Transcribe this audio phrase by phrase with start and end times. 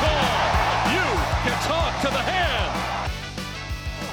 [0.00, 0.26] Call.
[0.96, 1.06] You
[1.44, 2.72] can talk to the hand.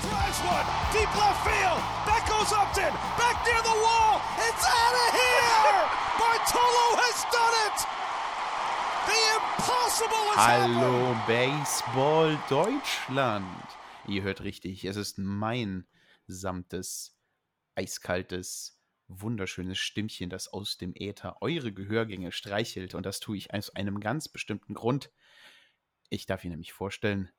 [0.04, 1.80] Drives one deep left field.
[2.08, 2.92] That goes Upton.
[3.16, 4.20] Back near the wall.
[4.48, 5.80] It's out of here.
[6.20, 7.78] Bartolo has done it.
[9.08, 13.46] The impossible has Hallo Baseball Deutschland.
[14.08, 15.86] Ihr hört richtig, es ist mein
[16.28, 17.18] samtes,
[17.76, 22.96] eiskaltes, wunderschönes Stimmchen, das aus dem Äther eure Gehörgänge streichelt.
[22.96, 25.12] Und das tue ich aus einem ganz bestimmten Grund.
[26.10, 27.30] Ich darf ihn nämlich vorstellen.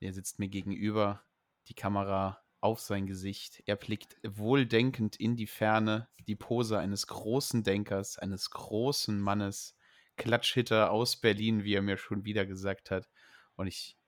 [0.00, 1.24] Er sitzt mir gegenüber,
[1.68, 3.62] die Kamera auf sein Gesicht.
[3.66, 9.76] Er blickt wohldenkend in die Ferne, die Pose eines großen Denkers, eines großen Mannes.
[10.16, 13.10] Klatschhitter aus Berlin, wie er mir schon wieder gesagt hat.
[13.56, 13.98] Und ich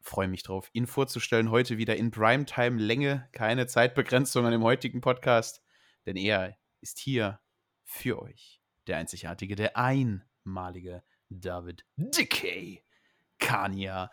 [0.00, 1.50] freue mich drauf, ihn vorzustellen.
[1.50, 5.62] Heute wieder in Primetime-Länge, keine Zeitbegrenzung an dem heutigen Podcast,
[6.04, 7.40] denn er ist hier
[7.84, 8.60] für euch.
[8.86, 12.85] Der einzigartige, der einmalige David Dickey
[13.38, 14.10] Kania.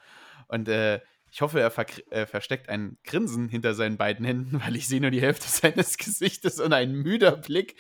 [0.47, 4.75] Und äh, ich hoffe, er ver äh, versteckt ein Grinsen hinter seinen beiden Händen, weil
[4.75, 7.75] ich sehe nur die Hälfte seines Gesichtes und ein müder Blick.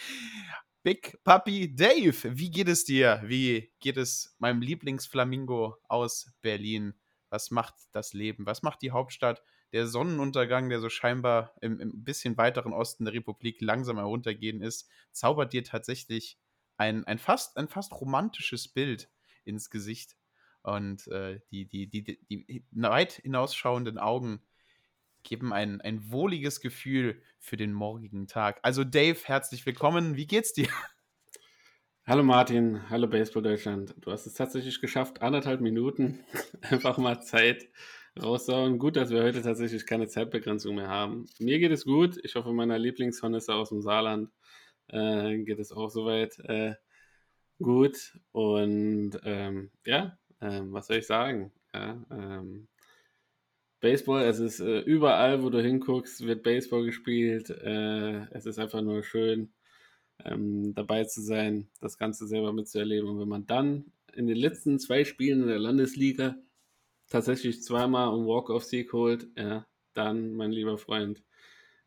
[0.81, 3.21] Big Puppy Dave, wie geht es dir?
[3.23, 6.93] Wie geht es meinem Lieblingsflamingo aus Berlin?
[7.29, 8.45] Was macht das Leben?
[8.45, 9.41] Was macht die Hauptstadt?
[9.71, 14.89] Der Sonnenuntergang, der so scheinbar im, im bisschen weiteren Osten der Republik langsam heruntergehen ist,
[15.11, 16.37] zaubert dir tatsächlich
[16.77, 19.09] ein, ein, fast, ein fast romantisches Bild
[19.45, 20.15] ins Gesicht.
[20.63, 24.41] Und äh, die, die, die, die, weit hinausschauenden Augen
[25.23, 28.59] geben ein, ein wohliges Gefühl für den morgigen Tag.
[28.63, 30.15] Also Dave, herzlich willkommen.
[30.15, 30.69] Wie geht's dir?
[32.05, 33.95] Hallo Martin, hallo Baseball Deutschland.
[34.01, 36.19] Du hast es tatsächlich geschafft, anderthalb Minuten
[36.61, 37.69] einfach mal Zeit
[38.21, 38.77] raussauen.
[38.77, 41.25] Gut, dass wir heute tatsächlich keine Zeitbegrenzung mehr haben.
[41.39, 42.17] Mir geht es gut.
[42.23, 44.29] Ich hoffe, meiner Lieblingshornisse aus dem Saarland
[44.87, 46.75] äh, geht es auch soweit äh,
[47.57, 48.19] gut.
[48.31, 51.51] Und ähm, ja, ähm, was soll ich sagen?
[51.73, 52.67] Ja, ähm,
[53.79, 57.49] Baseball, es ist äh, überall, wo du hinguckst, wird Baseball gespielt.
[57.49, 59.53] Äh, es ist einfach nur schön,
[60.23, 63.09] ähm, dabei zu sein, das Ganze selber mitzuerleben.
[63.09, 66.35] Und wenn man dann in den letzten zwei Spielen in der Landesliga
[67.09, 71.23] tatsächlich zweimal einen Walk-off-Sieg holt, ja, dann, mein lieber Freund,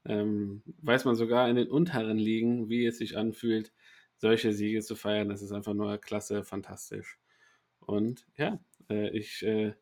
[0.05, 3.73] ähm, weiß man sogar in den unteren Ligen, wie es sich anfühlt,
[4.19, 5.29] solche Siege zu feiern.
[5.29, 7.19] Das ist einfach nur klasse, fantastisch.
[7.87, 8.59] Und ja,
[8.91, 9.75] äh, ich äh,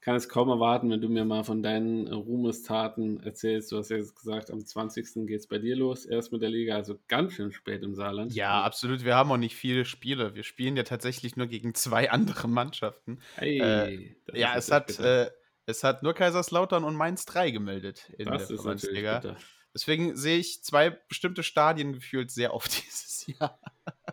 [0.00, 3.72] kann es kaum erwarten, wenn du mir mal von deinen Ruhmestaten erzählst.
[3.72, 5.26] Du hast ja jetzt gesagt, am 20.
[5.26, 8.32] geht es bei dir los, erst mit der Liga, also ganz schön spät im Saarland.
[8.32, 9.04] Ja, absolut.
[9.04, 10.34] Wir haben auch nicht viele Spiele.
[10.34, 13.20] Wir spielen ja tatsächlich nur gegen zwei andere Mannschaften.
[13.34, 15.30] Hey, äh, ja, es hat, äh,
[15.66, 19.36] es hat nur Kaiserslautern und Mainz 3 gemeldet in das der ist Verbandsliga.
[19.74, 23.60] Deswegen sehe ich zwei bestimmte Stadien gefühlt sehr oft dieses Jahr.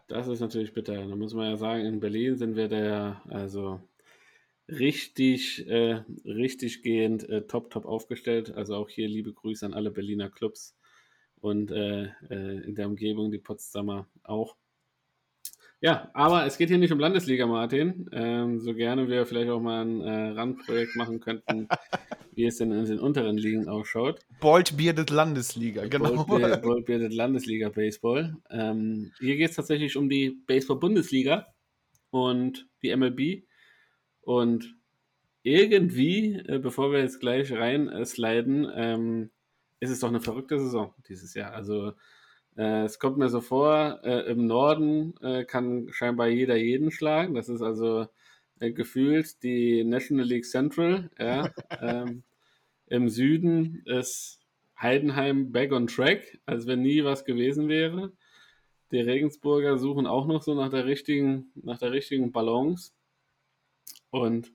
[0.08, 1.08] Das ist natürlich bitter.
[1.08, 3.82] Da muss man ja sagen, in Berlin sind wir da also
[4.68, 8.52] richtig, äh, richtig gehend äh, top, top aufgestellt.
[8.52, 10.78] Also auch hier liebe Grüße an alle Berliner Clubs
[11.42, 14.56] und äh, äh, in der Umgebung die Potsdamer auch.
[15.86, 18.10] Ja, aber es geht hier nicht um Landesliga, Martin.
[18.12, 21.68] Ähm, so gerne wir vielleicht auch mal ein äh, Randprojekt machen könnten,
[22.34, 24.22] wie es denn in den unteren Ligen ausschaut.
[24.42, 26.26] Bald Bearded Landesliga, genau.
[26.26, 28.36] Bold- Bold Bearded Landesliga Baseball.
[28.50, 31.54] Ähm, hier geht es tatsächlich um die Baseball-Bundesliga
[32.10, 33.44] und die MLB.
[34.22, 34.76] Und
[35.44, 39.30] irgendwie, äh, bevor wir jetzt gleich rein äh, sliden, ähm,
[39.80, 41.54] ist es doch eine verrückte Saison dieses Jahr.
[41.54, 41.94] Also
[42.56, 47.34] es kommt mir so vor, äh, im Norden äh, kann scheinbar jeder jeden schlagen.
[47.34, 48.08] Das ist also
[48.60, 51.10] äh, gefühlt die National League Central.
[51.20, 51.52] Ja.
[51.82, 52.24] ähm,
[52.88, 54.40] Im Süden ist
[54.80, 58.14] Heidenheim back on track, als wenn nie was gewesen wäre.
[58.92, 62.92] Die Regensburger suchen auch noch so nach der richtigen, nach der richtigen Balance.
[64.12, 64.54] Und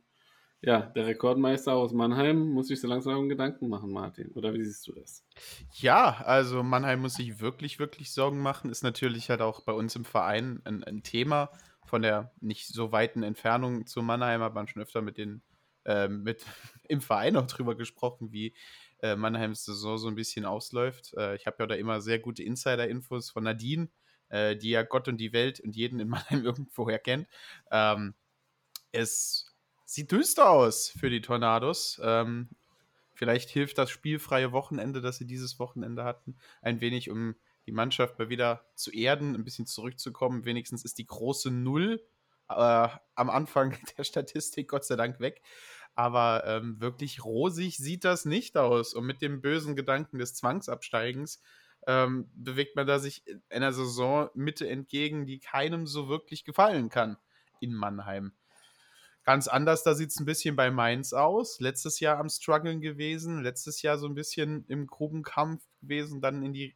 [0.63, 4.31] ja, der Rekordmeister aus Mannheim muss sich so langsam Gedanken machen, Martin.
[4.33, 5.25] Oder wie siehst du das?
[5.73, 8.71] Ja, also Mannheim muss sich wirklich, wirklich Sorgen machen.
[8.71, 11.51] Ist natürlich halt auch bei uns im Verein ein, ein Thema.
[11.87, 15.43] Von der nicht so weiten Entfernung zu Mannheim hat man schon öfter mit den,
[15.87, 16.45] ähm, mit
[16.89, 18.55] im Verein auch drüber gesprochen, wie
[19.03, 21.15] äh, Mannheims Saison so ein bisschen ausläuft.
[21.17, 23.89] Äh, ich habe ja da immer sehr gute Insider-Infos von Nadine,
[24.29, 27.29] äh, die ja Gott und die Welt und jeden in Mannheim irgendwoher kennt.
[27.71, 28.15] Ähm,
[28.93, 29.50] es
[29.91, 32.01] sieht düster aus für die Tornados.
[32.05, 32.49] Ähm,
[33.13, 37.35] vielleicht hilft das spielfreie Wochenende, das sie dieses Wochenende hatten, ein wenig, um
[37.67, 40.45] die Mannschaft mal wieder zu erden, ein bisschen zurückzukommen.
[40.45, 42.07] Wenigstens ist die große Null
[42.49, 45.43] äh, am Anfang der Statistik Gott sei Dank weg.
[45.97, 48.95] Aber ähm, wirklich rosig sieht das nicht aus.
[48.95, 51.43] Und mit dem bösen Gedanken des Zwangsabsteigens
[51.89, 56.91] ähm, bewegt man da sich in einer Saison Mitte entgegen, die keinem so wirklich gefallen
[56.91, 57.17] kann
[57.59, 58.33] in Mannheim.
[59.31, 61.61] Ganz anders, da sieht es ein bisschen bei Mainz aus.
[61.61, 66.53] Letztes Jahr am Struggeln gewesen, letztes Jahr so ein bisschen im Grubenkampf gewesen, dann in
[66.53, 66.75] die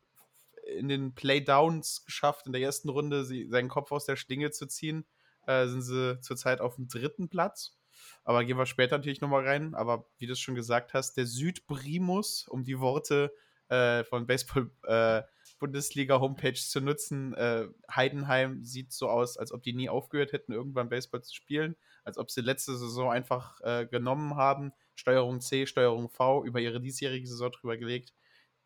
[0.65, 4.67] in den Playdowns geschafft, in der ersten Runde sie, seinen Kopf aus der Schlinge zu
[4.67, 5.05] ziehen.
[5.49, 7.77] Äh, sind sie zurzeit auf dem dritten Platz.
[8.23, 9.75] Aber gehen wir später natürlich nochmal rein.
[9.75, 13.35] Aber wie du es schon gesagt hast, der Südprimus, um die Worte
[13.67, 15.23] äh, von Baseball äh,
[15.65, 20.53] Bundesliga Homepage zu nutzen, äh, Heidenheim sieht so aus, als ob die nie aufgehört hätten,
[20.53, 21.75] irgendwann Baseball zu spielen.
[22.05, 26.83] Als ob sie letzte Saison einfach äh, genommen haben, Steuerung C, Steuerung V, über ihre
[26.83, 28.13] diesjährige Saison drüber gelegt.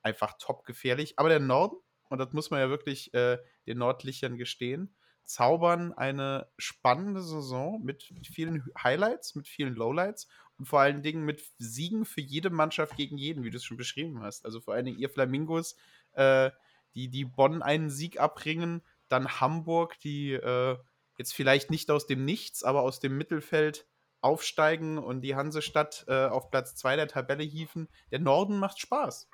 [0.03, 1.21] Einfach top gefährlich.
[1.21, 1.77] Aber der Norden,
[2.09, 4.93] und das muss man ja wirklich äh, den Nordlichern gestehen,
[5.23, 10.27] zaubern eine spannende Saison mit vielen Highlights, mit vielen Lowlights
[10.59, 13.77] und vor allen Dingen mit Siegen für jede Mannschaft gegen jeden, wie du es schon
[13.77, 14.44] beschrieben hast.
[14.44, 15.77] Also vor allen Dingen ihr Flamingos,
[16.15, 16.51] äh,
[16.94, 20.76] die, die Bonn einen Sieg abringen, dann Hamburg, die äh,
[21.19, 23.87] jetzt vielleicht nicht aus dem Nichts, aber aus dem Mittelfeld
[24.20, 27.88] aufsteigen und die Hansestadt äh, auf Platz 2 der Tabelle hieven.
[28.11, 29.29] Der Norden macht Spaß.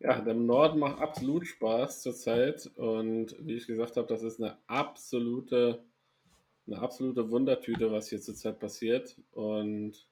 [0.00, 4.58] Ja, der Norden macht absolut Spaß zurzeit und wie ich gesagt habe, das ist eine
[4.66, 5.84] absolute,
[6.66, 10.06] eine absolute Wundertüte, was hier zurzeit passiert und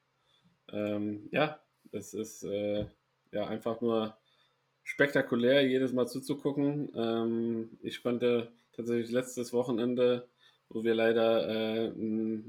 [0.73, 2.87] ähm, ja, es ist äh,
[3.32, 4.17] ja einfach nur
[4.82, 6.90] spektakulär, jedes Mal zuzugucken.
[6.94, 10.29] Ähm, ich konnte tatsächlich letztes Wochenende,
[10.69, 11.93] wo wir leider äh,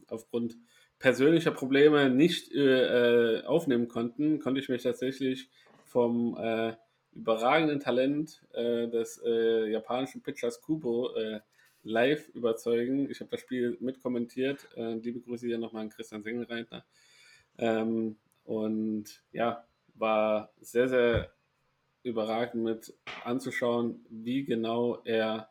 [0.07, 0.57] aufgrund
[0.99, 5.49] persönlicher Probleme nicht äh, aufnehmen konnten, konnte ich mich tatsächlich
[5.83, 6.73] vom äh,
[7.13, 11.41] überragenden Talent äh, des äh, japanischen Pitchers Kubo äh,
[11.83, 13.09] live überzeugen.
[13.11, 14.67] Ich habe das Spiel mitkommentiert.
[14.75, 16.85] Äh, liebe Grüße hier nochmal an Christian Sengelreiter.
[17.57, 21.31] Ähm, und ja, war sehr, sehr
[22.03, 25.49] überragend mit anzuschauen, wie genau er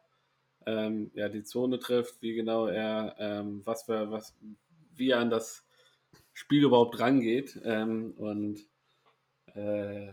[0.67, 4.37] ähm, ja, die Zone trifft, wie genau er, ähm, was für, was,
[4.95, 5.67] wie er an das
[6.33, 7.61] Spiel überhaupt rangeht.
[7.65, 8.61] Ähm, und
[9.55, 10.13] äh,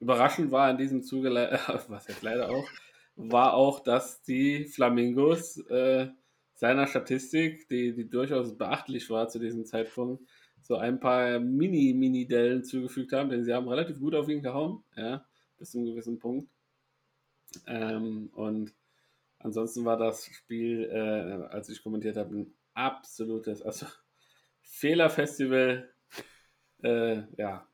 [0.00, 1.30] Überraschend war in diesem Zuge,
[1.88, 2.68] was jetzt leider auch,
[3.16, 6.08] war auch, dass die Flamingos äh,
[6.54, 10.22] seiner Statistik, die, die durchaus beachtlich war zu diesem Zeitpunkt,
[10.62, 15.24] so ein paar Mini-Mini-Dellen zugefügt haben, denn sie haben relativ gut auf ihn gehauen, ja,
[15.58, 16.50] bis zu einem gewissen Punkt.
[17.66, 18.74] Ähm, und
[19.38, 23.86] ansonsten war das Spiel, äh, als ich kommentiert habe, ein absolutes, also
[24.62, 25.92] Fehlerfestival.
[26.82, 27.66] Äh, ja,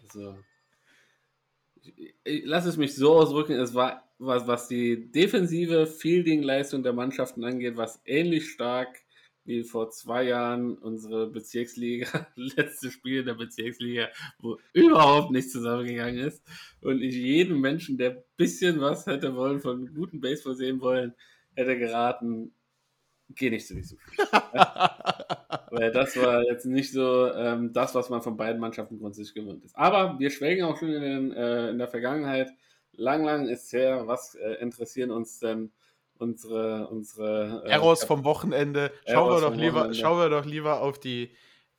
[0.00, 0.36] also
[2.24, 7.76] lass es mich so ausdrücken, es war, was, was die defensive Fielding-Leistung der Mannschaften angeht,
[7.76, 9.02] was ähnlich stark
[9.46, 14.08] wie vor zwei Jahren unsere Bezirksliga, letzte Spiel der Bezirksliga,
[14.40, 16.42] wo überhaupt nichts zusammengegangen ist.
[16.80, 21.14] Und ich jedem Menschen, der ein bisschen was hätte wollen, von guten Baseball sehen wollen,
[21.54, 22.52] hätte geraten,
[23.30, 24.24] geh nicht zu diesem Spiel.
[25.70, 29.64] Weil das war jetzt nicht so ähm, das, was man von beiden Mannschaften grundsätzlich gewöhnt
[29.64, 29.76] ist.
[29.76, 32.50] Aber wir schwelgen auch schon in, den, äh, in der Vergangenheit.
[32.92, 34.06] Lang, lang ist her.
[34.06, 35.72] Was äh, interessieren uns denn
[36.18, 36.88] unsere.
[36.88, 38.92] unsere äh, Errors vom Wochenende?
[39.06, 39.98] Schauen wir, doch lieber, Wochenende.
[39.98, 41.30] schauen wir doch lieber auf die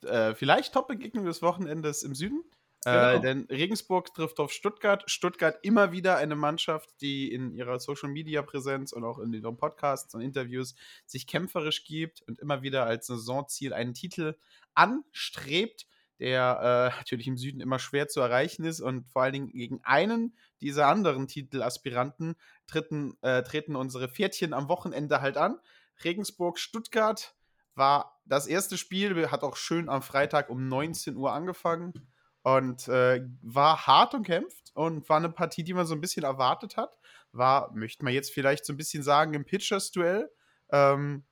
[0.03, 2.43] äh, vielleicht Top-Begegnung des Wochenendes im Süden.
[2.85, 3.09] Äh, genau.
[3.09, 5.03] Äh, denn Regensburg trifft auf Stuttgart.
[5.09, 9.57] Stuttgart immer wieder eine Mannschaft, die in ihrer Social Media Präsenz und auch in ihren
[9.57, 10.75] Podcasts und Interviews
[11.05, 14.35] sich kämpferisch gibt und immer wieder als Saisonziel einen Titel
[14.73, 15.87] anstrebt,
[16.19, 19.81] der äh, natürlich im Süden immer schwer zu erreichen ist und vor allen Dingen gegen
[19.83, 25.59] einen dieser anderen Titelaspiranten treten, äh, treten unsere Pferdchen am Wochenende halt an.
[26.03, 27.35] Regensburg, Stuttgart
[27.75, 31.93] war das erste Spiel, hat auch schön am Freitag um 19 Uhr angefangen
[32.41, 36.23] und äh, war hart und kämpft und war eine Partie, die man so ein bisschen
[36.23, 36.97] erwartet hat.
[37.31, 40.31] War, möchte man jetzt vielleicht so ein bisschen sagen, im Pitchers-Duell
[40.71, 41.25] ähm,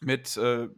[0.00, 0.68] mit äh,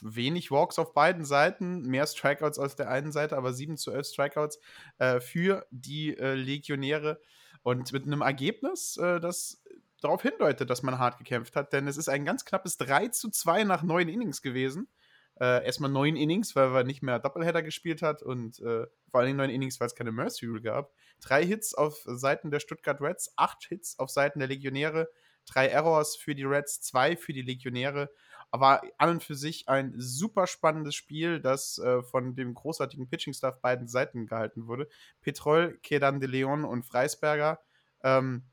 [0.00, 4.06] wenig Walks auf beiden Seiten, mehr Strikeouts als der einen Seite, aber 7 zu 11
[4.06, 4.60] Strikeouts
[4.98, 7.20] äh, für die äh, Legionäre
[7.62, 9.62] und mit einem Ergebnis, äh, das
[10.00, 13.30] darauf hindeutet, dass man hart gekämpft hat, denn es ist ein ganz knappes 3 zu
[13.30, 14.88] 2 nach neun Innings gewesen.
[15.40, 19.26] Äh, erstmal neun Innings, weil er nicht mehr Doubleheader gespielt hat und äh, vor allen
[19.26, 20.92] Dingen neun Innings, weil es keine Mercy Rule gab.
[21.20, 25.08] Drei Hits auf Seiten der Stuttgart Reds, acht Hits auf Seiten der Legionäre,
[25.46, 28.10] drei Errors für die Reds, zwei für die Legionäre.
[28.54, 33.60] Aber an und für sich ein super spannendes Spiel, das äh, von dem großartigen Pitching-Staff
[33.60, 34.86] beiden Seiten gehalten wurde.
[35.22, 37.58] Petrol, Kedan de Leon und Freisberger
[38.04, 38.44] ähm,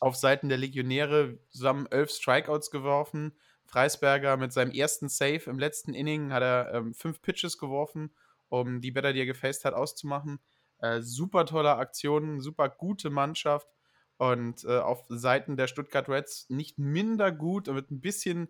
[0.00, 3.38] auf Seiten der Legionäre zusammen elf Strikeouts geworfen.
[3.66, 8.12] Freisberger mit seinem ersten Save im letzten Inning hat er ähm, fünf Pitches geworfen,
[8.48, 10.40] um die Better, die er gefaced hat, auszumachen.
[10.78, 13.68] Äh, super tolle Aktionen, super gute Mannschaft
[14.16, 18.48] und äh, auf Seiten der Stuttgart Reds nicht minder gut und mit ein bisschen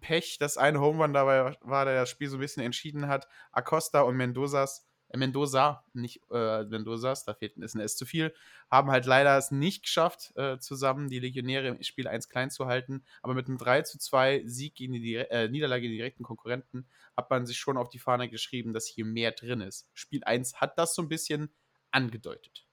[0.00, 3.28] Pech, dass ein Home Run dabei war, der das Spiel so ein bisschen entschieden hat.
[3.52, 8.34] Acosta und Mendozas Mendoza, nicht äh, Mendozas, da fehlt ein S zu viel,
[8.70, 12.66] haben halt leider es nicht geschafft, äh, zusammen die Legionäre im Spiel 1 klein zu
[12.66, 13.04] halten.
[13.22, 16.86] Aber mit einem 3 zu 2 Sieg gegen die äh, Niederlage gegen die direkten Konkurrenten
[17.16, 19.88] hat man sich schon auf die Fahne geschrieben, dass hier mehr drin ist.
[19.94, 21.50] Spiel 1 hat das so ein bisschen
[21.90, 22.67] angedeutet.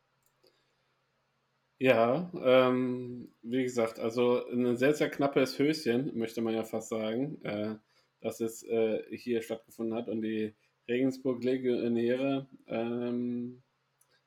[1.79, 7.44] Ja, ähm, wie gesagt, also ein sehr, sehr knappes Höschen, möchte man ja fast sagen,
[7.44, 7.75] äh,
[8.22, 10.55] dass es äh, hier stattgefunden hat und die
[10.88, 12.48] Regensburg Legionäre.
[12.67, 13.62] Ähm,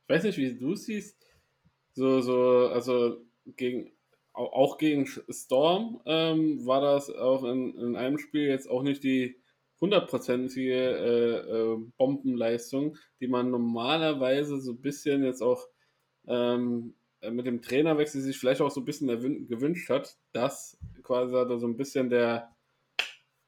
[0.02, 1.16] ich weiß nicht, wie du es siehst.
[1.94, 3.24] So, so, also
[3.56, 3.92] gegen,
[4.34, 9.40] auch gegen Storm ähm, war das auch in, in einem Spiel jetzt auch nicht die
[9.80, 15.66] hundertprozentige äh, äh, Bombenleistung, die man normalerweise so ein bisschen jetzt auch
[16.26, 16.94] ähm,
[17.30, 21.66] mit dem Trainerwechsel sich vielleicht auch so ein bisschen gewünscht hat, dass quasi da so
[21.66, 22.54] ein bisschen der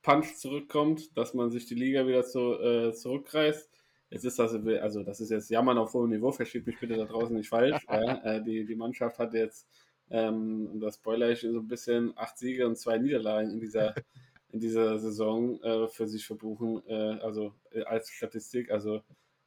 [0.02, 3.70] Punch zurückkommt, dass man sich die Liga wieder zu, äh, zurückreißt.
[4.10, 7.04] Jetzt ist das, also das ist jetzt Jammern auf hohem Niveau, versteht mich bitte da
[7.04, 7.84] draußen nicht falsch.
[7.88, 9.68] äh, die, die Mannschaft hat jetzt,
[10.10, 13.94] ähm, das spoiler ich so ein bisschen, acht Siege und zwei Niederlagen in dieser,
[14.52, 19.02] in dieser Saison äh, für sich verbuchen, äh, also äh, als Statistik, also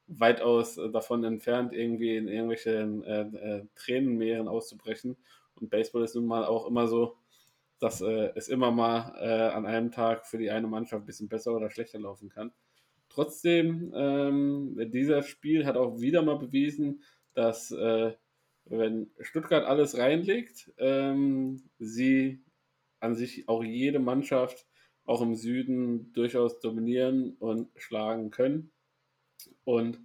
[0.07, 5.17] weitaus davon entfernt, irgendwie in irgendwelchen äh, äh, Tränenmeeren auszubrechen.
[5.55, 7.17] Und Baseball ist nun mal auch immer so,
[7.79, 11.29] dass äh, es immer mal äh, an einem Tag für die eine Mannschaft ein bisschen
[11.29, 12.51] besser oder schlechter laufen kann.
[13.09, 18.13] Trotzdem, ähm, dieser Spiel hat auch wieder mal bewiesen, dass äh,
[18.65, 22.43] wenn Stuttgart alles reinlegt, ähm, sie
[22.99, 24.65] an sich auch jede Mannschaft
[25.05, 28.71] auch im Süden durchaus dominieren und schlagen können.
[29.65, 29.99] Und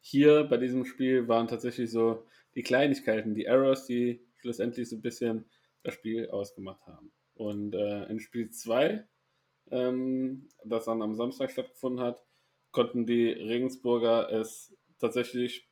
[0.00, 5.02] hier bei diesem Spiel waren tatsächlich so die Kleinigkeiten, die Errors, die schlussendlich so ein
[5.02, 5.46] bisschen
[5.82, 7.12] das Spiel ausgemacht haben.
[7.34, 9.06] Und äh, in Spiel 2,
[9.70, 12.22] ähm, das dann am Samstag stattgefunden hat,
[12.70, 15.68] konnten die Regensburger es tatsächlich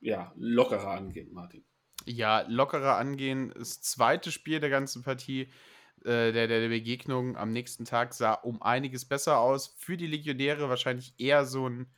[0.00, 1.64] ja, lockerer angehen, Martin.
[2.06, 3.52] Ja, lockerer angehen.
[3.56, 5.50] Das zweite Spiel der ganzen Partie,
[6.04, 9.74] äh, der, der, Begegnung am nächsten Tag sah um einiges besser aus.
[9.78, 11.90] Für die Legionäre wahrscheinlich eher so ein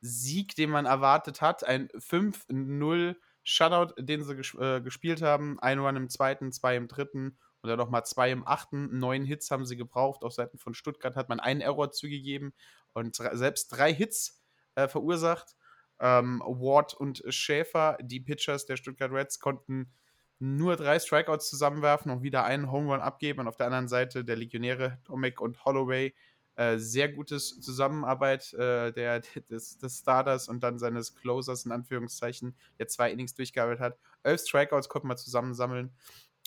[0.00, 1.64] Sieg, den man erwartet hat.
[1.64, 5.58] Ein 5-0 Shutout, den sie ges äh, gespielt haben.
[5.60, 8.98] Ein Run im zweiten, zwei im dritten und dann nochmal zwei im achten.
[8.98, 10.22] Neun Hits haben sie gebraucht.
[10.22, 12.52] Auf Seiten von Stuttgart hat man einen Error zugegeben
[12.92, 14.42] und selbst drei Hits
[14.74, 15.56] äh, verursacht.
[16.00, 19.92] Ähm, Ward und Schäfer, die Pitchers der Stuttgart Reds, konnten
[20.38, 23.40] nur drei Strikeouts zusammenwerfen und wieder einen Home Run abgeben.
[23.40, 26.14] Und auf der anderen Seite der Legionäre Tomek und Holloway
[26.58, 32.56] äh, sehr gutes Zusammenarbeit äh, der, des, des, Starters und dann seines Closers in Anführungszeichen,
[32.80, 33.98] der zwei Innings durchgearbeitet hat.
[34.24, 35.94] Elf Strikeouts konnten wir zusammensammeln.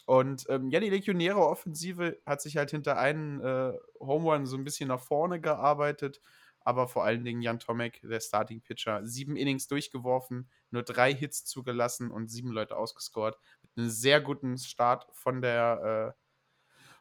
[0.05, 4.57] Und ähm, ja, die Legionäre Offensive hat sich halt hinter einen äh, Home Run so
[4.57, 6.19] ein bisschen nach vorne gearbeitet.
[6.59, 11.45] Aber vor allen Dingen Jan Tomek, der Starting Pitcher, sieben Innings durchgeworfen, nur drei Hits
[11.45, 13.37] zugelassen und sieben Leute ausgescored.
[13.61, 16.21] Mit einem sehr guten Start von der, äh,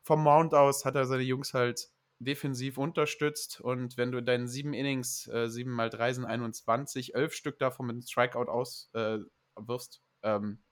[0.02, 1.90] vom Mount aus hat er seine Jungs halt
[2.20, 7.32] defensiv unterstützt und wenn du deinen sieben Innings, äh, sieben mal drei sind 21, elf
[7.34, 10.62] Stück davon mit einem Strikeout auswirfst, äh, ähm,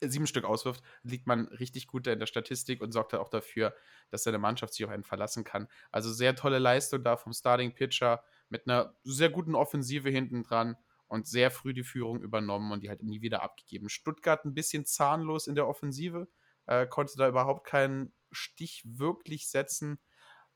[0.00, 3.74] sieben Stück auswirft, liegt man richtig gut in der Statistik und sorgt halt auch dafür,
[4.10, 5.68] dass seine Mannschaft sich auf einen verlassen kann.
[5.92, 10.76] Also sehr tolle Leistung da vom Starting Pitcher mit einer sehr guten Offensive hinten dran
[11.06, 13.88] und sehr früh die Führung übernommen und die halt nie wieder abgegeben.
[13.88, 16.28] Stuttgart ein bisschen zahnlos in der Offensive,
[16.66, 20.00] äh, konnte da überhaupt keinen Stich wirklich setzen.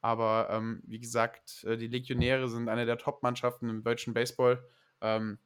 [0.00, 4.64] Aber ähm, wie gesagt, äh, die Legionäre sind eine der Top-Mannschaften im deutschen Baseball.
[5.00, 5.38] Ähm,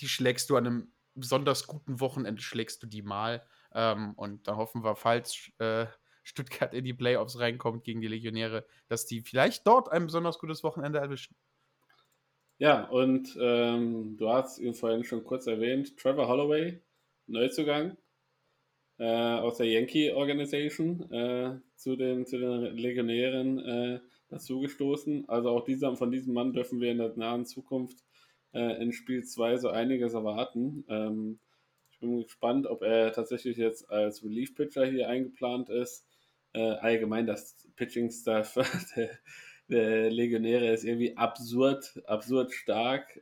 [0.00, 3.44] die schlägst du an einem besonders guten Wochenende, schlägst du die mal.
[3.74, 5.86] Ähm, und da hoffen wir, falls äh,
[6.22, 10.62] Stuttgart in die Playoffs reinkommt gegen die Legionäre, dass die vielleicht dort ein besonders gutes
[10.62, 11.36] Wochenende erwischen.
[12.58, 16.82] Ja, und ähm, du hast ihn vorhin schon kurz erwähnt, Trevor Holloway,
[17.26, 17.96] Neuzugang.
[19.00, 25.26] Äh, aus der Yankee Organization äh, zu, den, zu den Legionären äh, dazugestoßen.
[25.26, 28.04] Also auch dieser, von diesem Mann dürfen wir in der nahen Zukunft
[28.52, 30.84] äh, in Spiel 2 so einiges erwarten.
[30.90, 31.38] Ähm,
[31.90, 36.06] ich bin gespannt, ob er tatsächlich jetzt als Relief-Pitcher hier eingeplant ist.
[36.52, 38.58] Äh, allgemein das Pitching-Staff
[38.96, 39.10] der,
[39.70, 43.18] der, Legionäre ist irgendwie absurd, absurd stark.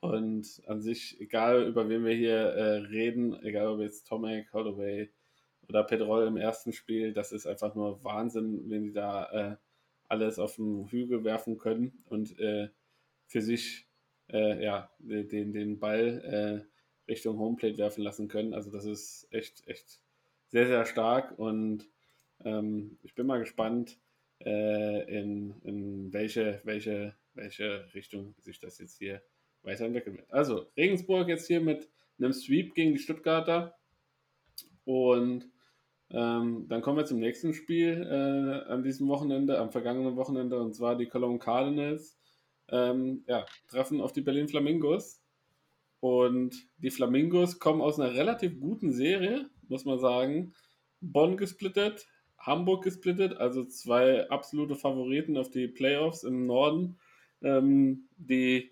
[0.00, 5.10] Und an sich, egal über wen wir hier äh, reden, egal ob jetzt Tomek, Holloway
[5.68, 9.56] oder Pedroll im ersten Spiel, das ist einfach nur Wahnsinn, wenn die da äh,
[10.08, 12.68] alles auf den Hügel werfen können und äh,
[13.26, 13.86] für sich
[14.30, 16.66] äh, ja, den, den Ball
[17.08, 18.54] äh, Richtung Homeplate werfen lassen können.
[18.54, 20.00] Also das ist echt, echt
[20.48, 21.88] sehr, sehr stark und
[22.44, 23.98] ähm, ich bin mal gespannt,
[24.44, 29.22] äh, in, in welche, welche, welche Richtung sich das jetzt hier
[29.66, 30.32] weiterentwickeln wird.
[30.32, 33.76] Also Regensburg jetzt hier mit einem Sweep gegen die Stuttgarter
[34.84, 35.50] und
[36.10, 40.74] ähm, dann kommen wir zum nächsten Spiel äh, an diesem Wochenende, am vergangenen Wochenende, und
[40.74, 42.16] zwar die Cologne Cardinals.
[42.68, 45.20] Ähm, ja, treffen auf die Berlin Flamingos.
[46.00, 50.54] Und die Flamingos kommen aus einer relativ guten Serie, muss man sagen.
[51.00, 52.06] Bonn gesplittet,
[52.38, 56.98] Hamburg gesplittet, also zwei absolute Favoriten auf die Playoffs im Norden,
[57.42, 58.70] ähm, die,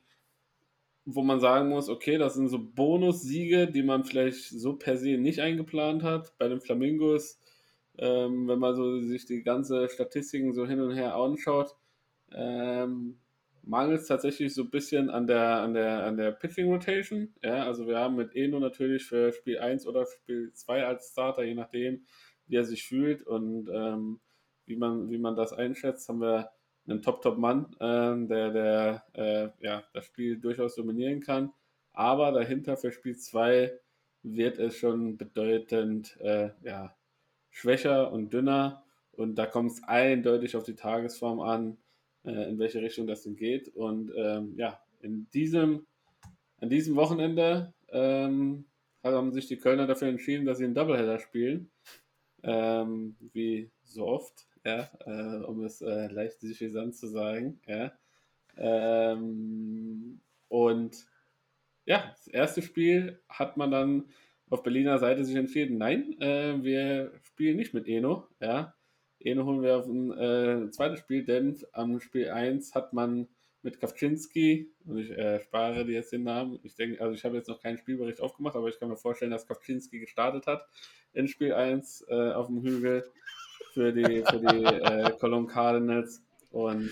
[1.04, 5.18] wo man sagen muss, okay, das sind so Bonussiege, die man vielleicht so per se
[5.18, 6.37] nicht eingeplant hat.
[6.38, 7.40] Bei den Flamingos,
[7.99, 11.76] ähm, wenn man so sich die ganze Statistiken so hin und her anschaut,
[12.32, 13.18] ähm,
[13.62, 17.34] mangelt es tatsächlich so ein bisschen an der, an der, an der Pitching Rotation.
[17.42, 21.44] Ja, also wir haben mit Eno natürlich für Spiel 1 oder Spiel 2 als Starter,
[21.44, 22.06] je nachdem,
[22.46, 24.20] wie er sich fühlt und ähm,
[24.66, 26.50] wie, man, wie man das einschätzt, haben wir
[26.87, 31.53] einen Top-Top-Mann, äh, der, der äh, ja, das Spiel durchaus dominieren kann.
[31.93, 33.73] Aber dahinter für Spiel 2
[34.23, 36.97] wird es schon bedeutend äh, ja,
[37.50, 38.85] schwächer und dünner.
[39.12, 41.79] Und da kommt es eindeutig auf die Tagesform an,
[42.25, 43.69] äh, in welche Richtung das denn geht.
[43.69, 45.87] Und ähm, ja, in diesem,
[46.59, 48.64] an diesem Wochenende ähm,
[49.05, 51.71] haben sich die Kölner dafür entschieden, dass sie einen Doubleheader spielen.
[52.43, 57.61] Ähm, wie so oft, ja, äh, um es äh, leicht suffisant zu sagen.
[57.66, 57.92] Ja.
[58.57, 61.07] Ähm, und
[61.85, 64.05] ja, das erste Spiel hat man dann
[64.50, 68.29] auf Berliner Seite sich entschieden, nein, äh, wir spielen nicht mit Eno.
[68.40, 68.74] Ja.
[69.20, 73.29] Eno holen wir auf ein äh, zweites Spiel, denn am Spiel 1 hat man
[73.62, 77.37] mit Kawczynski, und ich äh, spare dir jetzt den Namen, ich denke, also ich habe
[77.37, 80.66] jetzt noch keinen Spielbericht aufgemacht, aber ich kann mir vorstellen, dass Kawczynski gestartet hat
[81.14, 83.11] in Spiel 1 äh, auf dem Hügel
[83.74, 86.88] für die, für die äh, Cologne Cardinals und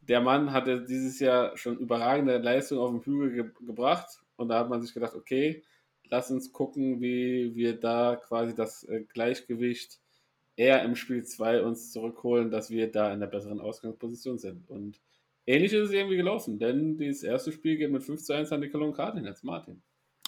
[0.00, 4.58] der Mann hatte dieses Jahr schon überragende Leistung auf dem Hügel ge gebracht und da
[4.58, 5.62] hat man sich gedacht, okay,
[6.10, 10.00] lass uns gucken, wie wir da quasi das äh, Gleichgewicht
[10.56, 14.68] eher im Spiel 2 uns zurückholen, dass wir da in der besseren Ausgangsposition sind.
[14.68, 15.00] Und
[15.46, 18.62] ähnlich ist es irgendwie gelaufen, denn das erste Spiel geht mit 5 zu 1 an
[18.62, 19.82] die Cologne Cardinals, Martin.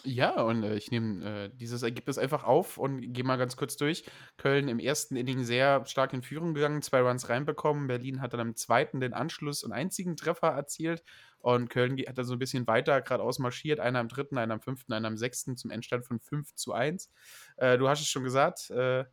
[0.09, 3.77] Ja, und äh, ich nehme äh, dieses Ergebnis einfach auf und gehe mal ganz kurz
[3.77, 4.05] durch.
[4.39, 7.89] Köln im ersten Inning sehr stark in Führung gegangen, zwei Runs reinbekommen.
[7.89, 11.03] Berlin hat dann im zweiten den Anschluss und einzigen Treffer erzielt.
[11.41, 13.81] Und Köln hat dann so ein bisschen weiter geradeaus marschiert.
[13.81, 17.11] Einer am dritten, einer am fünften, einer am sechsten zum Endstand von 5 zu 1.
[17.59, 19.05] Äh, du hast es schon gesagt, äh,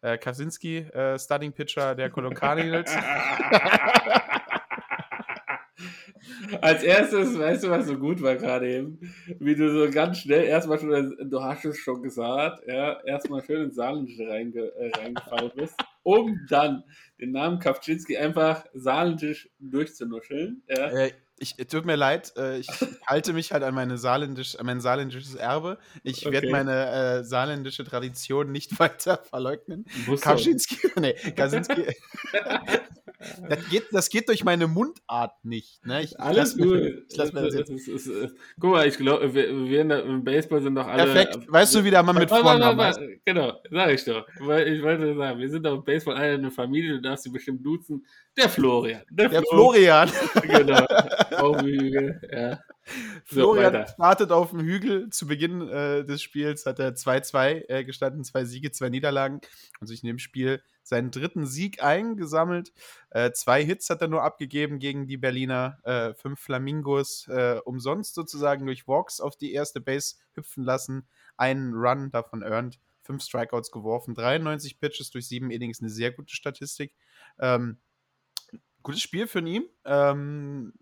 [0.00, 2.90] äh, Kaczynski, äh, Starting Pitcher der Cardinals.
[6.60, 8.98] Als erstes, weißt du, was so gut war gerade eben?
[9.38, 13.64] Wie du so ganz schnell erstmal schon, du hast es schon gesagt, ja, erstmal schön
[13.64, 16.84] ins Saarländische reinge, äh, reingefallen bist, um dann
[17.20, 20.62] den Namen Kawczynski einfach saarländisch durchzunuscheln.
[20.68, 20.90] Ja.
[20.90, 22.68] Äh, ich, tut mir leid, äh, ich
[23.06, 25.78] halte mich halt an, meine saarländisch, an mein saarländisches Erbe.
[26.02, 26.34] Ich okay.
[26.34, 29.86] werde meine äh, saarländische Tradition nicht weiter verleugnen.
[30.20, 31.86] Kaczynski, nee, Kaczynski.
[33.48, 35.84] das, geht, das geht durch meine Mundart nicht.
[35.86, 36.02] Ne?
[36.02, 36.66] Ich, Alles gut.
[36.66, 37.70] Mir, ich mir das jetzt.
[37.70, 41.04] Ist, ist, ist, guck mal, ich glaube, wir, wir im Baseball sind doch alle.
[41.04, 41.50] Perfekt.
[41.50, 43.00] Weißt du, wie der Mann mit Vornamen heißt?
[43.24, 44.26] Genau, sag ich doch.
[44.40, 47.30] Weil ich wollte sagen, wir sind doch im Baseball alle eine Familie, du darfst sie
[47.30, 48.04] bestimmt duzen.
[48.40, 49.02] Der Florian.
[49.10, 50.10] Der, der Florian.
[50.42, 50.86] genau.
[51.36, 52.58] Auf dem Hügel, ja.
[53.26, 55.10] Florian so, startet auf dem Hügel.
[55.10, 59.42] Zu Beginn äh, des Spiels hat er 2-2 äh, gestanden, zwei Siege, zwei Niederlagen
[59.78, 62.72] und sich in dem Spiel seinen dritten Sieg eingesammelt.
[63.10, 68.14] Äh, zwei Hits hat er nur abgegeben gegen die Berliner, äh, fünf Flamingos äh, umsonst
[68.14, 73.70] sozusagen durch Walks auf die erste Base hüpfen lassen, einen Run davon earned, fünf Strikeouts
[73.70, 76.94] geworfen, 93 Pitches durch sieben Innings, eine sehr gute Statistik.
[77.38, 77.78] Ähm,
[78.82, 79.64] gutes Spiel für ihn.
[79.84, 80.72] Ähm,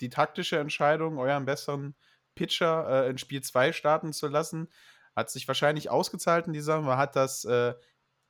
[0.00, 1.94] die taktische Entscheidung, euren besseren
[2.34, 4.68] Pitcher äh, in Spiel 2 starten zu lassen,
[5.16, 7.74] Hat sich wahrscheinlich ausgezahlt in dieser, man hat das äh,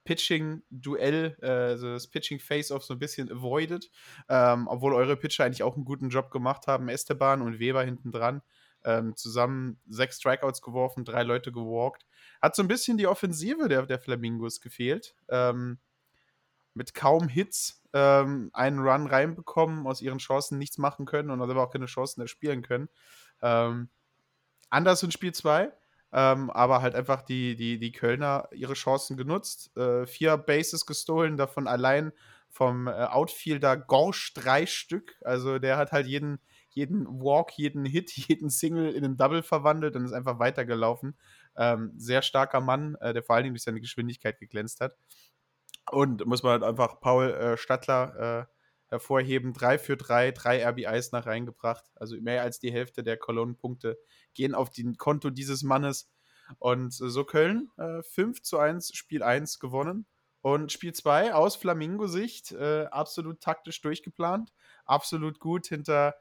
[0.04, 3.90] Pitching-Duell, äh, also das Pitching-Face-Off so ein bisschen avoided,
[4.31, 6.88] ähm, obwohl eure Pitcher eigentlich auch einen guten Job gemacht haben.
[6.88, 8.40] Esteban und Weber hinten dran.
[8.85, 12.07] Ähm, zusammen sechs Strikeouts geworfen, drei Leute gewalkt.
[12.40, 15.14] Hat so ein bisschen die Offensive der, der Flamingos gefehlt.
[15.28, 15.78] Ähm,
[16.78, 21.62] mit kaum Hits ähm, einen Run reinbekommen, aus ihren Chancen nichts machen können und aber
[21.62, 22.88] auch keine Chancen erspielen können.
[23.42, 23.90] Ähm,
[24.70, 25.72] anders in Spiel 2.
[26.10, 29.76] Ähm, aber halt einfach die, die, die Kölner ihre Chancen genutzt.
[29.76, 32.12] Äh, vier Bases gestohlen, davon allein
[32.48, 35.16] vom äh, Outfielder Gorsch drei Stück.
[35.22, 36.38] Also der hat halt jeden,
[36.70, 41.14] jeden Walk, jeden Hit, jeden Single in einen Double verwandelt und ist einfach weitergelaufen.
[41.56, 44.96] Ähm, sehr starker Mann, äh, der vor allen Dingen durch seine Geschwindigkeit geglänzt hat.
[45.90, 48.55] Und muss man halt einfach Paul äh, Stattler äh,
[48.88, 49.53] hervorheben.
[49.53, 51.85] Drei für drei, drei RBIs nach reingebracht.
[51.96, 53.98] Also mehr als die Hälfte der Kolonnenpunkte
[54.35, 56.11] gehen auf den Konto dieses Mannes.
[56.59, 60.07] Und so Köln äh, 5 zu 1, Spiel 1 gewonnen.
[60.40, 64.53] Und Spiel 2 aus Flamingo-Sicht äh, absolut taktisch durchgeplant.
[64.85, 66.14] Absolut gut hinter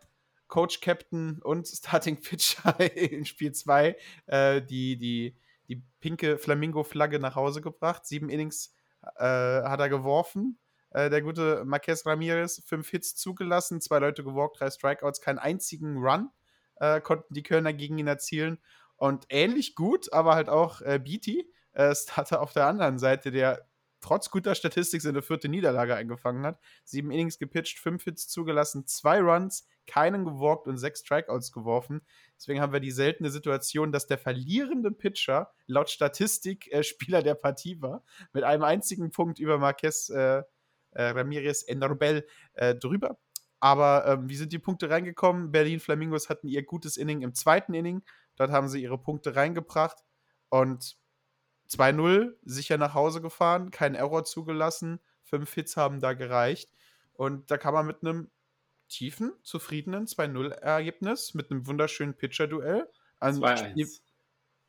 [0.48, 7.36] Coach, Captain und Starting Pitcher in Spiel 2 äh, die, die, die pinke Flamingo-Flagge nach
[7.36, 8.06] Hause gebracht.
[8.06, 8.74] Sieben Innings
[9.16, 10.60] äh, hat er geworfen
[10.92, 15.98] äh, der gute Marquez Ramirez, fünf Hits zugelassen, zwei Leute gewalkt, drei Strikeouts, keinen einzigen
[15.98, 16.30] Run
[16.80, 18.60] äh, konnten die Kölner gegen ihn erzielen.
[18.96, 23.68] Und ähnlich gut, aber halt auch äh, Beatty, äh, Starter auf der anderen Seite, der
[24.00, 26.60] trotz guter Statistik seine vierte Niederlage eingefangen hat.
[26.84, 32.02] Sieben Innings gepitcht, fünf Hits zugelassen, zwei Runs, keinen gewalkt und sechs Strikeouts geworfen.
[32.36, 37.36] Deswegen haben wir die seltene Situation, dass der verlierende Pitcher laut Statistik äh, Spieler der
[37.36, 38.04] Partie war.
[38.34, 40.44] Mit einem einzigen Punkt über Marquez äh,
[40.92, 43.18] äh, Ramirez Enarbel äh, drüber.
[43.60, 45.52] Aber ähm, wie sind die Punkte reingekommen?
[45.52, 48.04] Berlin Flamingos hatten ihr gutes Inning im zweiten Inning.
[48.36, 49.98] Dort haben sie ihre Punkte reingebracht
[50.50, 50.98] und
[51.70, 55.00] 2-0 sicher nach Hause gefahren, kein Error zugelassen.
[55.24, 56.72] Fünf Hits haben da gereicht.
[57.14, 58.30] Und da kann man mit einem
[58.88, 62.90] tiefen, zufriedenen 2-0-Ergebnis, mit einem wunderschönen Pitcher-Duell.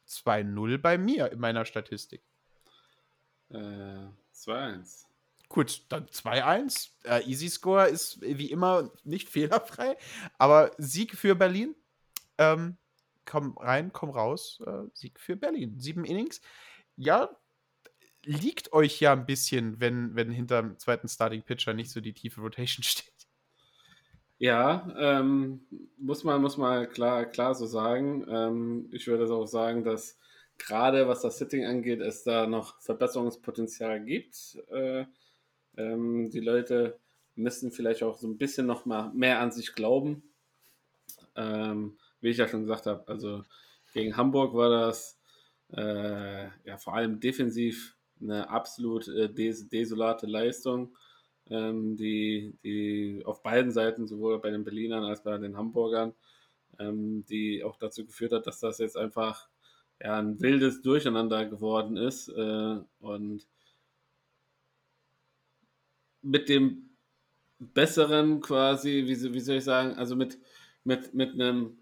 [0.09, 2.23] 2-0 bei mir in meiner Statistik.
[3.51, 5.05] Äh, 2-1.
[5.49, 6.91] Gut, dann 2-1.
[7.05, 9.97] Äh, Easy Score ist wie immer nicht fehlerfrei.
[10.39, 11.75] Aber Sieg für Berlin.
[12.39, 12.77] Ähm,
[13.25, 14.61] komm rein, komm raus.
[14.67, 15.79] Äh, Sieg für Berlin.
[15.79, 16.41] Sieben Innings.
[16.99, 17.31] Ja,
[18.25, 22.13] liegt euch ja ein bisschen, wenn, wenn hinter dem zweiten Starting Pitcher nicht so die
[22.13, 23.13] tiefe Rotation steht.
[24.39, 28.27] Ja, ähm, muss man, muss man klar, klar so sagen.
[28.29, 30.19] Ähm, ich würde auch sagen, dass
[30.59, 34.59] gerade was das Sitting angeht, es da noch Verbesserungspotenzial gibt.
[34.71, 35.07] Äh,
[35.77, 36.99] ähm, die Leute
[37.37, 40.23] müssen vielleicht auch so ein bisschen noch mal mehr an sich glauben.
[41.37, 43.45] Ähm, wie ich ja schon gesagt habe, also
[43.93, 45.18] gegen Hamburg war das
[45.73, 50.97] äh, ja vor allem defensiv eine absolut äh, des desolate Leistung,
[51.51, 56.15] ähm, die, die auf beiden Seiten, sowohl bei den Berlinern als bei den Hamburgern,
[56.79, 59.49] ähm, die auch dazu geführt hat, dass das jetzt einfach
[60.01, 62.29] ja, ein wildes Durcheinander geworden ist.
[62.29, 63.47] Äh, und
[66.23, 66.91] mit dem
[67.59, 70.39] besseren quasi, wie, wie soll ich sagen, also mit,
[70.85, 71.78] mit, mit einem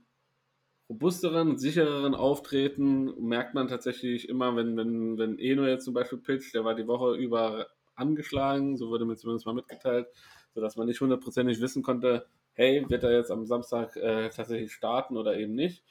[0.88, 6.54] robusteren, sichereren Auftreten merkt man tatsächlich immer, wenn, wenn, wenn Eno jetzt zum Beispiel pitcht,
[6.54, 10.06] der war die Woche über angeschlagen, so wurde mir zumindest mal mitgeteilt,
[10.54, 15.16] sodass man nicht hundertprozentig wissen konnte, hey, wird er jetzt am Samstag äh, tatsächlich starten
[15.16, 15.82] oder eben nicht.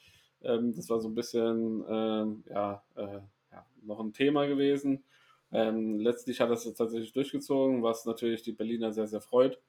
[0.42, 3.20] Ähm, das war so ein bisschen ähm, ja, äh,
[3.52, 5.04] ja, noch ein Thema gewesen.
[5.52, 9.60] Ähm, letztlich hat er es tatsächlich durchgezogen, was natürlich die Berliner sehr, sehr freut.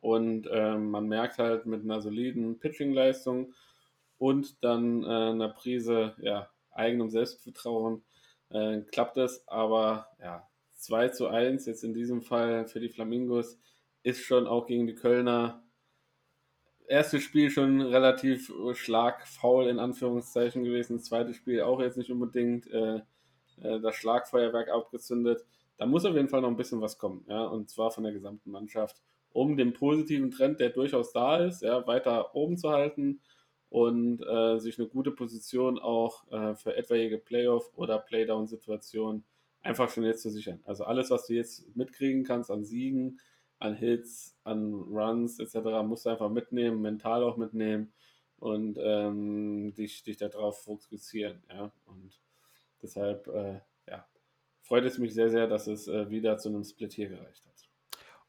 [0.00, 3.54] Und ähm, man merkt halt mit einer soliden Pitching-Leistung
[4.18, 8.04] und dann äh, einer Prise ja, eigenem Selbstvertrauen
[8.50, 9.46] äh, klappt es.
[9.48, 13.58] Aber ja, 2 zu 1 jetzt in diesem Fall für die Flamingos
[14.02, 15.62] ist schon auch gegen die Kölner
[16.88, 21.00] erstes Spiel schon relativ schlagfaul in Anführungszeichen gewesen.
[21.00, 22.70] Zweites Spiel auch jetzt nicht unbedingt.
[22.70, 23.00] Äh,
[23.62, 25.44] äh, das Schlagfeuerwerk abgezündet.
[25.78, 28.12] Da muss auf jeden Fall noch ein bisschen was kommen, ja, und zwar von der
[28.12, 33.20] gesamten Mannschaft, um den positiven Trend, der durchaus da ist, ja, weiter oben zu halten
[33.68, 39.24] und äh, sich eine gute Position auch äh, für etwaige Playoff- oder Playdown-Situationen
[39.62, 40.60] einfach schon jetzt zu sichern.
[40.64, 43.20] Also alles, was du jetzt mitkriegen kannst an Siegen,
[43.58, 47.92] an Hits, an Runs etc., musst du einfach mitnehmen, mental auch mitnehmen
[48.38, 51.42] und ähm, dich, dich darauf fokussieren.
[51.48, 51.72] Ja?
[51.86, 52.20] Und
[52.82, 54.06] Deshalb äh, ja,
[54.62, 57.55] freut es mich sehr, sehr, dass es äh, wieder zu einem Split hier gereicht hat.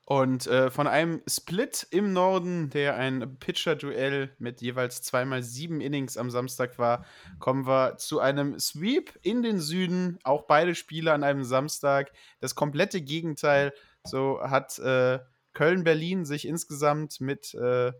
[0.09, 6.15] Und äh, von einem Split im Norden, der ein Pitcher-Duell mit jeweils zweimal sieben Innings
[6.15, 7.03] am Samstag war,
[7.39, 10.17] kommen wir zu einem Sweep in den Süden.
[10.23, 12.13] Auch beide Spiele an einem Samstag.
[12.39, 13.73] Das komplette Gegenteil.
[14.05, 15.19] So hat äh,
[15.51, 17.91] Köln-Berlin sich insgesamt mit äh,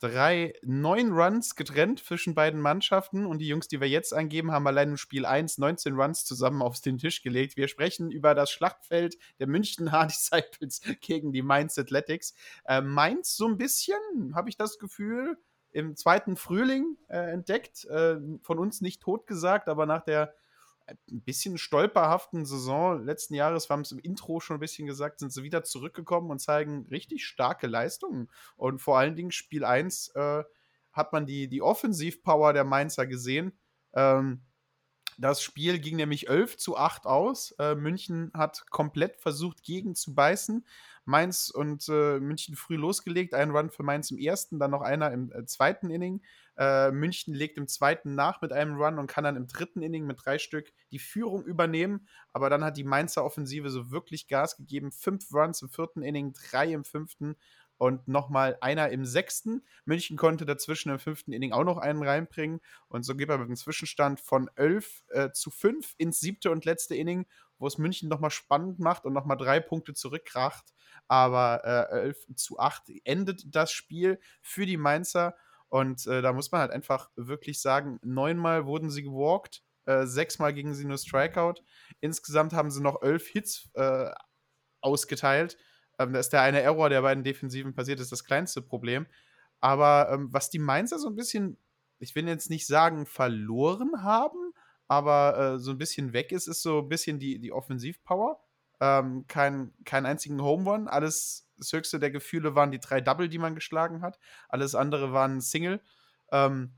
[0.00, 4.66] drei, neun Runs getrennt zwischen beiden Mannschaften und die Jungs, die wir jetzt angeben, haben
[4.66, 7.56] allein im Spiel 1 19 Runs zusammen auf den Tisch gelegt.
[7.56, 12.34] Wir sprechen über das Schlachtfeld der München Hard Disciples gegen die Mainz Athletics.
[12.64, 15.36] Äh, Mainz so ein bisschen, habe ich das Gefühl,
[15.70, 17.84] im zweiten Frühling äh, entdeckt.
[17.86, 20.34] Äh, von uns nicht totgesagt, aber nach der
[21.10, 25.18] ein bisschen stolperhaften Saison letzten Jahres, wir haben es im Intro schon ein bisschen gesagt,
[25.18, 28.30] sind sie wieder zurückgekommen und zeigen richtig starke Leistungen.
[28.56, 30.44] Und vor allen Dingen Spiel 1 äh,
[30.92, 33.58] hat man die, die Offensivpower der Mainzer gesehen.
[33.92, 34.42] Ähm,
[35.18, 37.52] das Spiel ging nämlich 11 zu 8 aus.
[37.58, 40.64] Äh, München hat komplett versucht, gegen zu beißen.
[41.08, 43.32] Mainz und äh, München früh losgelegt.
[43.32, 46.20] Ein Run für Mainz im ersten, dann noch einer im äh, zweiten Inning.
[46.58, 50.06] Äh, München legt im zweiten nach mit einem Run und kann dann im dritten Inning
[50.06, 52.06] mit drei Stück die Führung übernehmen.
[52.34, 54.92] Aber dann hat die Mainzer Offensive so wirklich Gas gegeben.
[54.92, 57.36] Fünf Runs im vierten Inning, drei im fünften
[57.78, 59.64] und nochmal einer im sechsten.
[59.86, 62.60] München konnte dazwischen im fünften Inning auch noch einen reinbringen.
[62.88, 66.66] Und so geht er mit einem Zwischenstand von 11 äh, zu 5 ins siebte und
[66.66, 67.26] letzte Inning,
[67.58, 70.74] wo es München nochmal spannend macht und nochmal drei Punkte zurückkracht.
[71.08, 75.34] Aber äh, 11 zu 8 endet das Spiel für die Mainzer.
[75.68, 80.52] Und äh, da muss man halt einfach wirklich sagen, neunmal wurden sie gewalkt, äh, sechsmal
[80.52, 81.62] gingen sie nur Strikeout.
[82.00, 84.10] Insgesamt haben sie noch elf Hits äh,
[84.82, 85.56] ausgeteilt.
[85.98, 89.06] Ähm, da ist der eine Error, der bei den Defensiven passiert ist, das kleinste Problem.
[89.60, 91.58] Aber ähm, was die Mainzer so ein bisschen,
[91.98, 94.52] ich will jetzt nicht sagen, verloren haben,
[94.88, 98.40] aber äh, so ein bisschen weg ist, ist so ein bisschen die, die Offensivpower.
[98.80, 100.88] Ähm, kein, keinen einzigen Home Run.
[100.88, 104.18] Alles das höchste der Gefühle waren die drei Double, die man geschlagen hat.
[104.48, 105.80] Alles andere waren Single.
[106.30, 106.74] Ähm,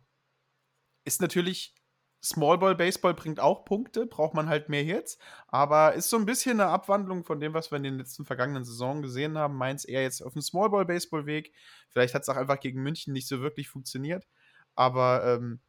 [1.05, 1.75] ist natürlich
[2.23, 5.17] Small Ball Baseball bringt auch Punkte, braucht man halt mehr Hits,
[5.49, 8.63] aber ist so ein bisschen eine Abwandlung von dem, was wir in den letzten vergangenen
[8.63, 9.57] Saisonen gesehen haben.
[9.57, 11.55] Mainz eher jetzt auf dem Small Ball Baseball Weg.
[11.89, 14.27] Vielleicht hat es auch einfach gegen München nicht so wirklich funktioniert,
[14.75, 15.61] aber ähm,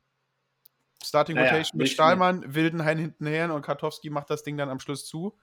[1.04, 5.06] Starting naja, Rotation mit Stahlmann, Wildenhain hintenher und Kartowski macht das Ding dann am Schluss
[5.06, 5.38] zu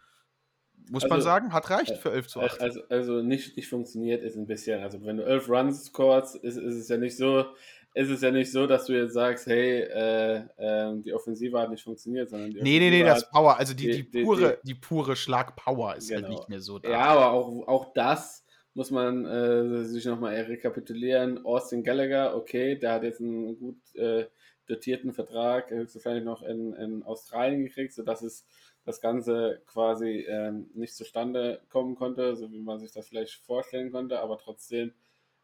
[0.90, 2.60] muss also, man sagen, hat reicht für 11 zu 8.
[2.60, 6.56] Also, also nicht, nicht funktioniert ist ein bisschen, also wenn du 11 Runs scorest, ist,
[6.56, 7.46] ist es ja nicht so,
[7.94, 11.70] ist es ja nicht so, dass du jetzt sagst, hey, äh, äh, die Offensive hat
[11.70, 14.68] nicht funktioniert, sondern die Nee, nee, nee, das Power, also die, die, die pure, die,
[14.68, 16.28] die pure Schlagpower ist halt genau.
[16.28, 16.90] halt nicht mehr so da.
[16.90, 21.44] Ja, aber auch, auch das muss man äh, sich nochmal rekapitulieren.
[21.44, 24.26] Austin Gallagher, okay, der hat jetzt einen gut äh,
[24.68, 28.46] dotierten Vertrag, höchstwahrscheinlich noch in, in Australien gekriegt, sodass es
[28.88, 33.92] das Ganze quasi ähm, nicht zustande kommen konnte, so wie man sich das vielleicht vorstellen
[33.92, 34.94] konnte, aber trotzdem,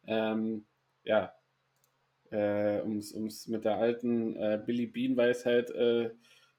[0.07, 0.64] ähm,
[1.04, 1.35] ja,
[2.30, 6.11] äh, um es mit der alten äh, Billy Bean-Weisheit äh,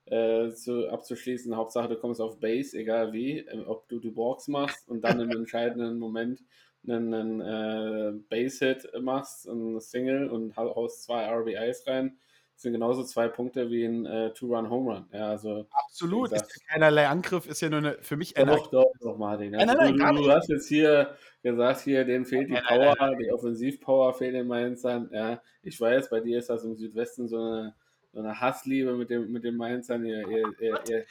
[0.06, 4.48] äh, zu, abzuschließen, Hauptsache du kommst auf Base, egal wie, äh, ob du die Box
[4.48, 6.44] machst und dann im entscheidenden Moment
[6.88, 12.20] einen, einen äh, Base-Hit machst, ein Single und haust zwei RBIs rein,
[12.56, 15.06] sind genauso zwei Punkte wie ein äh, Two-Run-Home Run.
[15.12, 18.92] Ja, also, Absolut, gesagt, ist keinerlei Angriff, ist ja nur eine, für mich Doch, doch,
[19.02, 19.54] doch, Martin.
[19.56, 23.16] Also, nein, nein, nein, du, du, hast jetzt hier gesagt, hier, denen fehlt die Power,
[23.20, 25.10] die Offensivpower fehlt den Mainzern.
[25.12, 27.76] Ja, ich weiß, bei dir ist das im Südwesten so eine,
[28.14, 30.06] so eine Hassliebe mit dem, mit den Mainzern.
[30.06, 31.06] Ihr, ihr, ihr, ihr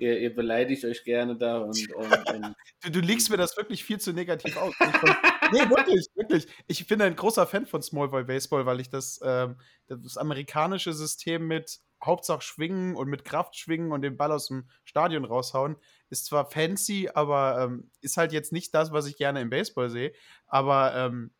[0.00, 3.82] Ihr, ihr, beleidigt euch gerne da und, und, und du, du legst mir das wirklich
[3.82, 4.72] viel zu negativ aus.
[5.52, 6.46] nee, wirklich, wirklich.
[6.66, 9.56] Ich bin ein großer Fan von Small Ball Baseball, weil ich das, ähm,
[9.86, 14.68] das amerikanische System mit Hauptsache schwingen und mit Kraft schwingen und den Ball aus dem
[14.84, 15.76] Stadion raushauen,
[16.10, 19.90] ist zwar fancy, aber ähm, ist halt jetzt nicht das, was ich gerne im Baseball
[19.90, 20.12] sehe.
[20.46, 21.32] Aber ähm,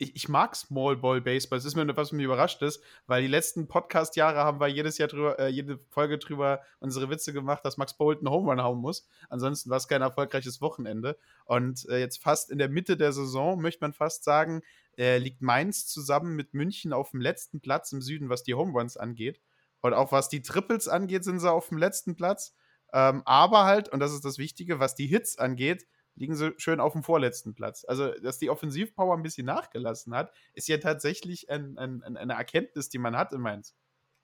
[0.00, 1.58] ich, ich mag Small Ball Baseball.
[1.58, 5.08] Es ist mir was mich überrascht ist, weil die letzten Podcast-Jahre haben wir jedes Jahr
[5.08, 9.06] drüber, äh, jede Folge drüber unsere Witze gemacht, dass Max Bolton Home Run hauen muss.
[9.28, 11.18] Ansonsten war es kein erfolgreiches Wochenende.
[11.44, 14.62] Und äh, jetzt fast in der Mitte der Saison, möchte man fast sagen,
[14.96, 18.72] äh, liegt Mainz zusammen mit München auf dem letzten Platz im Süden, was die Home
[18.72, 19.40] Runs angeht.
[19.82, 22.54] Und auch was die Triples angeht, sind sie auf dem letzten Platz.
[22.94, 25.86] Ähm, aber halt, und das ist das Wichtige, was die Hits angeht,
[26.20, 27.84] liegen sie schön auf dem vorletzten Platz.
[27.88, 32.90] Also, dass die Offensivpower ein bisschen nachgelassen hat, ist ja tatsächlich ein, ein, eine Erkenntnis,
[32.90, 33.74] die man hat in Mainz.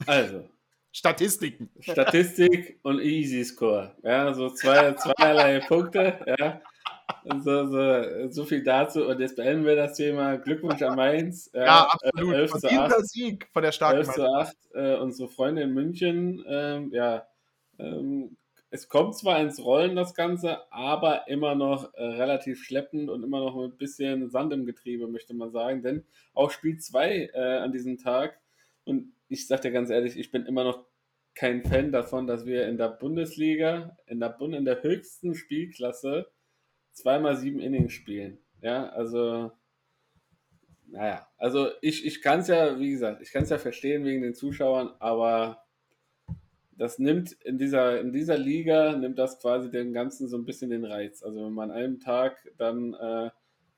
[0.06, 0.48] Also.
[0.92, 1.70] Statistiken.
[1.80, 3.94] Statistik und Easy Score.
[4.02, 6.24] Ja, so zwei, zweierlei Punkte.
[6.38, 6.62] Ja.
[7.42, 9.06] So, so, so, viel dazu.
[9.06, 10.36] Und jetzt beenden wir das Thema.
[10.36, 11.50] Glückwunsch an Mainz.
[11.52, 12.34] Ja, ja absolut.
[12.34, 13.08] 11 zu 8.
[13.08, 14.56] Sieg von der starken 11 zu 8.
[14.74, 17.26] Äh, unsere Freunde in München, ähm, ja,
[17.78, 18.36] ähm,
[18.70, 23.40] es kommt zwar ins Rollen das Ganze, aber immer noch äh, relativ schleppend und immer
[23.40, 25.82] noch ein bisschen Sand im Getriebe, möchte man sagen.
[25.82, 28.40] Denn auch Spiel 2 äh, an diesem Tag,
[28.84, 30.84] und ich sage dir ganz ehrlich, ich bin immer noch
[31.34, 36.26] kein Fan davon, dass wir in der Bundesliga, in der, Bund in der höchsten Spielklasse,
[36.92, 38.38] zweimal sieben Innings spielen.
[38.62, 39.52] Ja, also,
[40.86, 44.22] naja, also ich, ich kann es ja, wie gesagt, ich kann es ja verstehen wegen
[44.22, 45.65] den Zuschauern, aber
[46.76, 50.70] das nimmt in dieser, in dieser Liga, nimmt das quasi dem Ganzen so ein bisschen
[50.70, 51.22] den Reiz.
[51.22, 53.30] Also wenn man an einem Tag dann äh,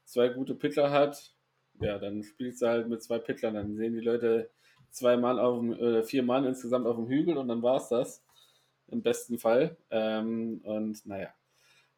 [0.04, 1.34] zwei gute Pitcher hat,
[1.80, 4.50] ja, dann spielst du halt mit zwei Pitchern, dann sehen die Leute
[4.90, 7.88] zwei Mann auf dem, äh, vier Mann insgesamt auf dem Hügel und dann war es
[7.88, 8.24] das.
[8.90, 9.76] Im besten Fall.
[9.90, 11.28] Ähm, und naja.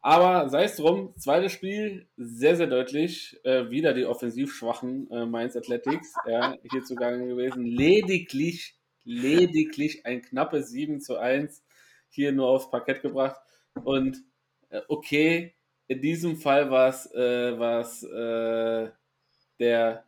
[0.01, 3.39] Aber sei es drum, zweites Spiel, sehr, sehr deutlich.
[3.43, 7.65] Äh, wieder die offensiv schwachen äh, Mainz Athletics ja, hier zugange gewesen.
[7.65, 11.63] Lediglich lediglich ein knappes 7 zu 1
[12.09, 13.39] hier nur aufs Parkett gebracht.
[13.83, 14.23] Und
[14.69, 15.55] äh, okay,
[15.87, 18.91] in diesem Fall war es äh, äh,
[19.59, 20.05] der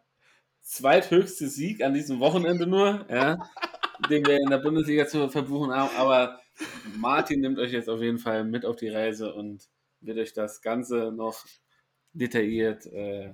[0.62, 3.38] zweithöchste Sieg an diesem Wochenende nur, ja,
[4.10, 5.96] den wir in der Bundesliga zu verbuchen haben.
[5.98, 6.40] Aber
[6.96, 9.70] Martin nimmt euch jetzt auf jeden Fall mit auf die Reise und
[10.02, 11.46] wird euch das Ganze noch
[12.14, 13.34] detailliert äh,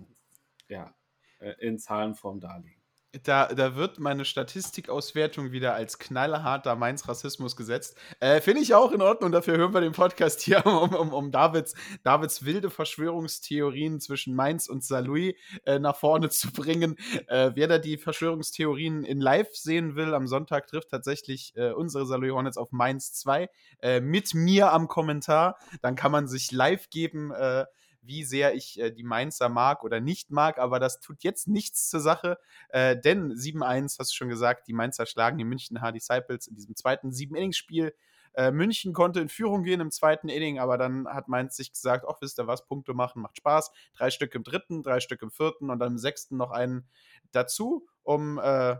[0.67, 0.95] ja,
[1.39, 2.78] äh, in Zahlenform darlegen.
[3.24, 7.98] Da, da wird meine Statistikauswertung wieder als knallharter Mainz-Rassismus gesetzt.
[8.19, 11.32] Äh, Finde ich auch in Ordnung, dafür hören wir den Podcast hier, um, um, um
[11.32, 15.34] Davids, Davids wilde Verschwörungstheorien zwischen Mainz und Saarlouis
[15.65, 16.98] äh, nach vorne zu bringen.
[17.26, 22.06] Äh, wer da die Verschwörungstheorien in live sehen will, am Sonntag trifft tatsächlich äh, unsere
[22.06, 23.50] Saarlouis Hornets auf Mainz 2
[23.82, 25.58] äh, mit mir am Kommentar.
[25.82, 27.65] Dann kann man sich live geben äh,
[28.10, 31.89] wie sehr ich äh, die Mainzer mag oder nicht mag, aber das tut jetzt nichts
[31.89, 35.95] zur Sache, äh, denn 7-1, hast du schon gesagt, die Mainzer schlagen die München Hard
[35.95, 37.93] Disciples in diesem zweiten 7-Innings-Spiel.
[38.34, 42.06] Äh, München konnte in Führung gehen im zweiten Inning, aber dann hat Mainz sich gesagt,
[42.10, 43.72] ach, wisst ihr was, Punkte machen, macht Spaß.
[43.95, 46.88] Drei Stück im dritten, drei Stück im vierten und dann im sechsten noch einen
[47.32, 48.76] dazu, um äh,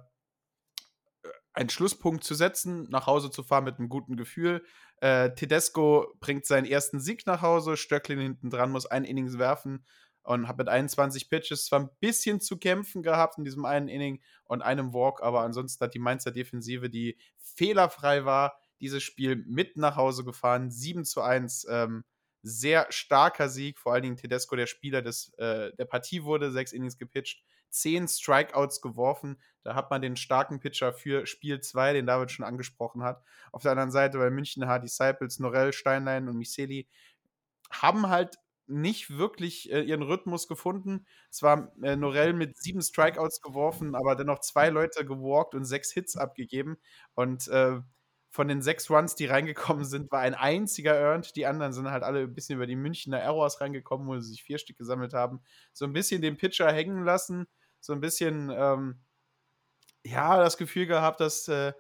[1.60, 4.64] einen Schlusspunkt zu setzen, nach Hause zu fahren mit einem guten Gefühl.
[5.02, 9.86] Äh, Tedesco bringt seinen ersten Sieg nach Hause, Stöcklin hinten dran muss ein Innings werfen
[10.24, 14.22] und hat mit 21 Pitches zwar ein bisschen zu kämpfen gehabt in diesem einen Inning
[14.46, 19.76] und einem Walk, aber ansonsten hat die Mainzer Defensive, die fehlerfrei war, dieses Spiel mit
[19.76, 20.72] nach Hause gefahren.
[20.72, 21.68] 7 zu 1.
[21.70, 22.06] Ähm,
[22.42, 26.72] sehr starker Sieg, vor allen Dingen Tedesco, der Spieler des, äh, der Partie wurde, sechs
[26.72, 29.42] Innings gepitcht, zehn Strikeouts geworfen.
[29.64, 33.24] Da hat man den starken Pitcher für Spiel 2, den David schon angesprochen hat.
[33.52, 34.80] Auf der anderen Seite bei München H.
[34.80, 36.88] Disciples, Norell, Steinlein und Miseli
[37.72, 41.06] haben halt nicht wirklich äh, ihren Rhythmus gefunden.
[41.32, 46.16] Zwar äh, Norell mit sieben Strikeouts geworfen, aber dennoch zwei Leute gewalkt und sechs Hits
[46.16, 46.78] abgegeben.
[47.16, 47.80] Und äh,
[48.32, 51.36] von den sechs Runs, die reingekommen sind, war ein einziger earned.
[51.36, 54.44] Die anderen sind halt alle ein bisschen über die Münchner Errors reingekommen, wo sie sich
[54.44, 55.42] vier Stück gesammelt haben.
[55.74, 57.48] So ein bisschen den Pitcher hängen lassen,
[57.80, 59.00] so ein bisschen, ähm,
[60.04, 61.74] ja, das Gefühl gehabt, dass äh,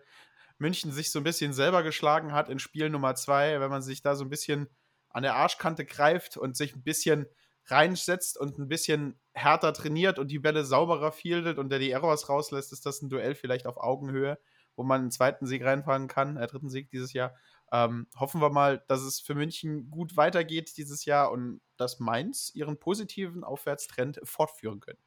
[0.57, 4.01] München sich so ein bisschen selber geschlagen hat in Spiel Nummer zwei, wenn man sich
[4.01, 4.69] da so ein bisschen
[5.09, 7.27] an der Arschkante greift und sich ein bisschen
[7.65, 12.29] reinsetzt und ein bisschen härter trainiert und die Bälle sauberer fieldet und der die Errors
[12.29, 14.37] rauslässt, ist das ein Duell vielleicht auf Augenhöhe
[14.79, 17.35] wo man einen zweiten Sieg reinfahren kann, äh, dritten Sieg dieses Jahr.
[17.69, 22.49] Ähm, hoffen wir mal, dass es für München gut weitergeht dieses Jahr und dass Mainz
[22.55, 24.97] ihren positiven Aufwärtstrend fortführen können.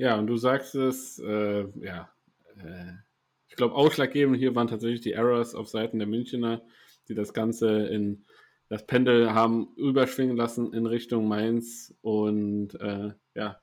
[0.00, 2.10] Ja, und du sagst es, äh, ja,
[2.56, 2.92] äh,
[3.48, 6.62] ich glaube, ausschlaggebend hier waren tatsächlich die Errors auf Seiten der Münchner,
[7.08, 8.24] die das Ganze in
[8.70, 13.60] das Pendel haben überschwingen lassen in Richtung Mainz und äh, ja,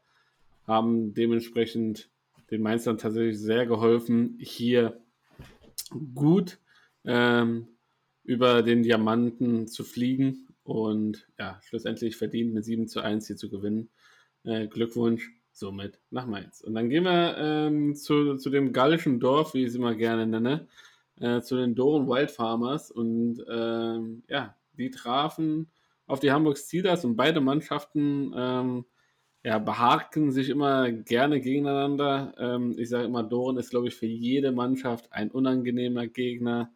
[0.68, 2.12] haben dementsprechend
[2.52, 5.02] den Mainzern tatsächlich sehr geholfen, hier
[6.14, 6.60] gut
[7.04, 7.68] ähm,
[8.24, 13.50] über den Diamanten zu fliegen und ja, schlussendlich verdient mit 7 zu 1 hier zu
[13.50, 13.90] gewinnen.
[14.44, 16.62] Äh, Glückwunsch somit nach Mainz.
[16.62, 20.28] Und dann gehen wir ähm, zu, zu dem gallischen Dorf, wie ich es immer gerne
[20.28, 20.68] nenne,
[21.20, 25.68] äh, zu den Doren Wild Farmers und ähm, ja, die trafen
[26.06, 28.86] auf die Hamburg Steelers und beide Mannschaften ähm,
[29.44, 32.34] ja, behaken sich immer gerne gegeneinander.
[32.38, 36.72] Ähm, ich sage immer, Doren ist, glaube ich, für jede Mannschaft ein unangenehmer Gegner.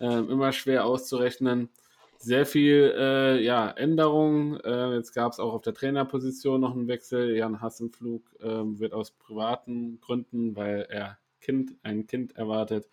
[0.00, 1.70] Ähm, immer schwer auszurechnen.
[2.18, 4.58] Sehr viel äh, ja, Änderung.
[4.60, 7.36] Äh, jetzt gab es auch auf der Trainerposition noch einen Wechsel.
[7.36, 12.88] Jan Hassenflug äh, wird aus privaten Gründen, weil er kind, ein Kind erwartet,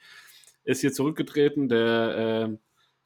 [0.64, 1.70] ist hier zurückgetreten.
[1.70, 2.58] Der äh,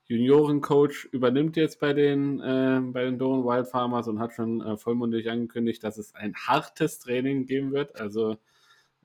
[0.07, 4.78] Juniorencoach übernimmt jetzt bei den, äh, bei den Doren Wild Farmers und hat schon äh,
[4.78, 7.99] vollmundig angekündigt, dass es ein hartes Training geben wird.
[7.99, 8.38] Also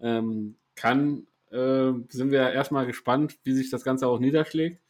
[0.01, 4.81] ähm, kann, äh, sind wir erstmal gespannt, wie sich das Ganze auch niederschlägt.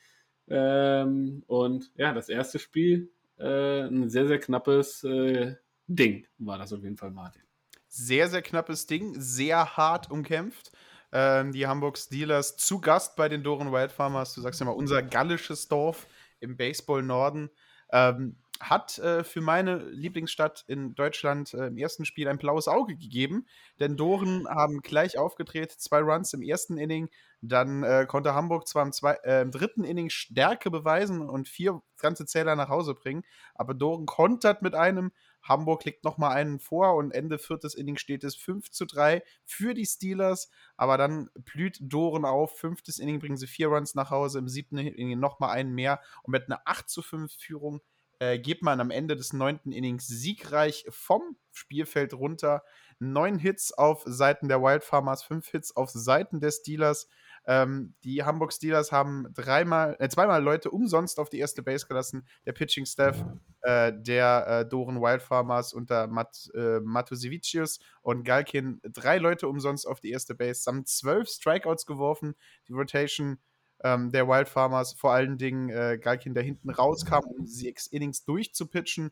[0.50, 5.54] Ähm, und ja, das erste Spiel, äh, ein sehr, sehr knappes äh,
[5.86, 7.42] Ding war das auf jeden Fall, Martin.
[7.88, 10.70] Sehr, sehr knappes Ding, sehr hart umkämpft.
[11.12, 14.34] Ähm, die Hamburg Steelers zu Gast bei den Doren Wild Farmers.
[14.34, 16.06] Du sagst ja mal, unser gallisches Dorf
[16.38, 17.50] im Baseball Norden.
[17.90, 22.94] Ähm, hat äh, für meine Lieblingsstadt in Deutschland äh, im ersten Spiel ein blaues Auge
[22.94, 23.46] gegeben,
[23.80, 27.08] denn Doren haben gleich aufgedreht, zwei Runs im ersten Inning,
[27.40, 31.80] dann äh, konnte Hamburg zwar im, zwei, äh, im, dritten Inning Stärke beweisen und vier
[31.98, 35.10] ganze Zähler nach Hause bringen, aber Doren kontert mit einem,
[35.42, 39.72] Hamburg legt nochmal einen vor und Ende viertes Inning steht es 5 zu 3 für
[39.72, 44.38] die Steelers, aber dann blüht Doren auf, fünftes Inning bringen sie vier Runs nach Hause,
[44.38, 47.80] im siebten Inning nochmal einen mehr und mit einer 8 zu 5 Führung
[48.20, 52.62] äh, geht man am Ende des neunten Innings siegreich vom Spielfeld runter.
[53.00, 57.08] Neun Hits auf Seiten der Wild Farmers, fünf Hits auf Seiten der Steelers.
[57.46, 62.26] Ähm, die Hamburg Steelers haben dreimal, äh, zweimal Leute umsonst auf die erste Base gelassen.
[62.44, 63.24] Der Pitching Staff
[63.62, 69.86] äh, der äh, Doren Wild Farmers unter Mat, äh, Matusevicius und Galkin drei Leute umsonst
[69.86, 72.34] auf die erste Base, haben zwölf Strikeouts geworfen.
[72.68, 73.38] Die Rotation
[73.82, 78.24] ähm, der Wild Farmers, vor allen Dingen äh, Galkin, der hinten rauskam, um sechs Innings
[78.24, 79.10] durchzupitchen,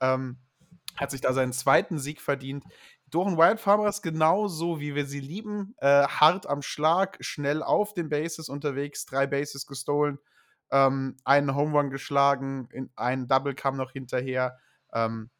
[0.00, 0.38] ähm,
[0.96, 2.64] hat sich da seinen zweiten Sieg verdient.
[3.06, 8.08] Doren Wild Farmers genauso wie wir sie lieben, äh, hart am Schlag, schnell auf den
[8.08, 10.18] Bases unterwegs, drei Bases gestohlen,
[10.70, 14.58] ähm, einen Home Run geschlagen, in, ein Double kam noch hinterher.
[14.92, 15.30] Ähm,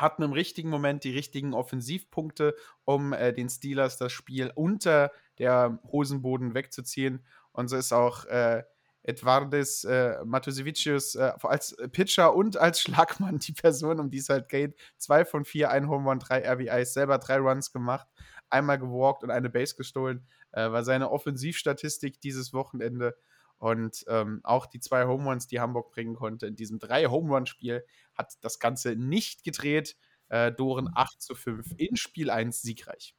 [0.00, 2.54] hatten im richtigen Moment die richtigen Offensivpunkte,
[2.84, 7.24] um äh, den Steelers das Spiel unter der Hosenboden wegzuziehen.
[7.56, 8.62] Und so ist auch äh,
[9.02, 14.48] Edvardes äh, Matusevicius äh, als Pitcher und als Schlagmann die Person, um die es halt
[14.48, 14.76] geht.
[14.98, 18.06] Zwei von vier, ein Home Run, drei RBIs, selber drei Runs gemacht,
[18.50, 20.26] einmal gewalkt und eine Base gestohlen.
[20.52, 23.16] Äh, war seine Offensivstatistik dieses Wochenende.
[23.58, 27.32] Und ähm, auch die zwei Home Runs, die Hamburg bringen konnte in diesem drei Home
[27.32, 29.96] Run-Spiel, hat das Ganze nicht gedreht.
[30.28, 33.14] Äh, Doren 8 zu 5 in Spiel 1 siegreich.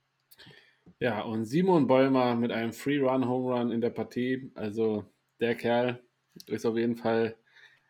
[1.00, 4.52] Ja, und Simon Bäumer mit einem Free-Run-Home-Run in der Partie.
[4.56, 5.06] Also
[5.40, 6.02] der Kerl
[6.46, 7.36] ist auf jeden Fall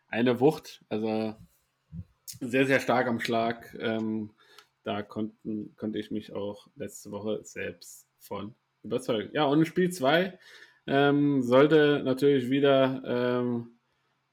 [0.08, 0.84] eine Wucht.
[0.88, 1.34] Also
[2.40, 3.76] sehr, sehr stark am Schlag.
[3.80, 4.30] Ähm,
[4.84, 9.30] da konnten, konnte ich mich auch letzte Woche selbst von überzeugen.
[9.32, 10.38] Ja, und in Spiel 2
[10.86, 13.78] ähm, sollte natürlich wieder ähm,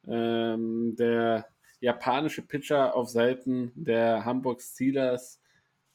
[0.07, 1.47] ähm, der
[1.79, 5.41] japanische Pitcher auf Seiten der Hamburg Steelers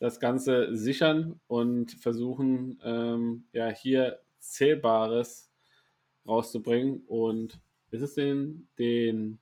[0.01, 5.53] das Ganze sichern und versuchen, ähm, ja, hier Zählbares
[6.27, 7.05] rauszubringen.
[7.07, 9.39] Und ist es den, den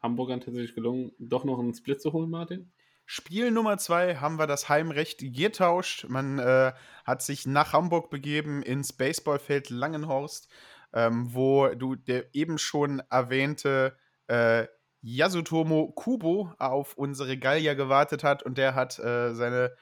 [0.00, 2.70] Hamburgern tatsächlich gelungen, doch noch einen Split zu holen, Martin?
[3.06, 6.04] Spiel Nummer zwei haben wir das Heimrecht getauscht.
[6.08, 6.72] Man äh,
[7.04, 10.52] hat sich nach Hamburg begeben ins Baseballfeld Langenhorst,
[10.92, 14.66] ähm, wo du der eben schon erwähnte äh,
[15.02, 19.72] Yasutomo Kubo auf unsere Gallier gewartet hat und der hat äh, seine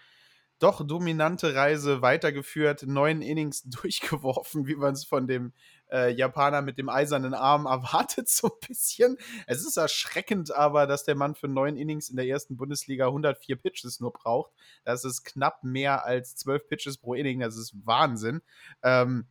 [0.58, 5.52] doch dominante Reise weitergeführt, neun Innings durchgeworfen, wie man es von dem
[5.90, 9.16] äh, Japaner mit dem eisernen Arm erwartet, so ein bisschen.
[9.46, 13.56] Es ist erschreckend aber, dass der Mann für neun Innings in der ersten Bundesliga 104
[13.56, 14.52] Pitches nur braucht.
[14.84, 18.42] Das ist knapp mehr als zwölf Pitches pro Inning, das ist Wahnsinn.
[18.82, 19.26] Ähm,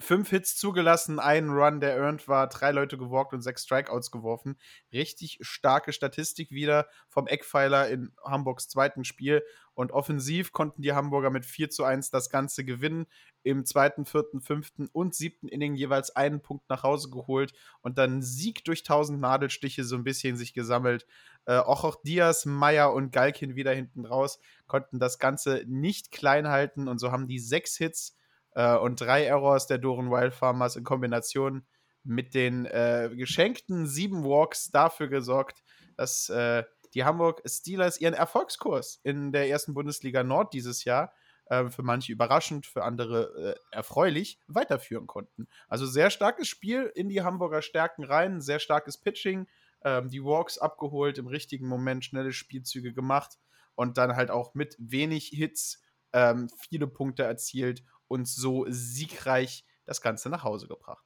[0.00, 4.56] fünf Hits zugelassen, einen Run, der earned war, drei Leute gewalkt und sechs Strikeouts geworfen.
[4.92, 9.42] Richtig starke Statistik wieder vom Eckpfeiler in Hamburgs zweiten Spiel.
[9.74, 13.06] Und offensiv konnten die Hamburger mit 4 zu 1 das Ganze gewinnen.
[13.42, 18.20] Im zweiten, vierten, fünften und siebten Inning jeweils einen Punkt nach Hause geholt und dann
[18.20, 21.06] Sieg durch 1000 Nadelstiche so ein bisschen sich gesammelt.
[21.46, 26.48] Äh, auch, auch Diaz, Meyer und Galkin wieder hinten raus konnten das Ganze nicht klein
[26.48, 28.16] halten und so haben die sechs Hits
[28.52, 31.66] äh, und drei Errors der Doren Wild Farmers in Kombination
[32.02, 35.62] mit den äh, geschenkten sieben Walks dafür gesorgt,
[35.96, 41.12] dass äh, die Hamburg Steelers ihren Erfolgskurs in der ersten Bundesliga Nord dieses Jahr
[41.46, 45.46] äh, für manche überraschend, für andere äh, erfreulich weiterführen konnten.
[45.68, 49.46] Also sehr starkes Spiel in die Hamburger Stärken rein, sehr starkes Pitching,
[49.84, 53.38] ähm, die Walks abgeholt, im richtigen Moment schnelle Spielzüge gemacht
[53.74, 55.82] und dann halt auch mit wenig Hits
[56.12, 61.04] ähm, viele Punkte erzielt und so siegreich das Ganze nach Hause gebracht.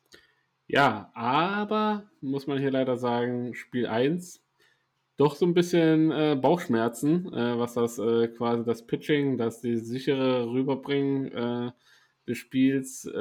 [0.67, 4.43] Ja, aber muss man hier leider sagen, Spiel 1
[5.17, 9.77] doch so ein bisschen äh, Bauchschmerzen, äh, was das äh, quasi das Pitching, das die
[9.77, 11.73] sichere Rüberbringen äh,
[12.27, 13.21] des Spiels, äh,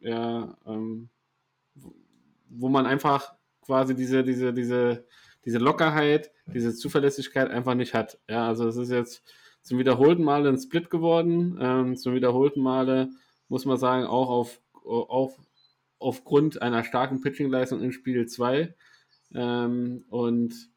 [0.00, 1.10] ja, ähm,
[2.48, 5.06] wo man einfach quasi diese, diese, diese,
[5.44, 8.18] diese Lockerheit, diese Zuverlässigkeit einfach nicht hat.
[8.28, 9.22] Ja, also es ist jetzt
[9.62, 11.58] zum wiederholten Male ein Split geworden.
[11.60, 13.10] Ähm, zum wiederholten Male
[13.48, 15.38] muss man sagen, auch auf, auf
[16.02, 18.74] aufgrund einer starken Pitching-Leistung in Spiel 2.
[19.34, 20.70] Ähm, und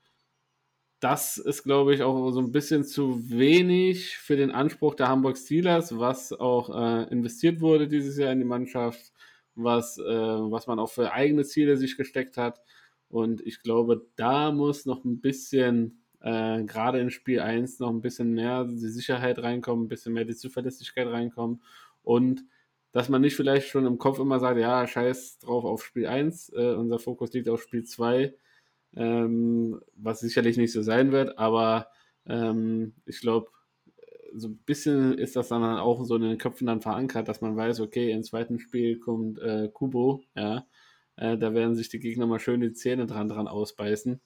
[1.00, 5.38] das ist, glaube ich, auch so ein bisschen zu wenig für den Anspruch der Hamburg
[5.38, 9.12] Steelers, was auch äh, investiert wurde dieses Jahr in die Mannschaft,
[9.56, 12.62] was, äh, was man auch für eigene Ziele sich gesteckt hat.
[13.10, 18.02] Und ich glaube, da muss noch ein bisschen, äh, gerade in Spiel 1, noch ein
[18.02, 21.62] bisschen mehr die Sicherheit reinkommen, ein bisschen mehr die Zuverlässigkeit reinkommen.
[22.04, 22.44] Und
[22.92, 26.50] dass man nicht vielleicht schon im Kopf immer sagt, ja, scheiß drauf auf Spiel 1,
[26.50, 28.34] äh, unser Fokus liegt auf Spiel 2
[28.96, 31.88] ähm, was sicherlich nicht so sein wird, aber
[32.26, 33.50] ähm, ich glaube,
[34.34, 37.56] so ein bisschen ist das dann auch so in den Köpfen dann verankert, dass man
[37.56, 40.66] weiß, okay, im zweiten Spiel kommt äh, Kubo, ja,
[41.18, 44.22] äh, da werden sich die Gegner mal schön die Zähne dran dran ausbeißen.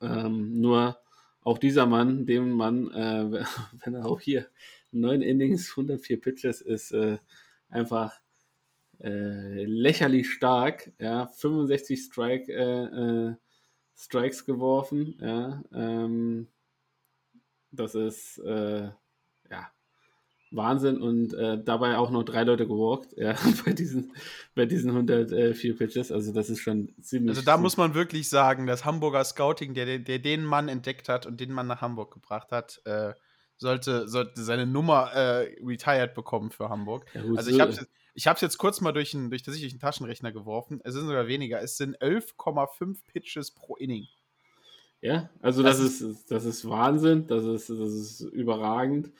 [0.00, 0.98] Ähm, nur
[1.42, 3.44] auch dieser Mann, dem Mann, äh,
[3.84, 4.46] wenn er auch hier
[4.90, 7.18] neun Innings, 104 Pitches ist, äh,
[7.68, 8.20] einfach
[9.00, 13.34] äh, lächerlich stark, ja, 65 Strike, äh, äh
[13.96, 15.16] Strikes geworfen.
[15.20, 16.48] Ja, ähm,
[17.70, 18.90] das ist äh,
[20.54, 23.34] Wahnsinn und äh, dabei auch noch drei Leute gewalkt, ja,
[23.64, 24.12] bei diesen,
[24.54, 26.12] bei diesen 104 Pitches.
[26.12, 27.36] Also das ist schon ziemlich.
[27.36, 31.26] Also da muss man wirklich sagen, das Hamburger Scouting, der, der den Mann entdeckt hat
[31.26, 33.14] und den Mann nach Hamburg gebracht hat, äh,
[33.56, 37.06] sollte, sollte seine Nummer äh, retired bekommen für Hamburg.
[37.14, 37.74] Ja, also ich habe
[38.14, 40.80] ich habe es jetzt kurz mal durch, ein, durch tatsächlich einen Taschenrechner geworfen.
[40.84, 41.60] Es sind sogar weniger.
[41.60, 44.06] Es sind 11,5 Pitches pro Inning.
[45.00, 47.26] Ja, also das, das, ist, das ist Wahnsinn.
[47.26, 49.10] Das ist, das ist überragend.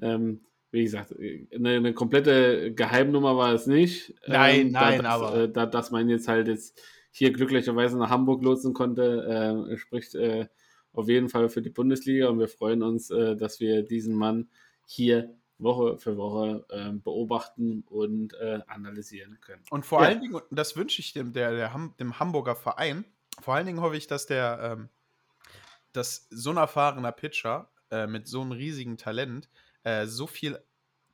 [0.00, 0.40] Ähm,
[0.72, 1.14] wie gesagt,
[1.54, 4.14] eine, eine, komplette Geheimnummer war es nicht.
[4.26, 5.36] Nein, ähm, nein, da, aber.
[5.36, 10.14] Äh, da, dass man jetzt halt jetzt hier glücklicherweise nach Hamburg lotsen konnte, äh, spricht
[10.14, 10.48] äh,
[10.94, 14.48] auf jeden Fall für die Bundesliga und wir freuen uns, äh, dass wir diesen Mann
[14.86, 19.62] hier Woche für Woche äh, beobachten und äh, analysieren können.
[19.70, 20.08] Und vor ja.
[20.08, 23.04] allen Dingen, und das wünsche ich dem, der, der Ham, dem Hamburger Verein,
[23.40, 24.88] vor allen Dingen hoffe ich, dass der, ähm,
[25.92, 29.48] dass so ein erfahrener Pitcher äh, mit so einem riesigen Talent
[29.84, 30.58] äh, so viel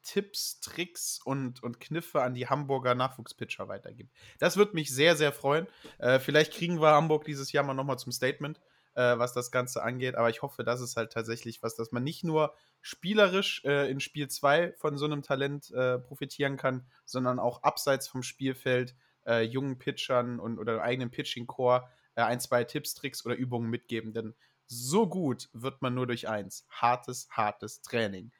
[0.02, 4.12] Tipps, Tricks und, und Kniffe an die Hamburger Nachwuchspitcher weitergibt.
[4.38, 5.66] Das würde mich sehr, sehr freuen.
[5.98, 8.60] Äh, vielleicht kriegen wir Hamburg dieses Jahr mal nochmal zum Statement
[8.98, 10.16] äh, was das Ganze angeht.
[10.16, 14.00] Aber ich hoffe, das ist halt tatsächlich was, dass man nicht nur spielerisch äh, in
[14.00, 19.42] Spiel 2 von so einem Talent äh, profitieren kann, sondern auch abseits vom Spielfeld äh,
[19.42, 24.12] jungen Pitchern und oder eigenen Pitching-Core ein, zwei Tipps, Tricks oder Übungen mitgeben.
[24.12, 24.34] Denn
[24.66, 28.32] so gut wird man nur durch eins: hartes, hartes Training.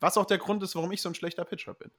[0.00, 1.90] Was auch der Grund ist, warum ich so ein schlechter Pitcher bin.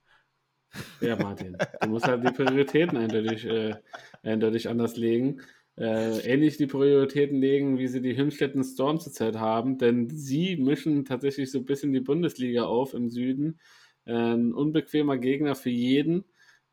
[1.02, 3.76] Ja, Martin, du musst halt die Prioritäten eindeutig, äh,
[4.24, 5.42] eindeutig anders legen
[5.80, 11.06] äh, ähnlich die Prioritäten legen, wie sie die Hünstetten Storm zurzeit haben, denn sie mischen
[11.06, 13.60] tatsächlich so ein bisschen die Bundesliga auf im Süden.
[14.06, 16.26] Ein unbequemer Gegner für jeden.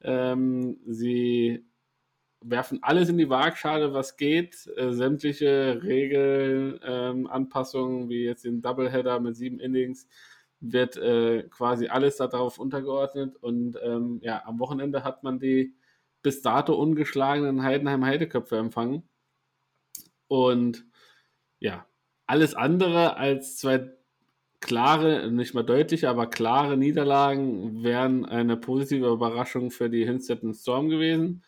[0.03, 1.64] Ähm, sie
[2.40, 4.68] werfen alles in die Waagschale, was geht.
[4.76, 7.28] Äh, sämtliche Regeln, ähm,
[8.09, 10.09] wie jetzt den Doubleheader mit sieben Innings,
[10.61, 13.36] wird äh, quasi alles darauf untergeordnet.
[13.36, 15.74] Und ähm, ja, am Wochenende hat man die
[16.22, 19.09] bis dato ungeschlagenen Heidenheim Heideköpfe empfangen.
[20.28, 20.84] Und
[21.61, 21.86] ja,
[22.26, 23.90] alles andere als zwei
[24.61, 30.88] klare, nicht mal deutliche, aber klare Niederlagen wären eine positive Überraschung für die Hinstetten Storm
[30.88, 31.44] gewesen.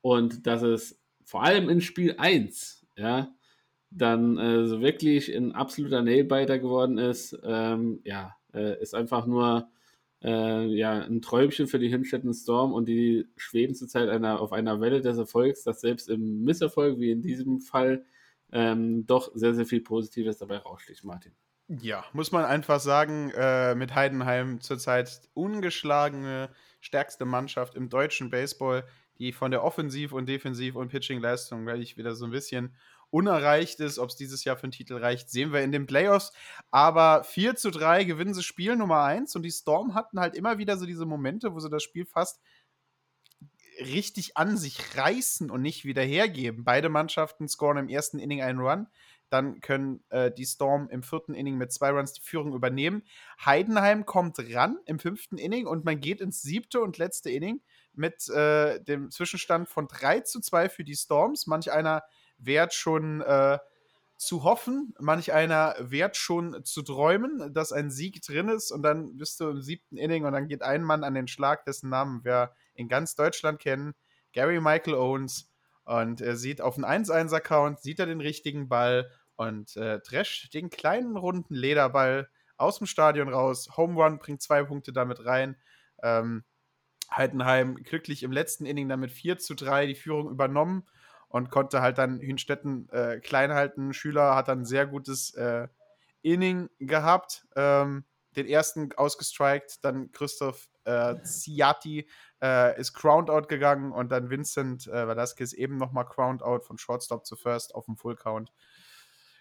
[0.00, 3.34] Und dass es vor allem in Spiel 1, ja,
[3.90, 9.68] dann äh, so wirklich ein absoluter Nailbiter geworden ist, ähm, ja, äh, ist einfach nur
[10.22, 14.80] äh, ja, ein Träumchen für die Hinstetten Storm und die schweben zurzeit einer, auf einer
[14.80, 18.04] Welle des Erfolgs, dass selbst im Misserfolg, wie in diesem Fall,
[18.52, 21.32] ähm, doch sehr, sehr viel Positives dabei raussticht, Martin.
[21.68, 26.50] Ja, muss man einfach sagen, äh, mit Heidenheim zurzeit ungeschlagene,
[26.80, 28.84] stärkste Mannschaft im deutschen Baseball,
[29.18, 32.74] die von der Offensiv- und Defensiv- und Pitching-Leistung gleich wieder so ein bisschen
[33.16, 33.98] unerreicht ist.
[33.98, 36.32] Ob es dieses Jahr für den Titel reicht, sehen wir in den Playoffs.
[36.70, 40.58] Aber 4 zu 3 gewinnen sie Spiel Nummer 1 und die Storm hatten halt immer
[40.58, 42.40] wieder so diese Momente, wo sie das Spiel fast
[43.80, 46.64] richtig an sich reißen und nicht wieder hergeben.
[46.64, 48.86] Beide Mannschaften scoren im ersten Inning einen Run.
[49.30, 53.02] Dann können äh, die Storm im vierten Inning mit zwei Runs die Führung übernehmen.
[53.44, 57.60] Heidenheim kommt ran im fünften Inning und man geht ins siebte und letzte Inning
[57.94, 61.46] mit äh, dem Zwischenstand von 3 zu 2 für die Storms.
[61.46, 62.02] Manch einer
[62.38, 63.58] wert schon äh,
[64.16, 69.16] zu hoffen, manch einer wert schon zu träumen, dass ein Sieg drin ist und dann
[69.16, 72.24] bist du im siebten Inning und dann geht ein Mann an den Schlag, dessen Namen
[72.24, 73.94] wir in ganz Deutschland kennen,
[74.32, 75.50] Gary Michael Owens
[75.84, 80.70] und er sieht auf den 1-1-Account, sieht er den richtigen Ball und äh, Dresch den
[80.70, 83.76] kleinen runden Lederball aus dem Stadion raus.
[83.76, 85.56] Home Run bringt zwei Punkte damit rein.
[86.02, 86.44] Ähm,
[87.14, 90.86] Heidenheim glücklich im letzten Inning dann mit 4 zu 3 die Führung übernommen
[91.36, 93.92] und konnte halt dann Hünstetten äh, klein halten.
[93.92, 95.68] Schüler hat dann ein sehr gutes äh,
[96.22, 97.46] Inning gehabt.
[97.54, 98.04] Ähm,
[98.36, 102.08] den ersten ausgestrikt, dann Christoph äh, Ziati
[102.42, 106.78] äh, ist Crowned Out gegangen und dann Vincent äh, Velasquez eben nochmal Crowned Out von
[106.78, 108.50] Shortstop zu First auf dem Full Count.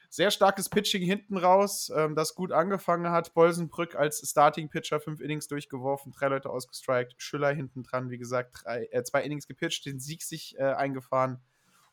[0.10, 3.34] Sehr starkes Pitching hinten raus, ähm, das gut angefangen hat.
[3.34, 7.16] Bolsenbrück als Starting Pitcher fünf Innings durchgeworfen, drei Leute ausgestrikt.
[7.18, 11.41] Schüller hinten dran, wie gesagt, drei, äh, zwei Innings gepitcht, den Sieg sich äh, eingefahren.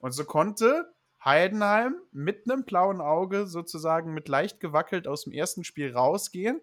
[0.03, 0.93] Und so konnte
[1.25, 6.61] Heidenheim mit einem blauen Auge sozusagen mit leicht gewackelt aus dem ersten Spiel rausgehen.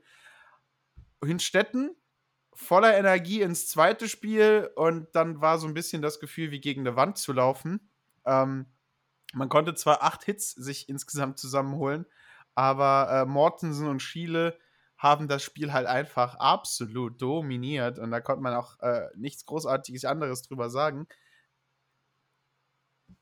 [1.24, 1.96] Hinstetten
[2.54, 6.82] voller Energie ins zweite Spiel und dann war so ein bisschen das Gefühl, wie gegen
[6.82, 7.90] eine Wand zu laufen.
[8.26, 8.66] Ähm,
[9.34, 12.06] man konnte zwar acht Hits sich insgesamt zusammenholen,
[12.56, 14.60] aber äh, Mortensen und Schiele
[14.98, 20.04] haben das Spiel halt einfach absolut dominiert und da konnte man auch äh, nichts Großartiges
[20.04, 21.08] anderes drüber sagen.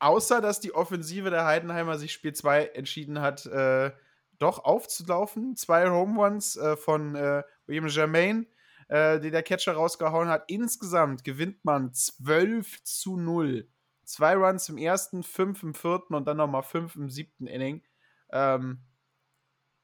[0.00, 3.90] Außer, dass die Offensive der Heidenheimer sich Spiel 2 entschieden hat, äh,
[4.38, 5.56] doch aufzulaufen.
[5.56, 8.46] Zwei Home Runs äh, von äh, William Germain,
[8.88, 10.44] äh, die der Catcher rausgehauen hat.
[10.46, 13.68] Insgesamt gewinnt man 12 zu 0
[14.08, 17.84] Zwei Runs im ersten, fünf im vierten und dann nochmal fünf im siebten Inning.
[18.30, 18.80] Ähm,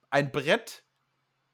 [0.09, 0.83] ein Brett,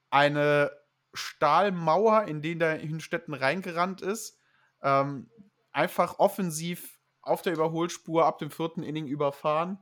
[0.09, 0.71] eine
[1.13, 4.39] Stahlmauer, in den der Hinstetten reingerannt ist.
[4.81, 5.29] Ähm,
[5.73, 9.79] einfach offensiv auf der Überholspur ab dem vierten Inning überfahren.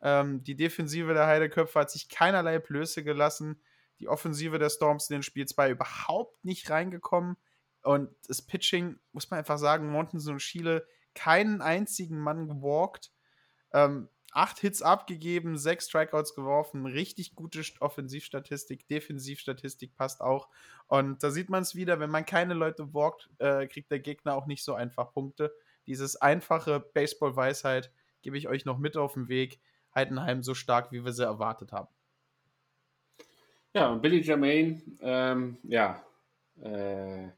[0.00, 3.60] Ähm, die Defensive der Heideköpfe hat sich keinerlei Blöße gelassen.
[3.98, 7.36] Die Offensive der Storms in den Spiel 2 überhaupt nicht reingekommen.
[7.82, 13.12] Und das Pitching, muss man einfach sagen, Montensen und Schiele keinen einzigen Mann gewalkt.
[13.72, 20.48] Ähm, acht Hits abgegeben, sechs Strikeouts geworfen, richtig gute Offensivstatistik, Defensivstatistik passt auch.
[20.88, 24.34] Und da sieht man es wieder, wenn man keine Leute walkt, äh, kriegt der Gegner
[24.34, 25.54] auch nicht so einfach Punkte.
[25.86, 29.60] Dieses einfache Baseball-Weisheit gebe ich euch noch mit auf den Weg.
[29.94, 31.88] Heidenheim so stark, wie wir sie erwartet haben.
[33.72, 36.02] Ja, Billy Jermaine, ähm, ja,
[36.62, 37.28] äh,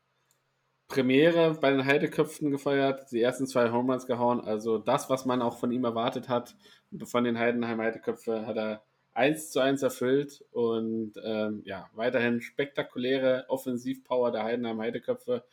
[0.89, 4.41] Premiere bei den Heideköpfen gefeiert, die ersten zwei Home Runs gehauen.
[4.41, 6.57] Also das, was man auch von ihm erwartet hat,
[7.05, 8.83] von den Heidenheim Heideköpfe, hat er
[9.13, 15.45] eins zu eins erfüllt und ähm, ja, weiterhin spektakuläre Offensivpower der Heidenheim Heideköpfe.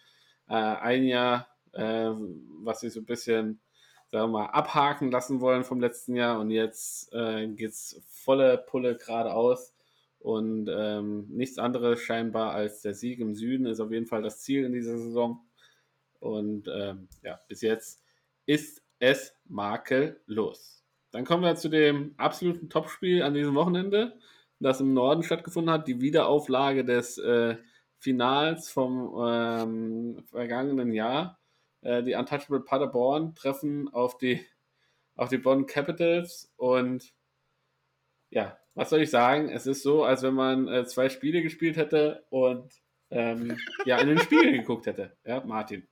[0.48, 3.60] Äh, ein Jahr, was sie so ein bisschen,
[4.12, 8.58] sagen wir mal, abhaken lassen wollen vom letzten Jahr und jetzt äh, geht es volle
[8.58, 9.74] Pulle geradeaus.
[10.20, 14.40] Und ähm, nichts anderes scheinbar als der Sieg im Süden ist auf jeden Fall das
[14.40, 15.46] Ziel in dieser Saison.
[16.20, 18.02] Und ähm, ja, bis jetzt
[18.48, 20.84] ist es makellos.
[21.12, 24.18] Dann kommen wir zu dem absoluten Topspiel an diesem Wochenende,
[24.60, 25.88] das im Norden stattgefunden hat.
[25.88, 27.58] Die Wiederauflage des äh,
[28.00, 31.40] Finals vom ähm, vergangenen Jahr.
[31.86, 34.44] Äh, die Untouchable Paderborn treffen auf die,
[35.16, 37.14] auf die Bonn Capitals und
[38.32, 39.50] ja, was soll ich sagen?
[39.50, 42.74] Es ist so, als wenn man äh, zwei Spiele gespielt hätte und
[43.12, 45.16] ähm, ja, in den Spiegel geguckt hätte.
[45.24, 45.88] Ja, Martin.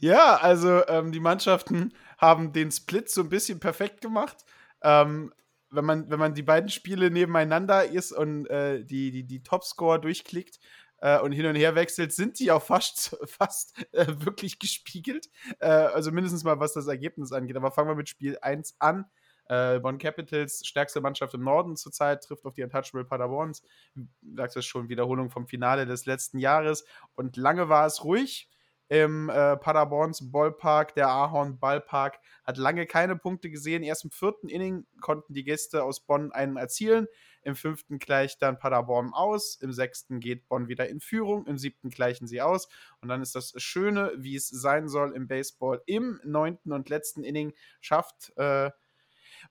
[0.00, 4.44] Ja, also ähm, die Mannschaften haben den Split so ein bisschen perfekt gemacht.
[4.82, 5.32] Ähm,
[5.70, 10.00] wenn, man, wenn man die beiden Spiele nebeneinander ist und äh, die, die, die Topscore
[10.00, 10.58] durchklickt
[10.98, 15.28] äh, und hin und her wechselt, sind die auch fast, fast äh, wirklich gespiegelt.
[15.60, 17.56] Äh, also mindestens mal, was das Ergebnis angeht.
[17.56, 19.06] Aber fangen wir mit Spiel 1 an.
[19.48, 23.62] Äh, Bonn Capitals, stärkste Mannschaft im Norden zurzeit, trifft auf die Untouchable Paderborns.
[23.94, 26.84] Du sagst es schon, Wiederholung vom Finale des letzten Jahres.
[27.14, 28.48] Und lange war es ruhig
[28.88, 30.94] im äh, Paderborns Ballpark.
[30.94, 33.82] Der Ahorn Ballpark hat lange keine Punkte gesehen.
[33.82, 37.06] Erst im vierten Inning konnten die Gäste aus Bonn einen erzielen.
[37.46, 39.54] Im fünften gleicht dann Paderborn aus.
[39.54, 41.46] Im sechsten geht Bonn wieder in Führung.
[41.46, 42.68] Im siebten gleichen sie aus.
[43.00, 45.80] Und dann ist das Schöne, wie es sein soll im Baseball.
[45.86, 48.70] Im neunten und letzten Inning schafft äh,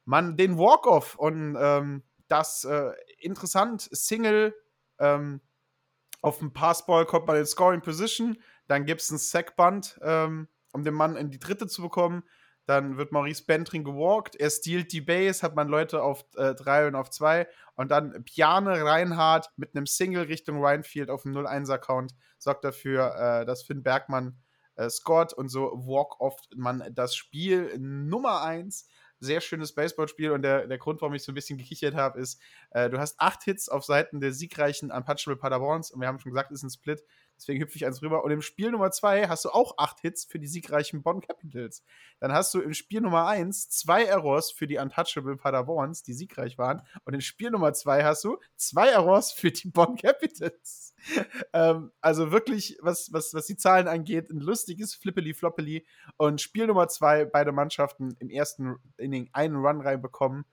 [0.04, 4.54] man den Walk-Off und ähm, das äh, interessant, Single,
[5.00, 5.40] ähm,
[6.22, 8.38] auf dem Passball kommt man in Scoring Position,
[8.68, 12.24] dann gibt es einen Sackband, ähm, um den Mann in die dritte zu bekommen.
[12.66, 16.88] Dann wird Maurice Bentring gewalkt, er stiehlt die Base, hat man Leute auf äh, drei
[16.88, 22.14] und auf zwei und dann Piane Reinhardt mit einem Single Richtung Rhinefield auf dem 0-1-Account
[22.38, 24.40] sorgt dafür, äh, dass Finn Bergmann
[24.76, 28.88] äh, scored und so walk-off man das Spiel Nummer 1
[29.20, 32.42] sehr schönes Baseballspiel und der, der Grund, warum ich so ein bisschen gekichert habe, ist,
[32.72, 36.32] äh, du hast acht Hits auf Seiten der siegreichen Unpatchable Paderborns und wir haben schon
[36.32, 37.04] gesagt, es ist ein Split.
[37.38, 38.24] Deswegen hüpfe ich eins rüber.
[38.24, 41.84] Und im Spiel Nummer zwei hast du auch acht Hits für die siegreichen Bonn Capitals.
[42.20, 46.58] Dann hast du im Spiel Nummer eins zwei Errors für die Untouchable Paderborns, die siegreich
[46.58, 46.82] waren.
[47.04, 50.94] Und im Spiel Nummer zwei hast du zwei Errors für die Bonn Capitals.
[51.54, 55.86] ähm, also wirklich, was, was, was die Zahlen angeht, ein lustiges Flippeli-Floppeli.
[56.18, 60.46] Und Spiel Nummer zwei, beide Mannschaften im ersten Inning einen Run reinbekommen.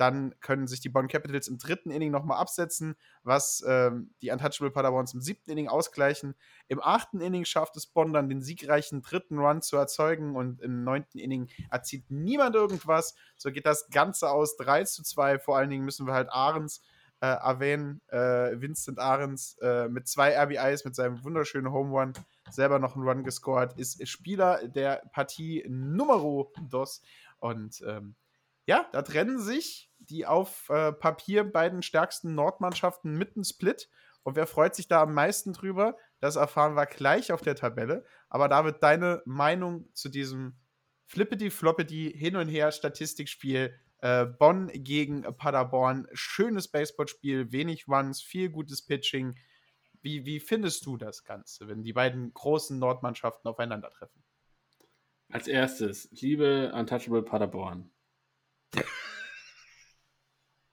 [0.00, 4.70] Dann können sich die Bonn Capitals im dritten Inning nochmal absetzen, was ähm, die Untouchable
[4.70, 6.34] Paderborns im siebten Inning ausgleichen.
[6.68, 10.84] Im achten Inning schafft es Bonn dann den siegreichen dritten Run zu erzeugen und im
[10.84, 13.14] neunten Inning erzielt niemand irgendwas.
[13.36, 15.38] So geht das Ganze aus 3 zu 2.
[15.38, 16.80] Vor allen Dingen müssen wir halt Ahrens
[17.20, 22.14] äh, erwähnen, äh, Vincent Ahrens äh, mit zwei RBIs, mit seinem wunderschönen Home Run,
[22.50, 27.02] selber noch einen Run gescored, ist Spieler der Partie Numero dos.
[27.38, 28.16] Und ähm,
[28.64, 33.88] ja, da trennen sich die auf äh, Papier beiden stärksten Nordmannschaften mitten Split.
[34.22, 35.96] Und wer freut sich da am meisten drüber?
[36.18, 38.04] Das erfahren wir gleich auf der Tabelle.
[38.28, 40.58] Aber David, deine Meinung zu diesem
[41.06, 46.06] Flippity-Floppity hin und her Statistikspiel äh, Bonn gegen Paderborn.
[46.12, 49.38] Schönes Baseballspiel, wenig Runs, viel gutes Pitching.
[50.02, 54.22] Wie, wie findest du das Ganze, wenn die beiden großen Nordmannschaften aufeinandertreffen?
[55.30, 57.90] Als erstes, liebe Untouchable Paderborn.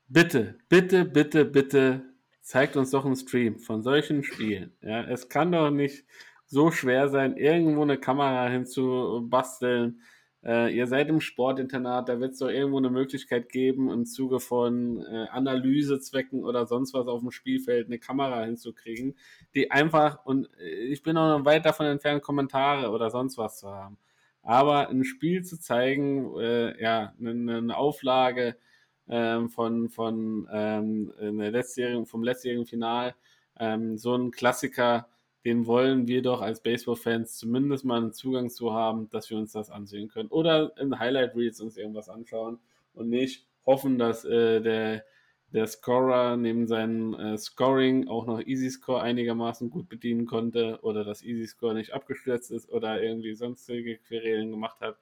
[0.07, 2.01] bitte, bitte, bitte, bitte
[2.41, 4.71] zeigt uns doch einen Stream von solchen Spielen.
[4.81, 6.05] Ja, es kann doch nicht
[6.45, 10.01] so schwer sein, irgendwo eine Kamera hinzubasteln.
[10.45, 14.39] Äh, ihr seid im Sportinternat, da wird es doch irgendwo eine Möglichkeit geben, im Zuge
[14.39, 19.17] von äh, Analysezwecken oder sonst was auf dem Spielfeld eine Kamera hinzukriegen,
[19.55, 23.67] die einfach, und ich bin auch noch weit davon entfernt, Kommentare oder sonst was zu
[23.67, 23.97] haben.
[24.41, 28.55] Aber ein Spiel zu zeigen, äh, ja, eine, eine Auflage,
[29.09, 33.15] ähm, von, von ähm, letztjährigen, vom letztjährigen Final.
[33.59, 35.07] Ähm, so ein Klassiker,
[35.45, 39.51] den wollen wir doch als Baseball-Fans zumindest mal einen Zugang zu haben, dass wir uns
[39.53, 40.29] das ansehen können.
[40.29, 42.59] Oder in Highlight Reels uns irgendwas anschauen
[42.93, 45.05] und nicht hoffen, dass äh, der,
[45.53, 51.03] der Scorer neben seinem äh, Scoring auch noch Easy Score einigermaßen gut bedienen konnte oder
[51.03, 54.97] dass Easy Score nicht abgestürzt ist oder irgendwie sonstige Querelen gemacht hat.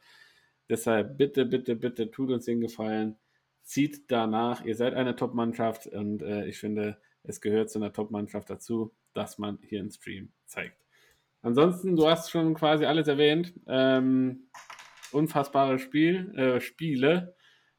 [0.70, 3.18] Deshalb bitte, bitte, bitte tut uns den Gefallen
[3.66, 4.64] zieht danach.
[4.64, 9.38] Ihr seid eine Top-Mannschaft und äh, ich finde, es gehört zu einer Top-Mannschaft dazu, dass
[9.38, 10.78] man hier im Stream zeigt.
[11.42, 13.54] Ansonsten, du hast schon quasi alles erwähnt.
[13.68, 14.48] Ähm,
[15.12, 17.36] unfassbare Spiel, äh, Spiele.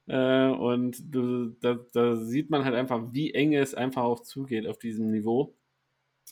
[0.06, 4.66] Äh, und du, da, da, sieht man halt einfach, wie eng es einfach auch zugeht
[4.66, 5.56] auf diesem Niveau.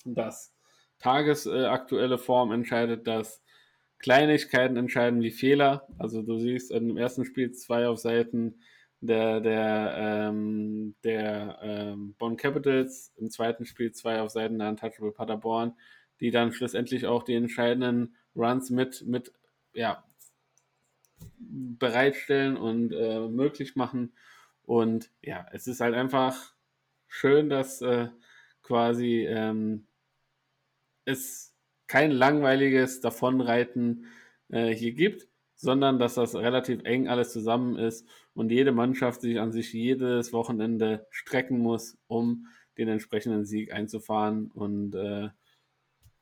[0.05, 0.55] Dass
[0.98, 3.42] tagesaktuelle Form entscheidet, dass
[3.98, 5.86] Kleinigkeiten entscheiden wie Fehler.
[5.98, 8.61] Also du siehst im ersten Spiel zwei auf Seiten
[9.01, 15.12] der, der, ähm, der ähm, Bonn Capitals, im zweiten Spiel zwei auf Seiten der Untouchable
[15.12, 15.74] Paderborn,
[16.20, 19.32] die dann schlussendlich auch die entscheidenden Runs mit, mit
[19.74, 20.05] ja,
[21.38, 24.14] bereitstellen und äh, möglich machen.
[24.62, 26.55] Und ja, es ist halt einfach
[27.07, 28.09] schön, dass äh,
[28.62, 29.86] quasi ähm,
[31.05, 31.55] es
[31.86, 34.07] kein langweiliges Davonreiten
[34.49, 39.38] äh, hier gibt sondern dass das relativ eng alles zusammen ist und jede Mannschaft sich
[39.40, 42.46] an sich jedes Wochenende strecken muss, um
[42.76, 44.50] den entsprechenden Sieg einzufahren.
[44.52, 45.26] Und äh,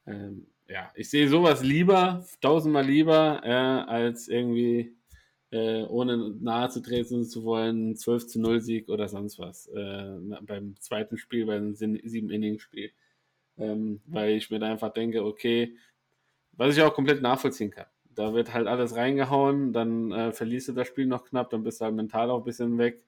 [0.05, 0.33] äh,
[0.69, 4.95] ja, ich sehe sowas lieber, tausendmal lieber, äh, als irgendwie
[5.51, 10.17] äh, ohne nahe zu treten zu wollen, 12 zu 0 Sieg oder sonst was äh,
[10.43, 12.91] beim zweiten Spiel, beim sieben Innings Spiel.
[13.59, 15.77] Ähm, weil ich mir da einfach denke, okay,
[16.53, 20.73] was ich auch komplett nachvollziehen kann da wird halt alles reingehauen, dann äh, verlierst du
[20.73, 23.03] das Spiel noch knapp, dann bist du halt mental auch ein bisschen weg.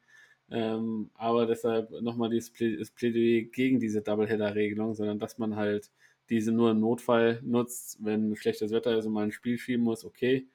[0.51, 5.91] Ähm, aber deshalb nochmal das Plädoyer gegen diese Doubleheader-Regelung, sondern dass man halt
[6.31, 10.05] diese nur im Notfall nutzt, wenn schlechtes Wetter ist und man ein Spiel schieben muss,
[10.05, 10.47] okay.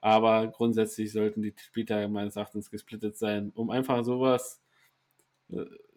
[0.00, 4.62] Aber grundsätzlich sollten die Spieltage meines Erachtens gesplittet sein, um einfach sowas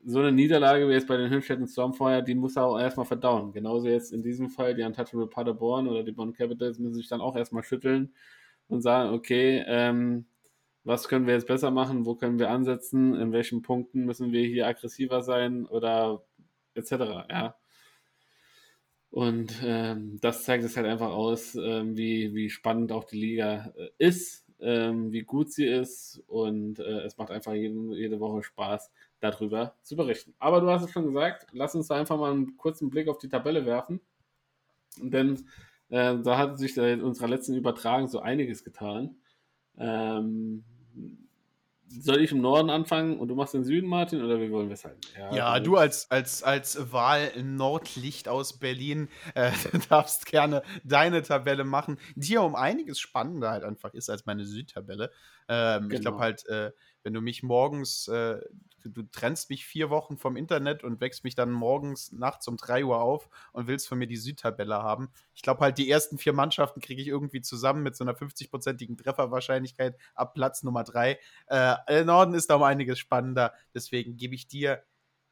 [0.06, 3.52] so eine Niederlage wie jetzt bei den Hünstetten Stormfire, die muss er auch erstmal verdauen.
[3.54, 7.22] Genauso jetzt in diesem Fall die Untouchable Paderborn oder die Bonn Capitals müssen sich dann
[7.22, 8.14] auch erstmal schütteln
[8.68, 10.26] und sagen, okay, ähm,
[10.84, 14.46] was können wir jetzt besser machen, wo können wir ansetzen, in welchen Punkten müssen wir
[14.46, 16.24] hier aggressiver sein oder
[16.74, 16.92] etc.
[17.30, 17.56] Ja.
[19.12, 23.74] Und ähm, das zeigt es halt einfach aus, ähm, wie, wie spannend auch die Liga
[23.78, 28.42] äh, ist, ähm, wie gut sie ist und äh, es macht einfach jeden, jede Woche
[28.42, 28.90] Spaß,
[29.22, 30.34] darüber zu berichten.
[30.40, 33.18] Aber du hast es schon gesagt, lass uns da einfach mal einen kurzen Blick auf
[33.18, 34.02] die Tabelle werfen.
[34.98, 35.46] Denn
[35.90, 39.16] äh, da hat sich in unserer letzten Übertragung so einiges getan.
[39.78, 40.64] Ähm,
[42.00, 44.76] soll ich im Norden anfangen und du machst den Süden, Martin, oder wie wollen wir
[44.76, 45.02] es halten?
[45.18, 49.52] Ja, ja du als, als, als Wahl-Nordlicht aus Berlin äh,
[49.90, 54.46] darfst gerne deine Tabelle machen, die ja um einiges spannender halt einfach ist als meine
[54.46, 55.12] Südtabelle.
[55.48, 55.94] Ähm, genau.
[55.94, 56.72] Ich glaube halt, äh,
[57.04, 58.40] wenn du mich morgens, äh,
[58.84, 62.58] du, du, trennst mich vier Wochen vom Internet und wächst mich dann morgens nachts um
[62.58, 65.10] drei Uhr auf und willst von mir die Südtabelle haben.
[65.34, 68.98] Ich glaube halt, die ersten vier Mannschaften kriege ich irgendwie zusammen mit so einer 50-prozentigen
[68.98, 71.20] Trefferwahrscheinlichkeit ab Platz Nummer drei.
[71.48, 74.84] Äh, Norden ist da um einiges spannender, deswegen gebe ich dir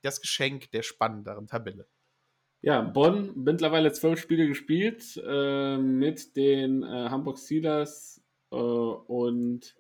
[0.02, 1.88] das Geschenk der spannenderen Tabelle.
[2.62, 9.76] Ja, Bonn mittlerweile zwölf Spiele gespielt äh, mit den äh, Hamburg Steelers äh, und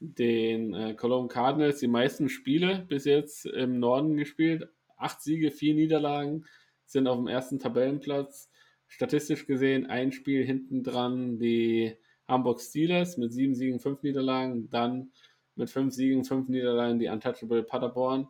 [0.00, 4.68] den äh, Cologne Cardinals die meisten Spiele bis jetzt im Norden gespielt.
[4.96, 6.46] Acht Siege, vier Niederlagen,
[6.86, 8.50] sind auf dem ersten Tabellenplatz.
[8.88, 11.96] Statistisch gesehen ein Spiel hinten dran die
[12.26, 14.70] Hamburg Steelers mit sieben Siegen, fünf Niederlagen.
[14.70, 15.12] Dann
[15.54, 18.28] mit fünf Siegen, fünf Niederlagen die Untouchable Paderborn.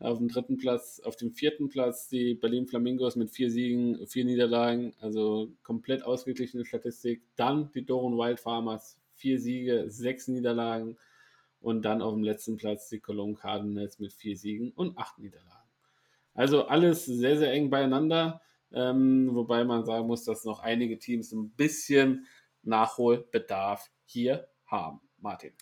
[0.00, 4.24] Auf dem dritten Platz, auf dem vierten Platz die Berlin Flamingos mit vier Siegen, vier
[4.24, 7.22] Niederlagen, also komplett ausgeglichene Statistik.
[7.36, 10.96] Dann die Doron Wild Farmers vier Siege, sechs Niederlagen.
[11.60, 15.70] Und dann auf dem letzten Platz die Cologne Cardinals mit vier Siegen und acht Niederlagen.
[16.34, 18.42] Also alles sehr, sehr eng beieinander.
[18.72, 22.26] Ähm, wobei man sagen muss, dass noch einige Teams ein bisschen
[22.62, 25.00] Nachholbedarf hier haben.
[25.18, 25.52] Martin.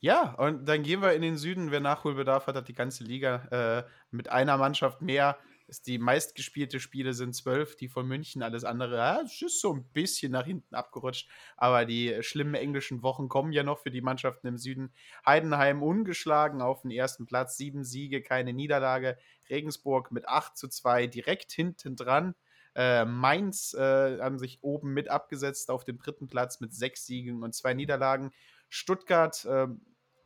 [0.00, 1.72] Ja, und dann gehen wir in den Süden.
[1.72, 5.38] Wer Nachholbedarf hat, hat die ganze Liga äh, mit einer Mannschaft mehr
[5.86, 10.32] die meistgespielte Spiele sind zwölf, die von München, alles andere, ja, ist so ein bisschen
[10.32, 11.28] nach hinten abgerutscht.
[11.56, 14.92] Aber die schlimmen englischen Wochen kommen ja noch für die Mannschaften im Süden.
[15.26, 19.18] Heidenheim ungeschlagen auf den ersten Platz, sieben Siege, keine Niederlage.
[19.50, 22.34] Regensburg mit 8 zu 2 direkt hinten dran.
[22.74, 27.42] Äh, Mainz äh, haben sich oben mit abgesetzt auf dem dritten Platz mit sechs Siegen
[27.42, 28.30] und zwei Niederlagen.
[28.68, 29.66] Stuttgart äh,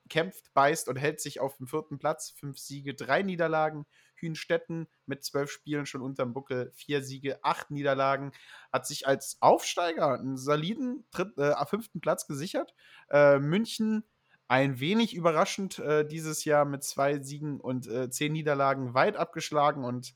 [0.09, 2.30] kämpft, beißt und hält sich auf dem vierten Platz.
[2.30, 3.86] Fünf Siege, drei Niederlagen.
[4.22, 8.32] Hühnstetten mit zwölf Spielen schon unterm Buckel, vier Siege, acht Niederlagen,
[8.72, 12.74] hat sich als Aufsteiger einen soliden dritt, äh, fünften Platz gesichert.
[13.10, 14.04] Äh, München
[14.48, 19.84] ein wenig überraschend äh, dieses Jahr mit zwei Siegen und äh, zehn Niederlagen weit abgeschlagen
[19.84, 20.14] und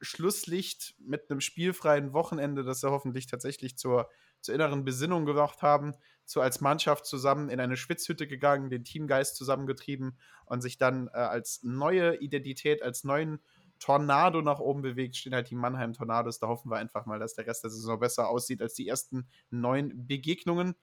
[0.00, 4.08] Schlusslicht mit einem spielfreien Wochenende, das sie hoffentlich tatsächlich zur,
[4.40, 9.36] zur inneren Besinnung gebracht haben, so als Mannschaft zusammen in eine Schwitzhütte gegangen, den Teamgeist
[9.36, 13.40] zusammengetrieben und sich dann äh, als neue Identität, als neuen
[13.80, 16.38] Tornado nach oben bewegt, stehen halt die Mannheim Tornados.
[16.38, 19.28] Da hoffen wir einfach mal, dass der Rest der Saison besser aussieht als die ersten
[19.50, 20.76] neun Begegnungen.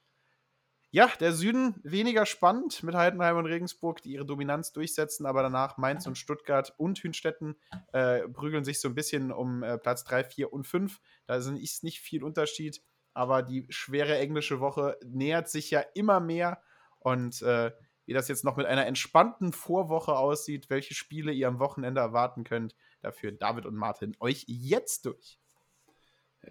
[0.90, 5.78] Ja, der Süden weniger spannend mit Heidenheim und Regensburg, die ihre Dominanz durchsetzen, aber danach
[5.78, 7.56] Mainz und Stuttgart und Hünstetten
[7.92, 11.00] äh, prügeln sich so ein bisschen um äh, Platz 3, 4 und 5.
[11.26, 12.82] Da ist nicht viel Unterschied,
[13.18, 16.62] aber die schwere englische Woche nähert sich ja immer mehr
[17.00, 17.72] und äh,
[18.06, 22.44] wie das jetzt noch mit einer entspannten Vorwoche aussieht, welche Spiele ihr am Wochenende erwarten
[22.44, 25.40] könnt, dafür David und Martin euch jetzt durch.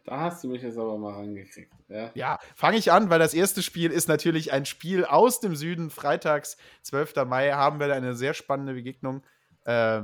[0.04, 1.72] Da hast du mich jetzt aber mal rangekriegt.
[1.88, 5.54] Ja, ja fange ich an, weil das erste Spiel ist natürlich ein Spiel aus dem
[5.54, 5.88] Süden.
[5.88, 7.14] Freitags, 12.
[7.26, 9.22] Mai, haben wir eine sehr spannende Begegnung
[9.64, 10.02] äh,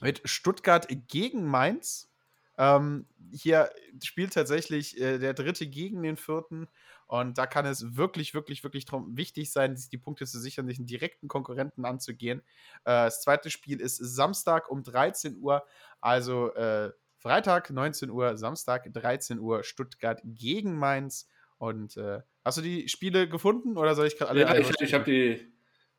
[0.00, 2.12] mit Stuttgart gegen Mainz.
[2.58, 3.70] Ähm, hier
[4.02, 6.68] spielt tatsächlich äh, der dritte gegen den vierten.
[7.06, 10.78] Und da kann es wirklich, wirklich, wirklich drum wichtig sein, die Punkte zu sichern, sich
[10.78, 12.40] einen direkten Konkurrenten anzugehen.
[12.84, 15.64] Äh, das zweite Spiel ist Samstag um 13 Uhr.
[16.00, 21.28] Also äh, Freitag 19 Uhr, Samstag 13 Uhr, Stuttgart gegen Mainz.
[21.58, 24.40] Und äh, hast du die Spiele gefunden oder soll ich gerade alle?
[24.42, 25.52] Ja, ich, ich habe die,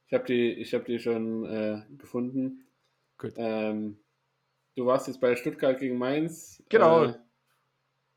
[0.07, 2.67] ich habe die, ich habe die schon äh, gefunden.
[3.17, 3.33] Gut.
[3.35, 3.99] Ähm,
[4.77, 6.63] du warst jetzt bei Stuttgart gegen Mainz.
[6.69, 7.05] Genau.
[7.05, 7.13] Äh,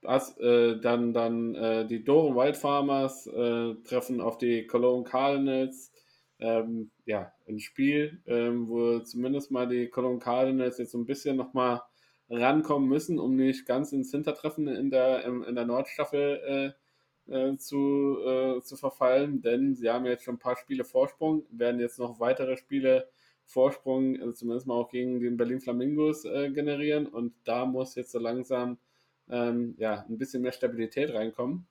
[0.02, 5.92] das, äh, dann dann äh, die Doren Wild Farmers äh, treffen auf die Cologne Cardinals.
[6.38, 11.36] Ähm, ja, ein Spiel, ähm, wo zumindest mal die Cologne Cardinals jetzt so ein bisschen
[11.36, 11.82] nochmal
[12.30, 16.74] rankommen müssen, um nicht ganz ins Hintertreffen in der, in der Nordstaffel
[17.28, 21.80] äh, äh, zu, zu verfallen, denn sie haben jetzt schon ein paar Spiele Vorsprung, werden
[21.80, 23.08] jetzt noch weitere Spiele
[23.50, 28.12] Vorsprung, also zumindest mal auch gegen den Berlin Flamingos äh, generieren und da muss jetzt
[28.12, 28.78] so langsam
[29.28, 31.66] ähm, ja, ein bisschen mehr Stabilität reinkommen.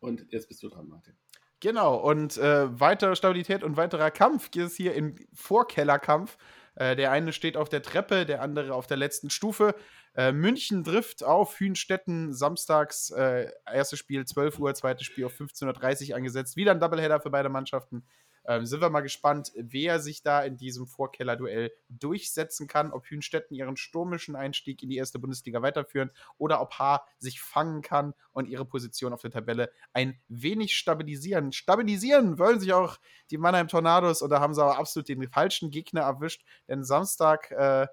[0.00, 1.14] Und jetzt bist du dran, Martin.
[1.60, 6.38] Genau, und äh, weitere Stabilität und weiterer Kampf geht es hier im Vorkellerkampf
[6.78, 9.74] äh, der eine steht auf der Treppe, der andere auf der letzten Stufe.
[10.14, 13.10] Äh, München trifft auf Hühnstetten samstags.
[13.10, 16.56] Äh, erstes Spiel 12 Uhr, zweites Spiel auf 15.30 Uhr angesetzt.
[16.56, 18.06] Wieder ein Doubleheader für beide Mannschaften.
[18.48, 23.54] Ähm, sind wir mal gespannt, wer sich da in diesem Vorkellerduell durchsetzen kann, ob Hünstetten
[23.54, 28.48] ihren stürmischen Einstieg in die erste Bundesliga weiterführen oder ob Haar sich fangen kann und
[28.48, 31.52] ihre Position auf der Tabelle ein wenig stabilisieren.
[31.52, 32.98] Stabilisieren wollen sich auch
[33.30, 37.86] die Mannheim Tornados oder haben sie aber absolut den falschen Gegner erwischt, denn Samstag äh,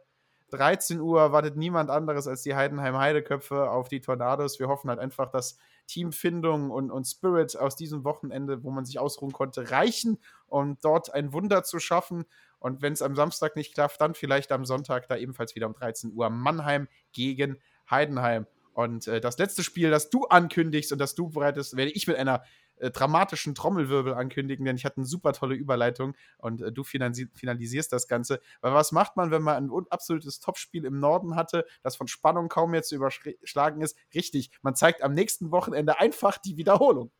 [0.51, 4.59] 13 Uhr wartet niemand anderes als die Heidenheim Heideköpfe auf die Tornados.
[4.59, 5.57] Wir hoffen halt einfach, dass
[5.87, 10.17] Teamfindung und, und Spirit aus diesem Wochenende, wo man sich ausruhen konnte, reichen,
[10.47, 12.25] um dort ein Wunder zu schaffen.
[12.59, 15.73] Und wenn es am Samstag nicht klappt, dann vielleicht am Sonntag da ebenfalls wieder um
[15.73, 17.57] 13 Uhr Mannheim gegen
[17.89, 18.47] Heidenheim.
[18.73, 22.17] Und äh, das letzte Spiel, das du ankündigst und das du bereitest, werde ich mit
[22.17, 22.43] einer
[22.77, 27.91] äh, dramatischen Trommelwirbel ankündigen, denn ich hatte eine super tolle Überleitung und äh, du finalisierst
[27.91, 28.39] das Ganze.
[28.61, 32.49] Weil was macht man, wenn man ein absolutes Topspiel im Norden hatte, das von Spannung
[32.49, 33.97] kaum mehr zu überschlagen ist?
[34.13, 37.11] Richtig, man zeigt am nächsten Wochenende einfach die Wiederholung.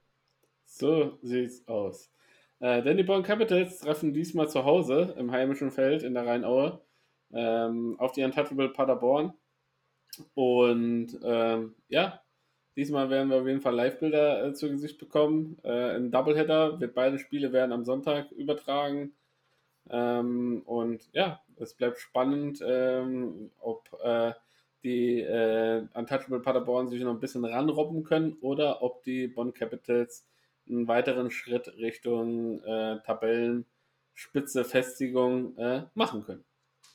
[0.65, 2.11] So sieht's aus.
[2.59, 6.81] Äh, denn die Bonn Capitals treffen diesmal zu Hause im heimischen Feld in der Rheinaue
[7.33, 9.33] ähm, auf die Untouchable Paderborn.
[10.33, 12.21] Und ähm, ja,
[12.75, 15.57] Diesmal werden wir auf jeden Fall Live-Bilder äh, zu Gesicht bekommen.
[15.63, 19.13] Äh, Ein Doubleheader wird beide Spiele werden am Sonntag übertragen.
[19.89, 24.33] Ähm, und ja, es bleibt spannend, ähm, ob äh,
[24.83, 30.27] die äh, Untouchable Paderborn sich noch ein bisschen ranrobben können oder ob die Bonn Capitals
[30.67, 36.43] einen weiteren Schritt Richtung äh, Tabellenspitze Festigung äh, machen können.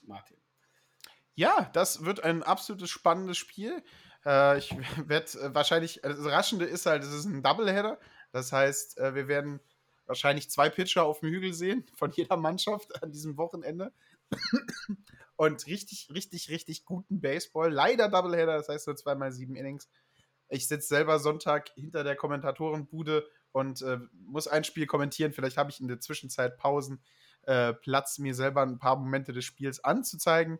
[0.06, 0.36] Martin.
[1.34, 3.82] Ja, das wird ein absolutes spannendes Spiel.
[4.24, 4.70] Äh, ich
[5.08, 7.98] werde äh, wahrscheinlich, also das Überraschende ist halt, es ist ein Doubleheader.
[8.32, 9.60] Das heißt, äh, wir werden
[10.06, 13.92] wahrscheinlich zwei Pitcher auf dem Hügel sehen von jeder Mannschaft an diesem Wochenende.
[15.36, 17.72] Und richtig, richtig, richtig guten Baseball.
[17.72, 19.88] Leider Doubleheader, das heißt nur zweimal sieben Innings.
[20.50, 25.32] Ich sitze selber Sonntag hinter der Kommentatorenbude und äh, muss ein Spiel kommentieren.
[25.32, 27.00] Vielleicht habe ich in der Zwischenzeit Pausen
[27.42, 30.58] äh, Platz, mir selber ein paar Momente des Spiels anzuzeigen.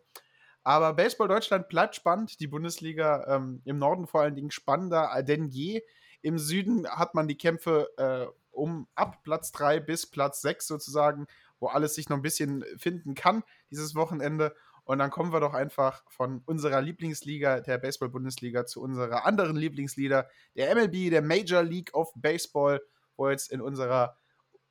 [0.63, 2.39] Aber Baseball Deutschland bleibt spannend.
[2.39, 5.81] Die Bundesliga ähm, im Norden vor allen Dingen spannender denn je.
[6.21, 11.25] Im Süden hat man die Kämpfe äh, um ab Platz 3 bis Platz 6 sozusagen,
[11.59, 14.53] wo alles sich noch ein bisschen finden kann dieses Wochenende.
[14.83, 20.27] Und dann kommen wir doch einfach von unserer Lieblingsliga, der Baseball-Bundesliga, zu unserer anderen Lieblingsliga,
[20.55, 22.81] der MLB, der Major League of Baseball,
[23.15, 24.17] wo jetzt in unserer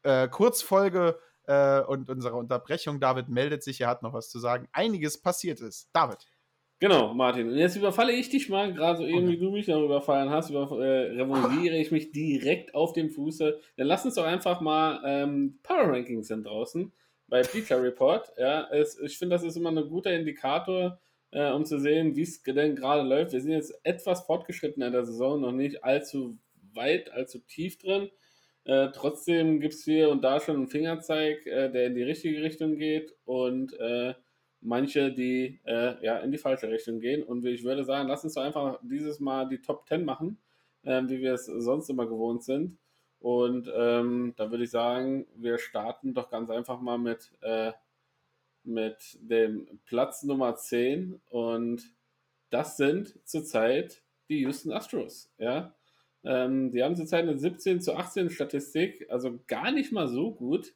[0.03, 1.19] äh, Kurzfolge
[1.51, 3.01] äh, und unserer Unterbrechung.
[3.01, 4.69] David meldet sich, er hat noch was zu sagen.
[4.73, 5.91] Einiges passiert ist.
[5.93, 6.19] David.
[6.79, 7.49] Genau, Martin.
[7.51, 9.29] Und jetzt überfalle ich dich mal, gerade so eben okay.
[9.29, 13.61] wie du mich noch überfallen hast, über, äh, revolviere ich mich direkt auf dem Fuße.
[13.77, 16.93] Dann lass uns doch einfach mal ähm, Power Rankings sind draußen
[17.27, 18.33] bei Bleacher Report.
[18.39, 21.01] Ja, es, ich finde, das ist immer ein guter Indikator,
[21.33, 23.33] äh, um zu sehen, wie es denn gerade läuft.
[23.33, 26.39] Wir sind jetzt etwas fortgeschritten in der Saison, noch nicht allzu
[26.73, 28.09] weit, allzu tief drin.
[28.65, 32.43] Äh, trotzdem gibt es hier und da schon einen Fingerzeig, äh, der in die richtige
[32.43, 34.15] Richtung geht und äh,
[34.61, 37.23] manche, die äh, ja in die falsche Richtung gehen.
[37.23, 40.39] Und ich würde sagen, lass uns doch einfach dieses Mal die Top 10 machen,
[40.85, 42.79] ähm, wie wir es sonst immer gewohnt sind.
[43.19, 47.73] Und ähm, da würde ich sagen, wir starten doch ganz einfach mal mit, äh,
[48.65, 51.21] mit dem Platz Nummer 10.
[51.29, 51.83] Und
[52.51, 55.33] das sind zurzeit die Houston Astros.
[55.39, 55.75] Ja,
[56.25, 60.75] ähm, die haben zurzeit eine 17 zu 18 Statistik, also gar nicht mal so gut.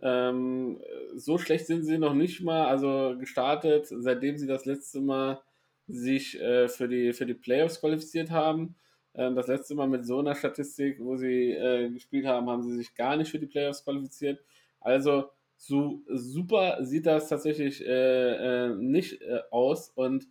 [0.00, 0.80] Ähm,
[1.14, 5.40] so schlecht sind sie noch nicht mal, also gestartet, seitdem sie das letzte Mal
[5.86, 8.76] sich äh, für, die, für die Playoffs qualifiziert haben.
[9.14, 12.76] Ähm, das letzte Mal mit so einer Statistik, wo sie äh, gespielt haben, haben sie
[12.76, 14.40] sich gar nicht für die Playoffs qualifiziert.
[14.80, 20.26] Also so super sieht das tatsächlich äh, äh nicht äh, aus und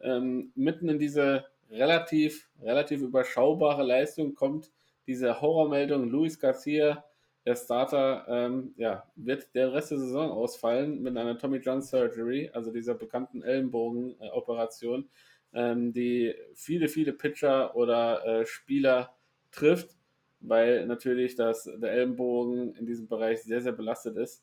[0.00, 4.70] ähm, mitten in diese relativ, relativ überschaubare Leistung kommt
[5.06, 7.04] diese Horrormeldung Luis Garcia,
[7.44, 12.50] der Starter, ähm, ja, wird der Rest der Saison ausfallen mit einer Tommy John Surgery,
[12.54, 15.10] also dieser bekannten Ellenbogenoperation,
[15.52, 19.14] ähm, die viele, viele Pitcher oder äh, Spieler
[19.50, 19.96] trifft,
[20.40, 24.42] weil natürlich das, der Ellenbogen in diesem Bereich sehr, sehr belastet ist.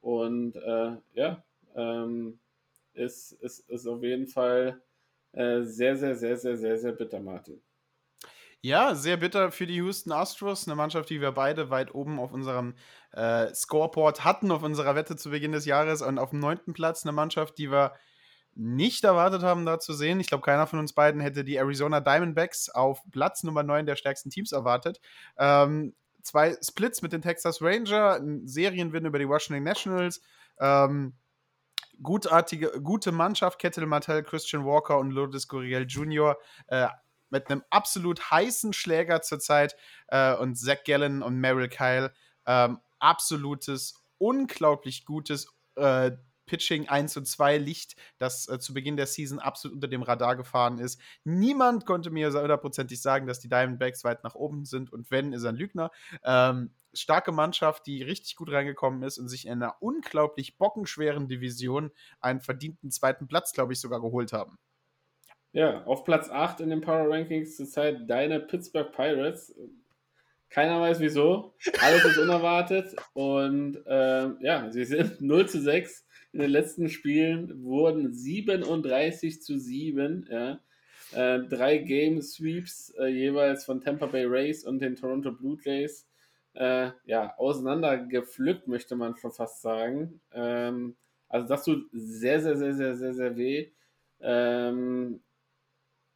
[0.00, 1.44] Und äh, ja,
[1.76, 2.38] ähm,
[2.94, 4.80] ist, ist, ist auf jeden Fall
[5.32, 7.62] äh, sehr, sehr, sehr, sehr, sehr, sehr bitter, Martin.
[8.60, 12.32] Ja, sehr bitter für die Houston Astros, eine Mannschaft, die wir beide weit oben auf
[12.32, 12.74] unserem
[13.12, 17.04] äh, Scoreboard hatten, auf unserer Wette zu Beginn des Jahres und auf dem neunten Platz
[17.04, 17.92] eine Mannschaft, die wir
[18.54, 20.18] nicht erwartet haben, da zu sehen.
[20.18, 23.94] Ich glaube, keiner von uns beiden hätte die Arizona Diamondbacks auf Platz Nummer 9 der
[23.94, 25.00] stärksten Teams erwartet.
[25.38, 30.20] Ähm, zwei Splits mit den Texas Ranger, ein Serienwin über die Washington Nationals.
[30.58, 31.14] Ähm,
[32.02, 36.36] gutartige, gute Mannschaft, Kettle Martell, Christian Walker und Lourdes Gurriel Jr.
[36.68, 36.88] Äh,
[37.30, 39.76] mit einem absolut heißen Schläger zurzeit
[40.08, 42.12] äh, und Zach Gallen und Merrill Kyle.
[42.46, 46.12] Ähm, absolutes, unglaublich gutes äh,
[46.48, 50.34] Pitching 1 und 2 Licht, das äh, zu Beginn der Season absolut unter dem Radar
[50.34, 51.00] gefahren ist.
[51.22, 55.44] Niemand konnte mir hundertprozentig sagen, dass die Diamondbacks weit nach oben sind und wenn, ist
[55.44, 55.92] ein Lügner.
[56.24, 61.92] Ähm, starke Mannschaft, die richtig gut reingekommen ist und sich in einer unglaublich bockenschweren Division
[62.20, 64.58] einen verdienten zweiten Platz, glaube ich, sogar geholt haben.
[65.52, 69.54] Ja, auf Platz 8 in den Power Rankings zurzeit deine Pittsburgh Pirates.
[70.50, 71.54] Keiner weiß wieso.
[71.80, 72.94] Alles ist unerwartet.
[73.12, 76.06] Und ähm, ja, sie sind 0 zu 6
[76.38, 80.28] in den letzten Spielen wurden 37 zu 7.
[80.30, 80.60] Ja.
[81.10, 86.06] Äh, drei Game Sweeps äh, jeweils von Tampa Bay Rays und den Toronto Blue Jays
[86.54, 90.20] äh, ja, auseinandergepflückt, möchte man schon fast sagen.
[90.32, 90.96] Ähm,
[91.28, 93.72] also das tut sehr, sehr, sehr, sehr, sehr, sehr weh.
[94.20, 95.20] Ähm,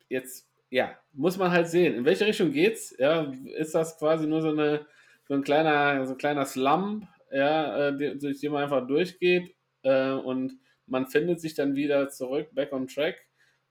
[0.09, 2.95] jetzt, ja, muss man halt sehen, in welche Richtung geht's?
[2.97, 4.87] Ja, ist das quasi nur so, eine,
[5.27, 9.53] so ein kleiner, so ein kleiner Slump, ja, äh, durch den man einfach durchgeht?
[9.83, 13.16] Äh, und man findet sich dann wieder zurück, back on track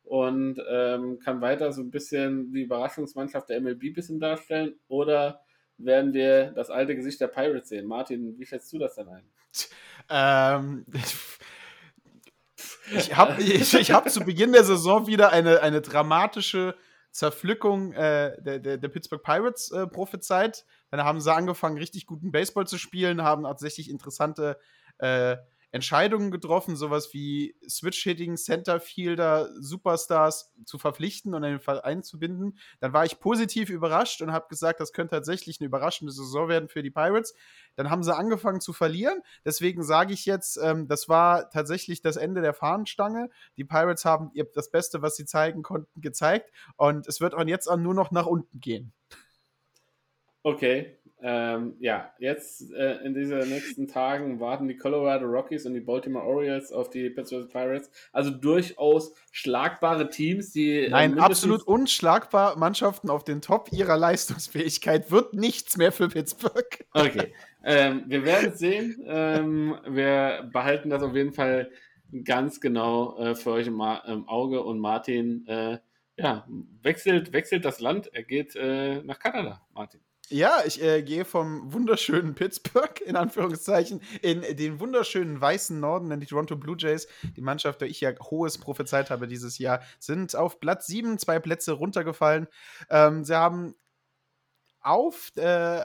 [0.04, 5.42] und ähm, kann weiter so ein bisschen die Überraschungsmannschaft der MLB ein bisschen darstellen oder
[5.78, 7.88] werden wir das alte Gesicht der Pirates sehen?
[7.88, 9.24] Martin, wie schätzt du das denn ein?
[10.10, 10.86] Ähm,
[12.96, 16.76] ich habe ich, ich hab zu Beginn der Saison wieder eine, eine dramatische
[17.12, 20.66] Zerpflückung äh, der, der, der, Pittsburgh Pirates äh, prophezeit.
[20.92, 24.58] Dann haben sie angefangen, richtig guten Baseball zu spielen, haben tatsächlich interessante
[25.00, 25.38] äh,
[25.72, 32.58] Entscheidungen getroffen, sowas wie Switch-Hitting, Centerfielder, Superstars zu verpflichten und in den Fall einzubinden.
[32.80, 36.68] Dann war ich positiv überrascht und habe gesagt, das könnte tatsächlich eine überraschende Saison werden
[36.68, 37.34] für die Pirates.
[37.76, 39.22] Dann haben sie angefangen zu verlieren.
[39.46, 43.30] Deswegen sage ich jetzt, ähm, das war tatsächlich das Ende der Fahnenstange.
[43.56, 46.52] Die Pirates haben ihr das Beste, was sie zeigen konnten, gezeigt.
[46.76, 48.94] Und es wird auch jetzt an nur noch nach unten gehen.
[50.44, 55.80] Okay, ähm, ja, jetzt äh, in diesen nächsten Tagen warten die Colorado Rockies und die
[55.80, 57.92] Baltimore Orioles auf die Pittsburgh Pirates.
[58.12, 60.86] Also durchaus schlagbare Teams, die.
[60.86, 62.58] Äh, Nein, absolut unschlagbar.
[62.58, 66.86] Mannschaften auf den Top ihrer Leistungsfähigkeit wird nichts mehr für Pittsburgh.
[66.94, 69.04] Okay, ähm, wir werden es sehen.
[69.06, 71.70] Ähm, wir behalten das auf jeden Fall
[72.24, 75.46] ganz genau äh, für euch im, im, Auge und Martin.
[75.48, 75.78] Äh,
[76.18, 76.48] ja,
[76.82, 78.14] wechselt, wechselt das Land.
[78.14, 80.02] Er geht äh, nach Kanada, Martin.
[80.30, 86.22] Ja, ich äh, gehe vom wunderschönen Pittsburgh, in Anführungszeichen, in den wunderschönen weißen Norden, denn
[86.22, 90.36] die Toronto Blue Jays, die Mannschaft, der ich ja hohes prophezeit habe dieses Jahr, sind
[90.36, 92.48] auf Platz 7, zwei Plätze runtergefallen.
[92.90, 93.76] Ähm, sie haben
[94.80, 95.80] auf, äh,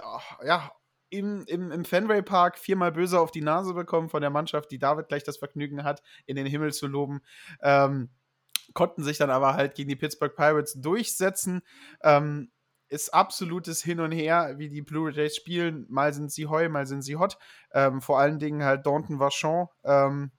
[0.45, 0.70] ja,
[1.11, 4.78] im, im, im Fenway Park viermal böse auf die Nase bekommen von der Mannschaft, die
[4.78, 7.20] David gleich das Vergnügen hat, in den Himmel zu loben.
[7.62, 8.11] Ähm,
[8.74, 11.62] konnten sich dann aber halt gegen die Pittsburgh Pirates durchsetzen.
[12.03, 12.51] Ähm,
[12.89, 15.87] ist absolutes Hin und Her, wie die Blue Jays spielen.
[15.89, 17.39] Mal sind sie heu, mal sind sie hot.
[17.72, 20.30] Ähm, vor allen Dingen halt Daunton Vachon ähm,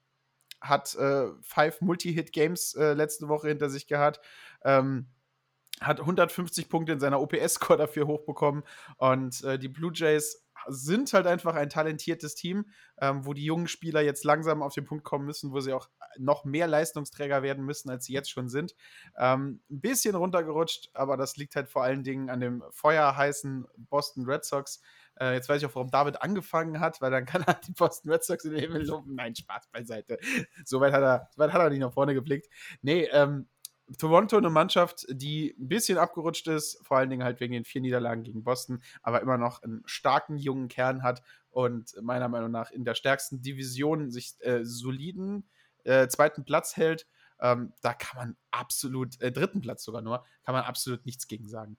[0.62, 4.20] hat äh, five Multi-Hit-Games äh, letzte Woche hinter sich gehabt.
[4.64, 5.08] Ähm,
[5.82, 8.64] hat 150 Punkte in seiner OPS-Score dafür hochbekommen.
[8.98, 12.66] Und äh, die Blue Jays sind halt einfach ein talentiertes Team,
[13.00, 15.90] ähm, wo die jungen Spieler jetzt langsam auf den Punkt kommen müssen, wo sie auch
[16.18, 18.76] noch mehr Leistungsträger werden müssen, als sie jetzt schon sind.
[19.18, 24.26] Ähm, ein bisschen runtergerutscht, aber das liegt halt vor allen Dingen an dem feuerheißen Boston
[24.26, 24.82] Red Sox.
[25.20, 28.12] Äh, jetzt weiß ich auch, warum David angefangen hat, weil dann kann er die Boston
[28.12, 29.16] Red Sox in den Himmel loben.
[29.16, 30.18] Nein, Spaß beiseite.
[30.66, 32.48] Soweit hat er, so weit hat er nicht nach vorne geblickt.
[32.82, 33.48] Nee, ähm,
[33.98, 37.82] Toronto eine Mannschaft, die ein bisschen abgerutscht ist, vor allen Dingen halt wegen den vier
[37.82, 42.72] Niederlagen gegen Boston, aber immer noch einen starken jungen Kern hat und meiner Meinung nach
[42.72, 45.48] in der stärksten Division sich äh, soliden
[45.84, 47.08] äh, zweiten Platz hält.
[47.40, 51.48] Ähm, da kann man absolut, äh, dritten Platz sogar nur, kann man absolut nichts gegen
[51.48, 51.78] sagen.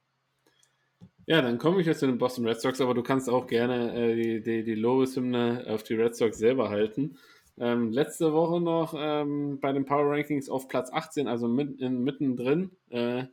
[1.27, 3.95] Ja, dann komme ich jetzt zu den Boston Red Sox, aber du kannst auch gerne
[3.95, 7.19] äh, die, die, die Lobeshymne auf die Red Sox selber halten.
[7.61, 12.05] Ähm, letzte Woche noch ähm, bei den Power Rankings auf Platz 18, also mit, in,
[12.05, 13.25] mittendrin äh,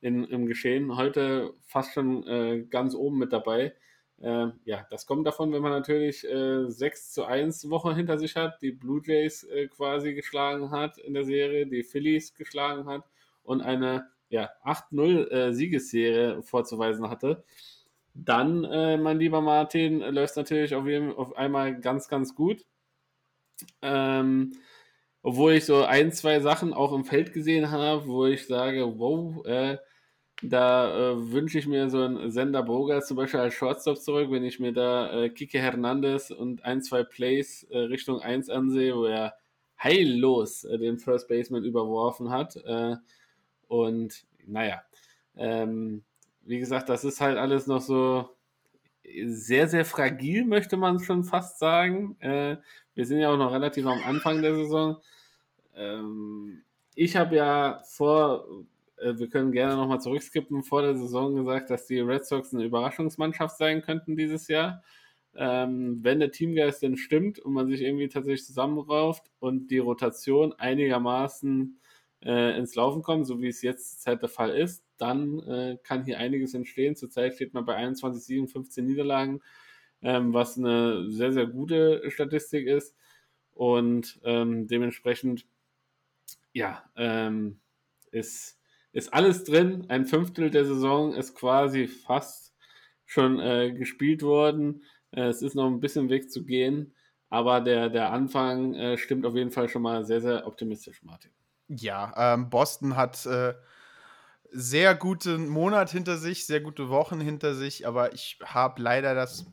[0.00, 0.96] in, im Geschehen.
[0.96, 3.74] Heute fast schon äh, ganz oben mit dabei.
[4.20, 8.36] Äh, ja, das kommt davon, wenn man natürlich äh, 6 zu 1 Woche hinter sich
[8.36, 13.04] hat, die Blue Jays äh, quasi geschlagen hat in der Serie, die Phillies geschlagen hat
[13.42, 17.44] und eine ja, 8-0 äh, Siegesserie vorzuweisen hatte.
[18.14, 22.64] Dann, äh, mein lieber Martin, läuft natürlich auf, jeden, auf einmal ganz, ganz gut.
[23.82, 24.54] Ähm,
[25.22, 29.44] obwohl ich so ein, zwei Sachen auch im Feld gesehen habe, wo ich sage, wow,
[29.46, 29.78] äh,
[30.42, 34.44] da äh, wünsche ich mir so einen Sender Boga zum Beispiel als Shortstop zurück, wenn
[34.44, 39.06] ich mir da äh, Kike Hernandez und ein, zwei Plays äh, Richtung 1 ansehe, wo
[39.06, 39.34] er
[39.82, 42.56] heillos äh, den First Baseman überworfen hat.
[42.56, 42.96] Äh,
[43.68, 44.82] und naja,
[45.36, 46.04] ähm,
[46.42, 48.28] wie gesagt, das ist halt alles noch so
[49.24, 52.16] sehr, sehr fragil, möchte man schon fast sagen.
[52.94, 54.98] Wir sind ja auch noch relativ am Anfang der Saison.
[55.74, 56.62] Ähm,
[56.94, 58.46] ich habe ja vor,
[58.98, 62.64] äh, wir können gerne nochmal zurückskippen, vor der Saison gesagt, dass die Red Sox eine
[62.64, 64.82] Überraschungsmannschaft sein könnten dieses Jahr.
[65.36, 70.52] Ähm, wenn der Teamgeist denn stimmt und man sich irgendwie tatsächlich zusammenrauft und die Rotation
[70.52, 71.80] einigermaßen
[72.22, 76.04] äh, ins Laufen kommt, so wie es jetzt Zeit der Fall ist, dann äh, kann
[76.04, 76.94] hier einiges entstehen.
[76.94, 79.40] Zurzeit steht man bei 21 Siegen, 15 Niederlagen,
[80.04, 82.94] ähm, was eine sehr, sehr gute Statistik ist.
[83.52, 85.46] Und ähm, dementsprechend,
[86.52, 87.60] ja, ähm,
[88.12, 88.60] ist,
[88.92, 89.86] ist alles drin.
[89.88, 92.54] Ein Fünftel der Saison ist quasi fast
[93.06, 94.84] schon äh, gespielt worden.
[95.10, 96.94] Äh, es ist noch ein bisschen Weg zu gehen,
[97.28, 101.30] aber der, der Anfang äh, stimmt auf jeden Fall schon mal sehr, sehr optimistisch, Martin.
[101.68, 103.54] Ja, ähm, Boston hat äh,
[104.50, 109.46] sehr guten Monat hinter sich, sehr gute Wochen hinter sich, aber ich habe leider das,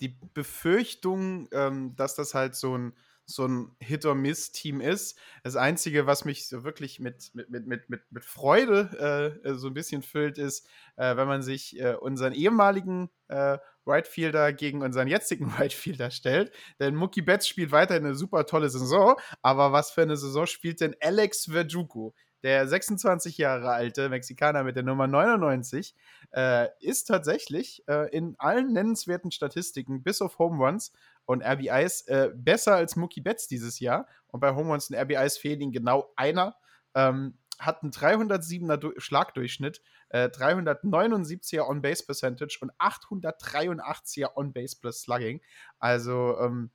[0.00, 2.92] die Befürchtung, ähm, dass das halt so ein,
[3.24, 5.18] so ein Hit-or-Miss-Team ist.
[5.42, 9.74] Das Einzige, was mich so wirklich mit, mit, mit, mit, mit, Freude äh, so ein
[9.74, 10.66] bisschen füllt, ist,
[10.96, 16.10] äh, wenn man sich äh, unseren ehemaligen äh, Right Fielder gegen unseren jetzigen Right Fielder
[16.10, 16.52] stellt.
[16.80, 19.16] Denn Mookie Betts spielt weiterhin eine super tolle Saison.
[19.42, 22.14] Aber was für eine Saison spielt denn Alex Verdugo?
[22.42, 25.94] Der 26 Jahre alte Mexikaner mit der Nummer 99
[26.32, 30.92] äh, ist tatsächlich äh, in allen nennenswerten Statistiken, bis auf Home Runs
[31.24, 34.06] und RBIs, äh, besser als Mookie Betts dieses Jahr.
[34.28, 36.56] Und bei Home Runs und RBIs fehlt ihm genau einer.
[36.94, 45.40] Ähm, hat einen 307er Schlagdurchschnitt, äh, 379er On-Base Percentage und 883er On-Base plus Slugging.
[45.80, 46.70] Also ähm,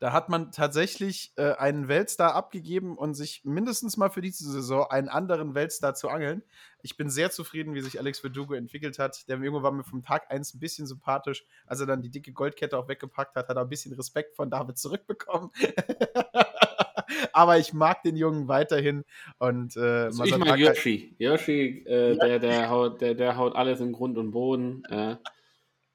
[0.00, 4.86] da hat man tatsächlich äh, einen Weltstar abgegeben und sich mindestens mal für diese Saison
[4.90, 6.42] einen anderen Weltstar zu angeln.
[6.82, 9.28] Ich bin sehr zufrieden, wie sich Alex Verdugo entwickelt hat.
[9.28, 11.44] Der Junge war mir vom Tag 1 ein bisschen sympathisch.
[11.66, 14.50] Als er dann die dicke Goldkette auch weggepackt hat, hat er ein bisschen Respekt von
[14.50, 15.50] David zurückbekommen.
[17.34, 19.04] Aber ich mag den Jungen weiterhin.
[19.38, 21.14] Und, äh, also ich mag Yoshi.
[21.18, 22.26] Yoshi, äh, ja.
[22.26, 24.82] der, der, haut, der, der haut alles in Grund und Boden.
[24.86, 25.16] Äh,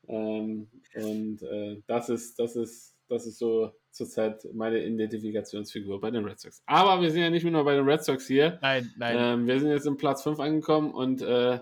[0.08, 6.26] ähm, und äh, das ist, das ist, das ist so zurzeit meine Identifikationsfigur bei den
[6.26, 6.62] Red Sox.
[6.66, 8.60] Aber wir sind ja nicht mehr nur bei den Red Sox hier.
[8.62, 9.16] Nein, nein.
[9.18, 11.60] Ähm, wir sind jetzt im Platz 5 angekommen und äh,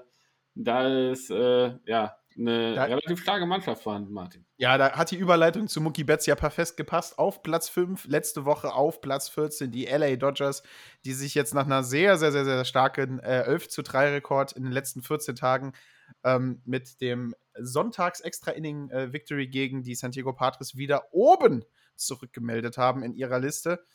[0.55, 4.45] da ist äh, ja eine da, relativ starke Mannschaft vorhanden, Martin.
[4.57, 7.19] Ja, da hat die Überleitung zu Mookie Betts ja perfekt gepasst.
[7.19, 10.63] Auf Platz 5, letzte Woche auf Platz 14 die LA Dodgers,
[11.05, 14.53] die sich jetzt nach einer sehr, sehr, sehr, sehr starken äh, 11 zu 3 Rekord
[14.53, 15.73] in den letzten 14 Tagen
[16.23, 21.63] ähm, mit dem Sonntags-Extra-Inning-Victory äh, gegen die San Diego Padres wieder oben
[21.95, 23.85] zurückgemeldet haben in ihrer Liste.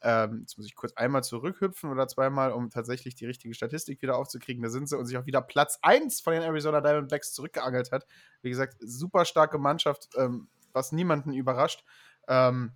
[0.00, 4.16] Ähm, jetzt muss ich kurz einmal zurückhüpfen oder zweimal, um tatsächlich die richtige Statistik wieder
[4.16, 4.62] aufzukriegen.
[4.62, 8.06] Da sind sie und sich auch wieder Platz 1 von den Arizona Diamondbacks zurückgeangelt hat.
[8.42, 11.84] Wie gesagt, super starke Mannschaft, ähm, was niemanden überrascht.
[12.28, 12.72] Ähm,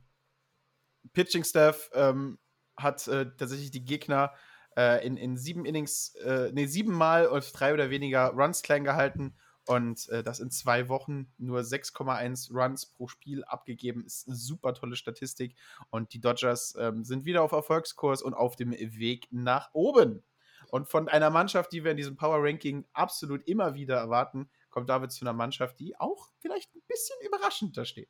[1.13, 2.39] Pitching Staff ähm,
[2.77, 4.33] hat äh, tatsächlich die Gegner
[4.77, 9.37] äh, in, in sieben Innings, äh, nee, siebenmal und drei oder weniger Runs klein gehalten
[9.67, 14.75] und äh, das in zwei Wochen nur 6,1 Runs pro Spiel abgegeben, ist eine super
[14.75, 15.55] tolle Statistik.
[15.91, 20.23] Und die Dodgers ähm, sind wieder auf Erfolgskurs und auf dem Weg nach oben.
[20.69, 24.89] Und von einer Mannschaft, die wir in diesem Power Ranking absolut immer wieder erwarten, kommt
[24.89, 28.09] David zu einer Mannschaft, die auch vielleicht ein bisschen überraschend da steht.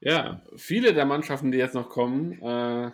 [0.00, 2.92] Ja, viele der Mannschaften, die jetzt noch kommen, äh,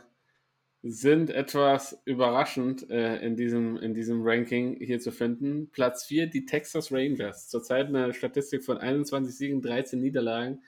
[0.83, 5.71] sind etwas überraschend äh, in, diesem, in diesem Ranking hier zu finden.
[5.71, 7.49] Platz 4, die Texas Rangers.
[7.49, 10.61] Zurzeit eine Statistik von 21 Siegen, 13 Niederlagen.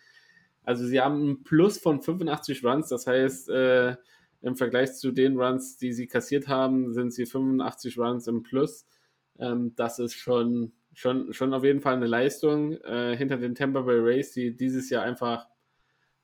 [0.62, 3.96] Also sie haben ein Plus von 85 Runs, das heißt, äh,
[4.40, 8.86] im Vergleich zu den Runs, die sie kassiert haben, sind sie 85 Runs im Plus.
[9.40, 13.80] Ähm, das ist schon, schon, schon auf jeden Fall eine Leistung äh, hinter den Tampa
[13.80, 15.48] Bay Rays, die dieses Jahr einfach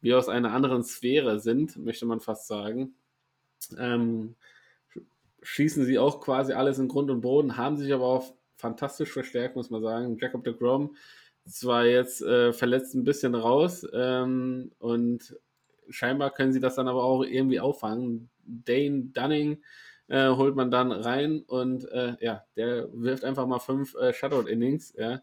[0.01, 2.95] wie aus einer anderen Sphäre sind, möchte man fast sagen
[3.79, 4.35] ähm,
[5.43, 9.57] schießen sie auch quasi alles in Grund und Boden, haben sich aber auch fantastisch verstärkt,
[9.57, 10.19] muss man sagen.
[10.21, 10.97] Jacob de Grom
[11.47, 15.37] zwar jetzt äh, verletzt ein bisschen raus ähm, und
[15.89, 18.31] scheinbar können sie das dann aber auch irgendwie auffangen.
[18.45, 19.63] Dane Dunning
[20.09, 24.95] äh, holt man dann rein und äh, ja, der wirft einfach mal fünf äh, Shutout-Innings.
[24.97, 25.23] Ja.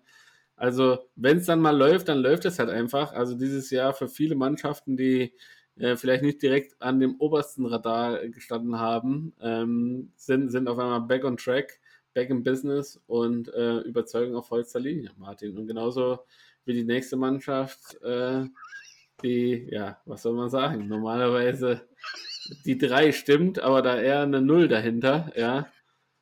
[0.55, 3.13] Also, wenn es dann mal läuft, dann läuft es halt einfach.
[3.13, 5.33] Also, dieses Jahr für viele Mannschaften, die
[5.79, 11.01] äh, vielleicht nicht direkt an dem obersten Radar gestanden haben, ähm, sind, sind auf einmal
[11.01, 11.79] back on track,
[12.13, 15.57] back in business und äh, überzeugen auf vollster Linie, Martin.
[15.57, 16.19] Und genauso
[16.65, 18.45] wie die nächste Mannschaft, äh,
[19.23, 21.87] die, ja, was soll man sagen, normalerweise
[22.65, 25.67] die drei stimmt, aber da eher eine Null dahinter, ja,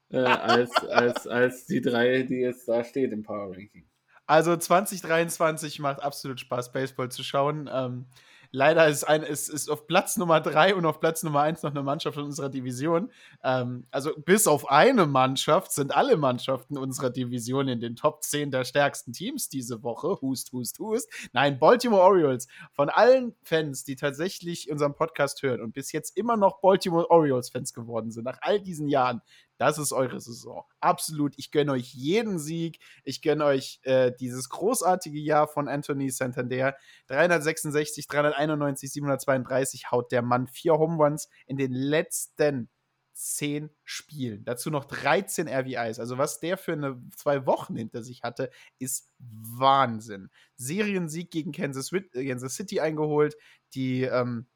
[0.09, 3.85] äh, als, als, als die drei, die jetzt da steht im Power Ranking.
[4.27, 7.69] Also 2023 macht absolut Spaß, Baseball zu schauen.
[7.71, 8.05] Ähm,
[8.51, 11.71] Leider ist, ein, ist, ist auf Platz Nummer 3 und auf Platz Nummer 1 noch
[11.71, 13.11] eine Mannschaft in unserer Division.
[13.43, 18.51] Ähm, also bis auf eine Mannschaft sind alle Mannschaften unserer Division in den Top 10
[18.51, 20.19] der stärksten Teams diese Woche.
[20.21, 21.09] Hust, hust, hust.
[21.33, 22.47] Nein, Baltimore Orioles.
[22.71, 27.73] Von allen Fans, die tatsächlich unseren Podcast hören und bis jetzt immer noch Baltimore Orioles-Fans
[27.73, 29.21] geworden sind, nach all diesen Jahren,
[29.57, 30.63] das ist eure Saison.
[30.79, 31.33] Absolut.
[31.37, 32.79] Ich gönne euch jeden Sieg.
[33.03, 36.75] Ich gönne euch äh, dieses großartige Jahr von Anthony Santander.
[37.07, 42.69] 366, 391, 732 haut der Mann vier Home Runs in den letzten
[43.15, 44.43] zehn Spielen.
[44.43, 45.99] Dazu noch 13 RBIs.
[45.99, 50.29] Also was der für eine zwei Wochen hinter sich hatte, ist Wahnsinn.
[50.57, 53.37] Seriensieg gegen Kansas, Kansas City eingeholt.
[53.73, 54.47] Die ähm,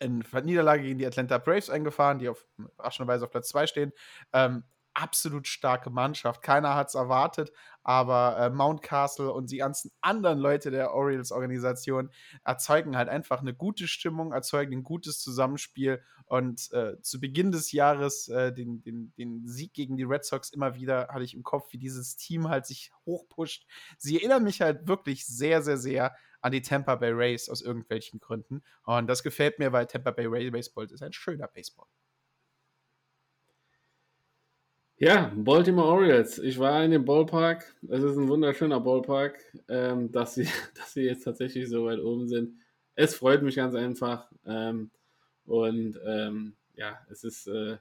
[0.00, 3.92] in Niederlage gegen die Atlanta Braves eingefahren, die auf überraschenderweise auf Platz 2 stehen.
[4.32, 4.64] Ähm,
[4.98, 6.42] absolut starke Mannschaft.
[6.42, 7.52] Keiner hat es erwartet,
[7.84, 12.10] aber äh, Mount Castle und die ganzen anderen Leute der Orioles-Organisation
[12.44, 17.70] erzeugen halt einfach eine gute Stimmung, erzeugen ein gutes Zusammenspiel und äh, zu Beginn des
[17.72, 21.44] Jahres äh, den, den, den Sieg gegen die Red Sox immer wieder hatte ich im
[21.44, 23.66] Kopf, wie dieses Team halt sich hochpusht.
[23.98, 28.20] Sie erinnern mich halt wirklich sehr, sehr, sehr an die Tampa Bay Rays aus irgendwelchen
[28.20, 28.62] Gründen.
[28.84, 31.86] Und das gefällt mir, weil Tampa Bay Rays Baseball ist ein schöner Baseball.
[35.00, 36.40] Ja, Baltimore Orioles.
[36.40, 37.72] Ich war in dem Ballpark.
[37.88, 39.38] Es ist ein wunderschöner Ballpark,
[39.68, 42.58] ähm, dass, sie, dass sie jetzt tatsächlich so weit oben sind.
[42.96, 44.28] Es freut mich ganz einfach.
[44.44, 44.90] Ähm,
[45.46, 47.76] und ähm, ja, es ist äh,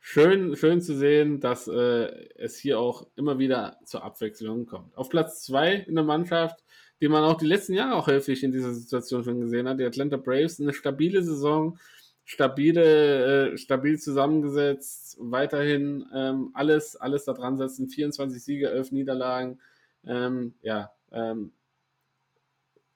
[0.00, 4.96] schön, schön zu sehen, dass äh, es hier auch immer wieder zur Abwechslung kommt.
[4.96, 6.64] Auf Platz 2 in der Mannschaft
[7.00, 9.78] die man auch die letzten Jahre auch häufig in dieser Situation schon gesehen hat.
[9.78, 11.78] Die Atlanta Braves, eine stabile Saison,
[12.24, 19.60] stabile, äh, stabil zusammengesetzt, weiterhin ähm, alles, alles da dran setzen, 24 Siege, 11 Niederlagen,
[20.06, 21.52] ähm, ja, ähm,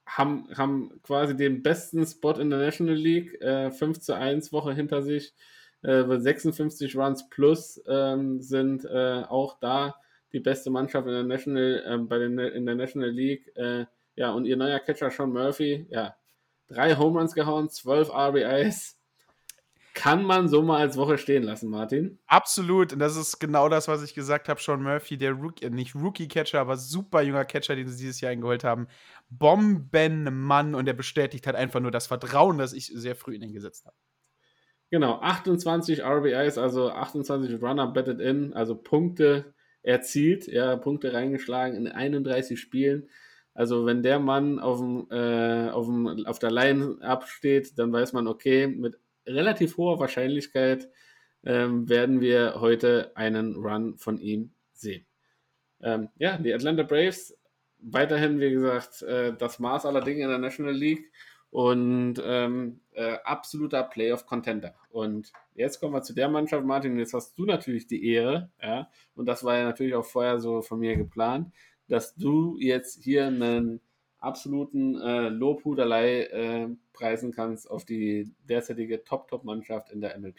[0.05, 4.75] haben, haben quasi den besten Spot in der National League, äh, 5 zu 1 Woche
[4.75, 5.33] hinter sich,
[5.83, 9.95] äh, 56 Runs plus ähm, sind äh, auch da
[10.33, 13.51] die beste Mannschaft in der National, äh, bei den, in der National League.
[13.57, 16.15] Äh, ja, und ihr neuer Catcher Sean Murphy, ja,
[16.69, 18.99] drei Home Runs gehauen, zwölf RBIs.
[19.95, 22.19] Kann man so mal als Woche stehen lassen, Martin?
[22.27, 22.95] Absolut.
[22.95, 24.59] Und das ist genau das, was ich gesagt habe.
[24.59, 28.65] Sean Murphy, der Rookie, nicht Rookie-Catcher, aber super junger Catcher, den sie dieses Jahr eingeholt
[28.65, 28.89] haben.
[29.29, 33.53] Bombenmann und er bestätigt halt einfach nur das Vertrauen, das ich sehr früh in ihn
[33.53, 33.97] gesetzt habe.
[34.91, 41.89] Genau, 28 RBIs, also 28 Runner betted in, also Punkte erzielt, ja, Punkte reingeschlagen in
[41.89, 43.09] 31 Spielen.
[43.55, 48.13] Also wenn der Mann auf, dem, äh, auf, dem, auf der Line absteht, dann weiß
[48.13, 50.89] man, okay, mit relativ hoher Wahrscheinlichkeit
[51.45, 55.07] ähm, werden wir heute einen Run von ihm sehen.
[55.83, 57.37] Ähm, ja, die Atlanta Braves,
[57.79, 61.11] weiterhin, wie gesagt, äh, das Maß aller Dinge in der National League
[61.53, 64.75] und ähm, äh, absoluter Playoff-Contender.
[64.91, 68.89] Und jetzt kommen wir zu der Mannschaft, Martin, jetzt hast du natürlich die Ehre, ja,
[69.15, 71.53] und das war ja natürlich auch vorher so von mir geplant,
[71.89, 73.81] dass du jetzt hier einen
[74.19, 80.39] absoluten äh, Lobhudelei äh, preisen kannst auf die derzeitige Top-Top-Mannschaft in der MLB.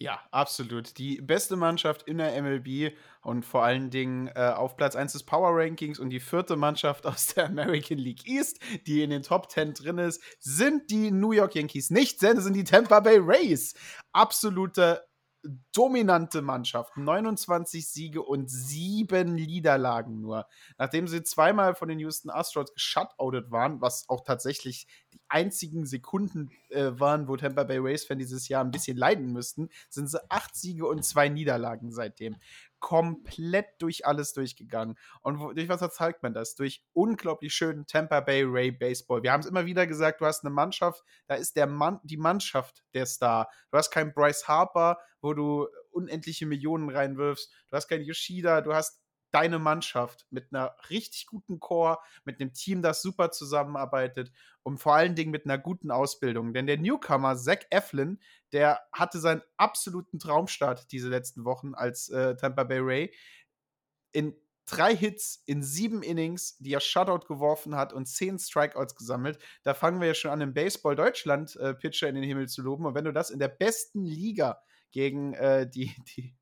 [0.00, 0.98] Ja, absolut.
[0.98, 5.22] Die beste Mannschaft in der MLB und vor allen Dingen äh, auf Platz 1 des
[5.22, 9.50] Power Rankings und die vierte Mannschaft aus der American League East, die in den Top
[9.50, 11.90] 10 drin ist, sind die New York Yankees.
[11.90, 13.74] Nicht, denn sind die Tampa Bay Rays.
[14.12, 15.04] Absolute
[15.72, 16.96] dominante Mannschaft.
[16.96, 20.46] 29 Siege und sieben Niederlagen nur.
[20.78, 26.50] Nachdem sie zweimal von den Houston Astros geshutoutet waren, was auch tatsächlich die einzigen Sekunden
[26.70, 30.20] äh, waren, wo Tampa Bay Rays Fan dieses Jahr ein bisschen leiden müssten, sind sie
[30.30, 32.36] acht Siege und zwei Niederlagen seitdem
[32.80, 34.98] komplett durch alles durchgegangen.
[35.22, 36.54] Und wo, durch was zeigt man das?
[36.54, 39.22] Durch unglaublich schönen Tampa Bay Ray Baseball.
[39.22, 42.18] Wir haben es immer wieder gesagt, du hast eine Mannschaft, da ist der Mann, die
[42.18, 43.48] Mannschaft der Star.
[43.70, 47.50] Du hast keinen Bryce Harper, wo du unendliche Millionen reinwirfst.
[47.70, 49.00] Du hast keinen Yoshida, du hast
[49.34, 54.30] deine Mannschaft mit einer richtig guten Core, mit einem Team, das super zusammenarbeitet
[54.64, 56.52] und vor allen Dingen mit einer guten Ausbildung.
[56.52, 58.18] Denn der Newcomer Zach Eflin,
[58.52, 63.14] der hatte seinen absoluten Traumstart diese letzten Wochen als äh, Tampa Bay Ray.
[64.12, 64.34] In
[64.66, 69.38] drei Hits in sieben Innings, die er Shutout geworfen hat und zehn Strikeouts gesammelt.
[69.62, 72.62] Da fangen wir ja schon an, im Baseball Deutschland äh, Pitcher in den Himmel zu
[72.62, 72.86] loben.
[72.86, 74.62] Und wenn du das in der besten Liga
[74.92, 76.34] gegen äh, die, die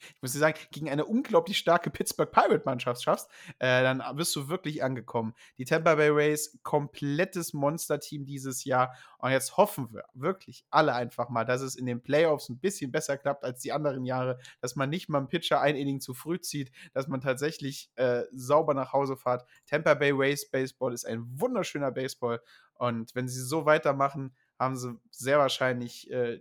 [0.00, 4.48] ich muss dir sagen, gegen eine unglaublich starke Pittsburgh Pirate-Mannschaft schaffst, äh, dann bist du
[4.48, 5.34] wirklich angekommen.
[5.58, 8.94] Die Tampa Bay Rays, komplettes Monster-Team dieses Jahr.
[9.18, 12.92] Und jetzt hoffen wir wirklich alle einfach mal, dass es in den Playoffs ein bisschen
[12.92, 16.14] besser klappt als die anderen Jahre, dass man nicht mal einen Pitcher ein Inning zu
[16.14, 19.44] früh zieht, dass man tatsächlich äh, sauber nach Hause fährt.
[19.66, 22.40] Tampa Bay Rays Baseball ist ein wunderschöner Baseball.
[22.74, 26.40] Und wenn sie so weitermachen, haben sie sehr wahrscheinlich äh,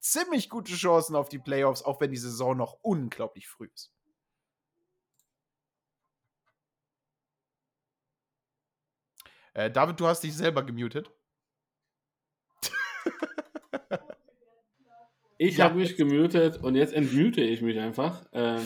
[0.00, 3.92] ziemlich gute Chancen auf die Playoffs, auch wenn die Saison noch unglaublich früh ist.
[9.54, 11.10] Äh, David, du hast dich selber gemutet.
[15.38, 15.66] Ich ja.
[15.66, 18.30] habe mich gemutet und jetzt entmute ich mich einfach.
[18.32, 18.58] Äh,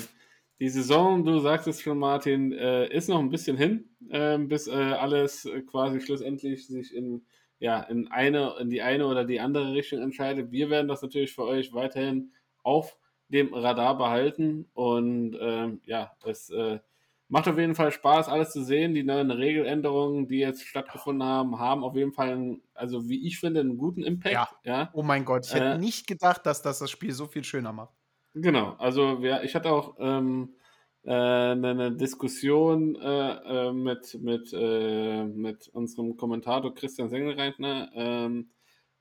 [0.59, 4.69] die Saison, du sagst es schon, Martin, äh, ist noch ein bisschen hin, äh, bis
[4.69, 7.27] äh, alles quasi schlussendlich sich in
[7.63, 10.51] ja, in eine, in die eine oder die andere Richtung entscheidet.
[10.51, 12.33] Wir werden das natürlich für euch weiterhin
[12.65, 12.99] auf
[13.29, 16.81] dem Radar behalten und ähm, ja, es äh,
[17.29, 18.95] macht auf jeden Fall Spaß, alles zu sehen.
[18.95, 23.39] Die neuen Regeländerungen, die jetzt stattgefunden haben, haben auf jeden Fall, einen, also wie ich
[23.39, 24.35] finde, einen guten Impact.
[24.35, 24.49] Ja.
[24.65, 24.91] ja.
[24.93, 27.73] Oh mein Gott, ich hätte äh, nicht gedacht, dass das das Spiel so viel schöner
[27.73, 27.95] macht.
[28.35, 30.62] Genau, also ja, ich hatte auch ähm, äh,
[31.11, 38.51] eine Diskussion äh, äh, mit, mit, äh, mit unserem Kommentator Christian Sengelreitner ähm,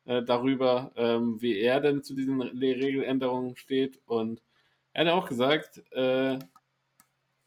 [0.05, 3.99] äh, darüber, ähm, wie er denn zu diesen Regeländerungen steht.
[4.05, 4.41] Und
[4.93, 6.39] er hat auch gesagt, äh,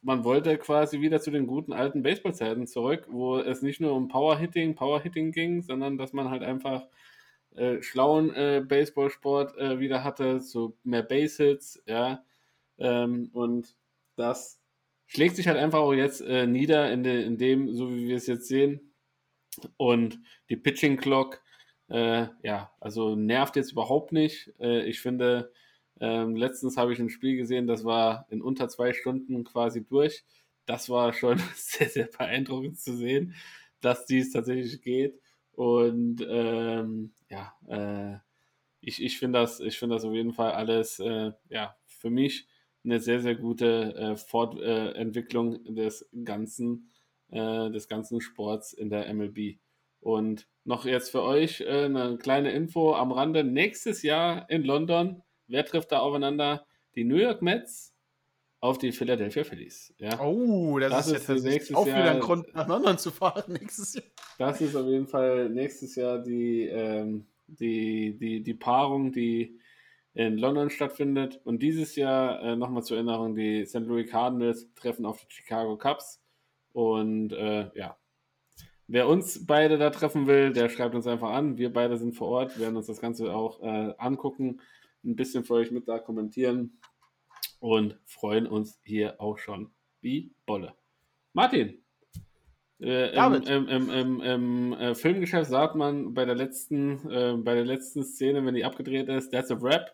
[0.03, 4.09] man wollte quasi wieder zu den guten alten Baseballzeiten zurück, wo es nicht nur um
[4.09, 6.87] Powerhitting, Powerhitting ging, sondern dass man halt einfach
[7.57, 12.23] äh, schlauen äh, Baseballsport äh, wieder hatte, so mehr Base-Hits, ja.
[12.79, 13.75] Ähm, und
[14.17, 14.61] das
[15.07, 18.17] schlägt sich halt einfach auch jetzt äh, nieder in, de, in, dem, so wie wir
[18.17, 18.95] es jetzt sehen.
[19.77, 20.19] Und
[20.51, 21.43] die Pitching Clock,
[21.89, 24.53] äh, ja, also nervt jetzt überhaupt nicht.
[24.59, 25.53] Äh, ich finde,
[26.01, 30.25] ähm, letztens habe ich ein Spiel gesehen, das war in unter zwei Stunden quasi durch.
[30.67, 33.35] Das war schon sehr, sehr beeindruckend zu sehen,
[33.81, 35.21] dass dies tatsächlich geht.
[35.53, 38.19] Und ähm, ja, äh,
[38.81, 42.49] ich, ich finde das, find das auf jeden Fall alles, äh, ja, für mich
[42.85, 46.91] eine sehr, sehr gute äh, Fortentwicklung des ganzen,
[47.31, 49.59] äh, des ganzen Sports in der MLB.
[50.01, 53.43] Und noch jetzt für euch äh, eine kleine Info am Rande.
[53.43, 56.67] Nächstes Jahr in London, wer trifft da aufeinander?
[56.95, 57.95] Die New York Mets
[58.61, 59.95] auf die Philadelphia Phillies.
[59.99, 60.21] Ja.
[60.21, 63.45] Oh, das, das ist, ist nächstes auch Jahr, wieder ein Grund, nach London zu fahren
[63.61, 64.05] nächstes Jahr.
[64.39, 69.59] Das ist auf jeden Fall nächstes Jahr die, ähm, die, die, die Paarung, die
[70.15, 71.41] in London stattfindet.
[71.45, 73.81] Und dieses Jahr, äh, nochmal zur Erinnerung, die St.
[73.81, 76.23] Louis Cardinals treffen auf die Chicago Cubs.
[76.73, 77.97] Und äh, ja,
[78.87, 81.59] wer uns beide da treffen will, der schreibt uns einfach an.
[81.59, 84.61] Wir beide sind vor Ort, werden uns das Ganze auch äh, angucken,
[85.05, 86.81] ein bisschen für euch mit da kommentieren
[87.59, 89.71] und freuen uns hier auch schon
[90.01, 90.75] wie Bolle.
[91.33, 91.83] Martin,
[92.81, 97.65] äh, im, im, im, im, äh, Filmgeschäft sagt man bei der letzten, äh, bei der
[97.65, 99.91] letzten Szene, wenn die abgedreht ist, that's a rap.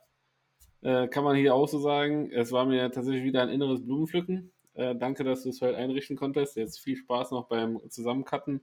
[0.82, 2.31] Äh, kann man hier auch so sagen.
[2.32, 4.52] Es war mir tatsächlich wieder ein inneres Blumenpflücken.
[4.74, 6.57] Äh, danke, dass du es heute einrichten konntest.
[6.57, 8.61] Jetzt viel Spaß noch beim Zusammencutten.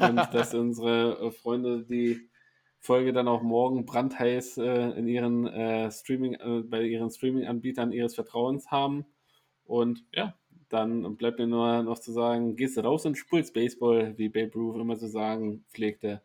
[0.00, 2.30] Und dass unsere äh, Freunde die
[2.78, 8.14] Folge dann auch morgen brandheiß äh, in ihren äh, Streaming, äh, bei ihren Streaming-Anbietern ihres
[8.14, 9.06] Vertrauens haben.
[9.64, 10.34] Und ja,
[10.68, 14.52] dann bleibt mir nur noch zu sagen, gehst du raus und spulst Baseball, wie Babe
[14.54, 16.22] Ruth immer zu sagen pflegte.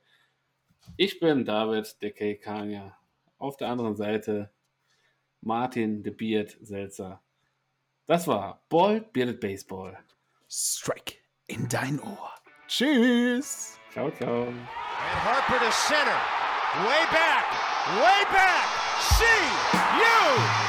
[0.98, 2.94] Ich bin David, der K.
[3.38, 4.52] Auf der anderen Seite
[5.41, 7.22] Martin the Beard Seltzer.
[8.06, 9.98] Das war Bald Bearded Baseball.
[10.49, 11.18] Strike
[11.48, 12.34] in dein Ohr.
[12.68, 13.80] Tschüss.
[13.91, 14.48] Ciao, ciao.
[14.48, 14.57] And
[15.24, 16.20] Harper to center.
[16.86, 17.45] Way back.
[17.98, 18.68] Way back.
[18.99, 19.26] See
[19.98, 20.69] you.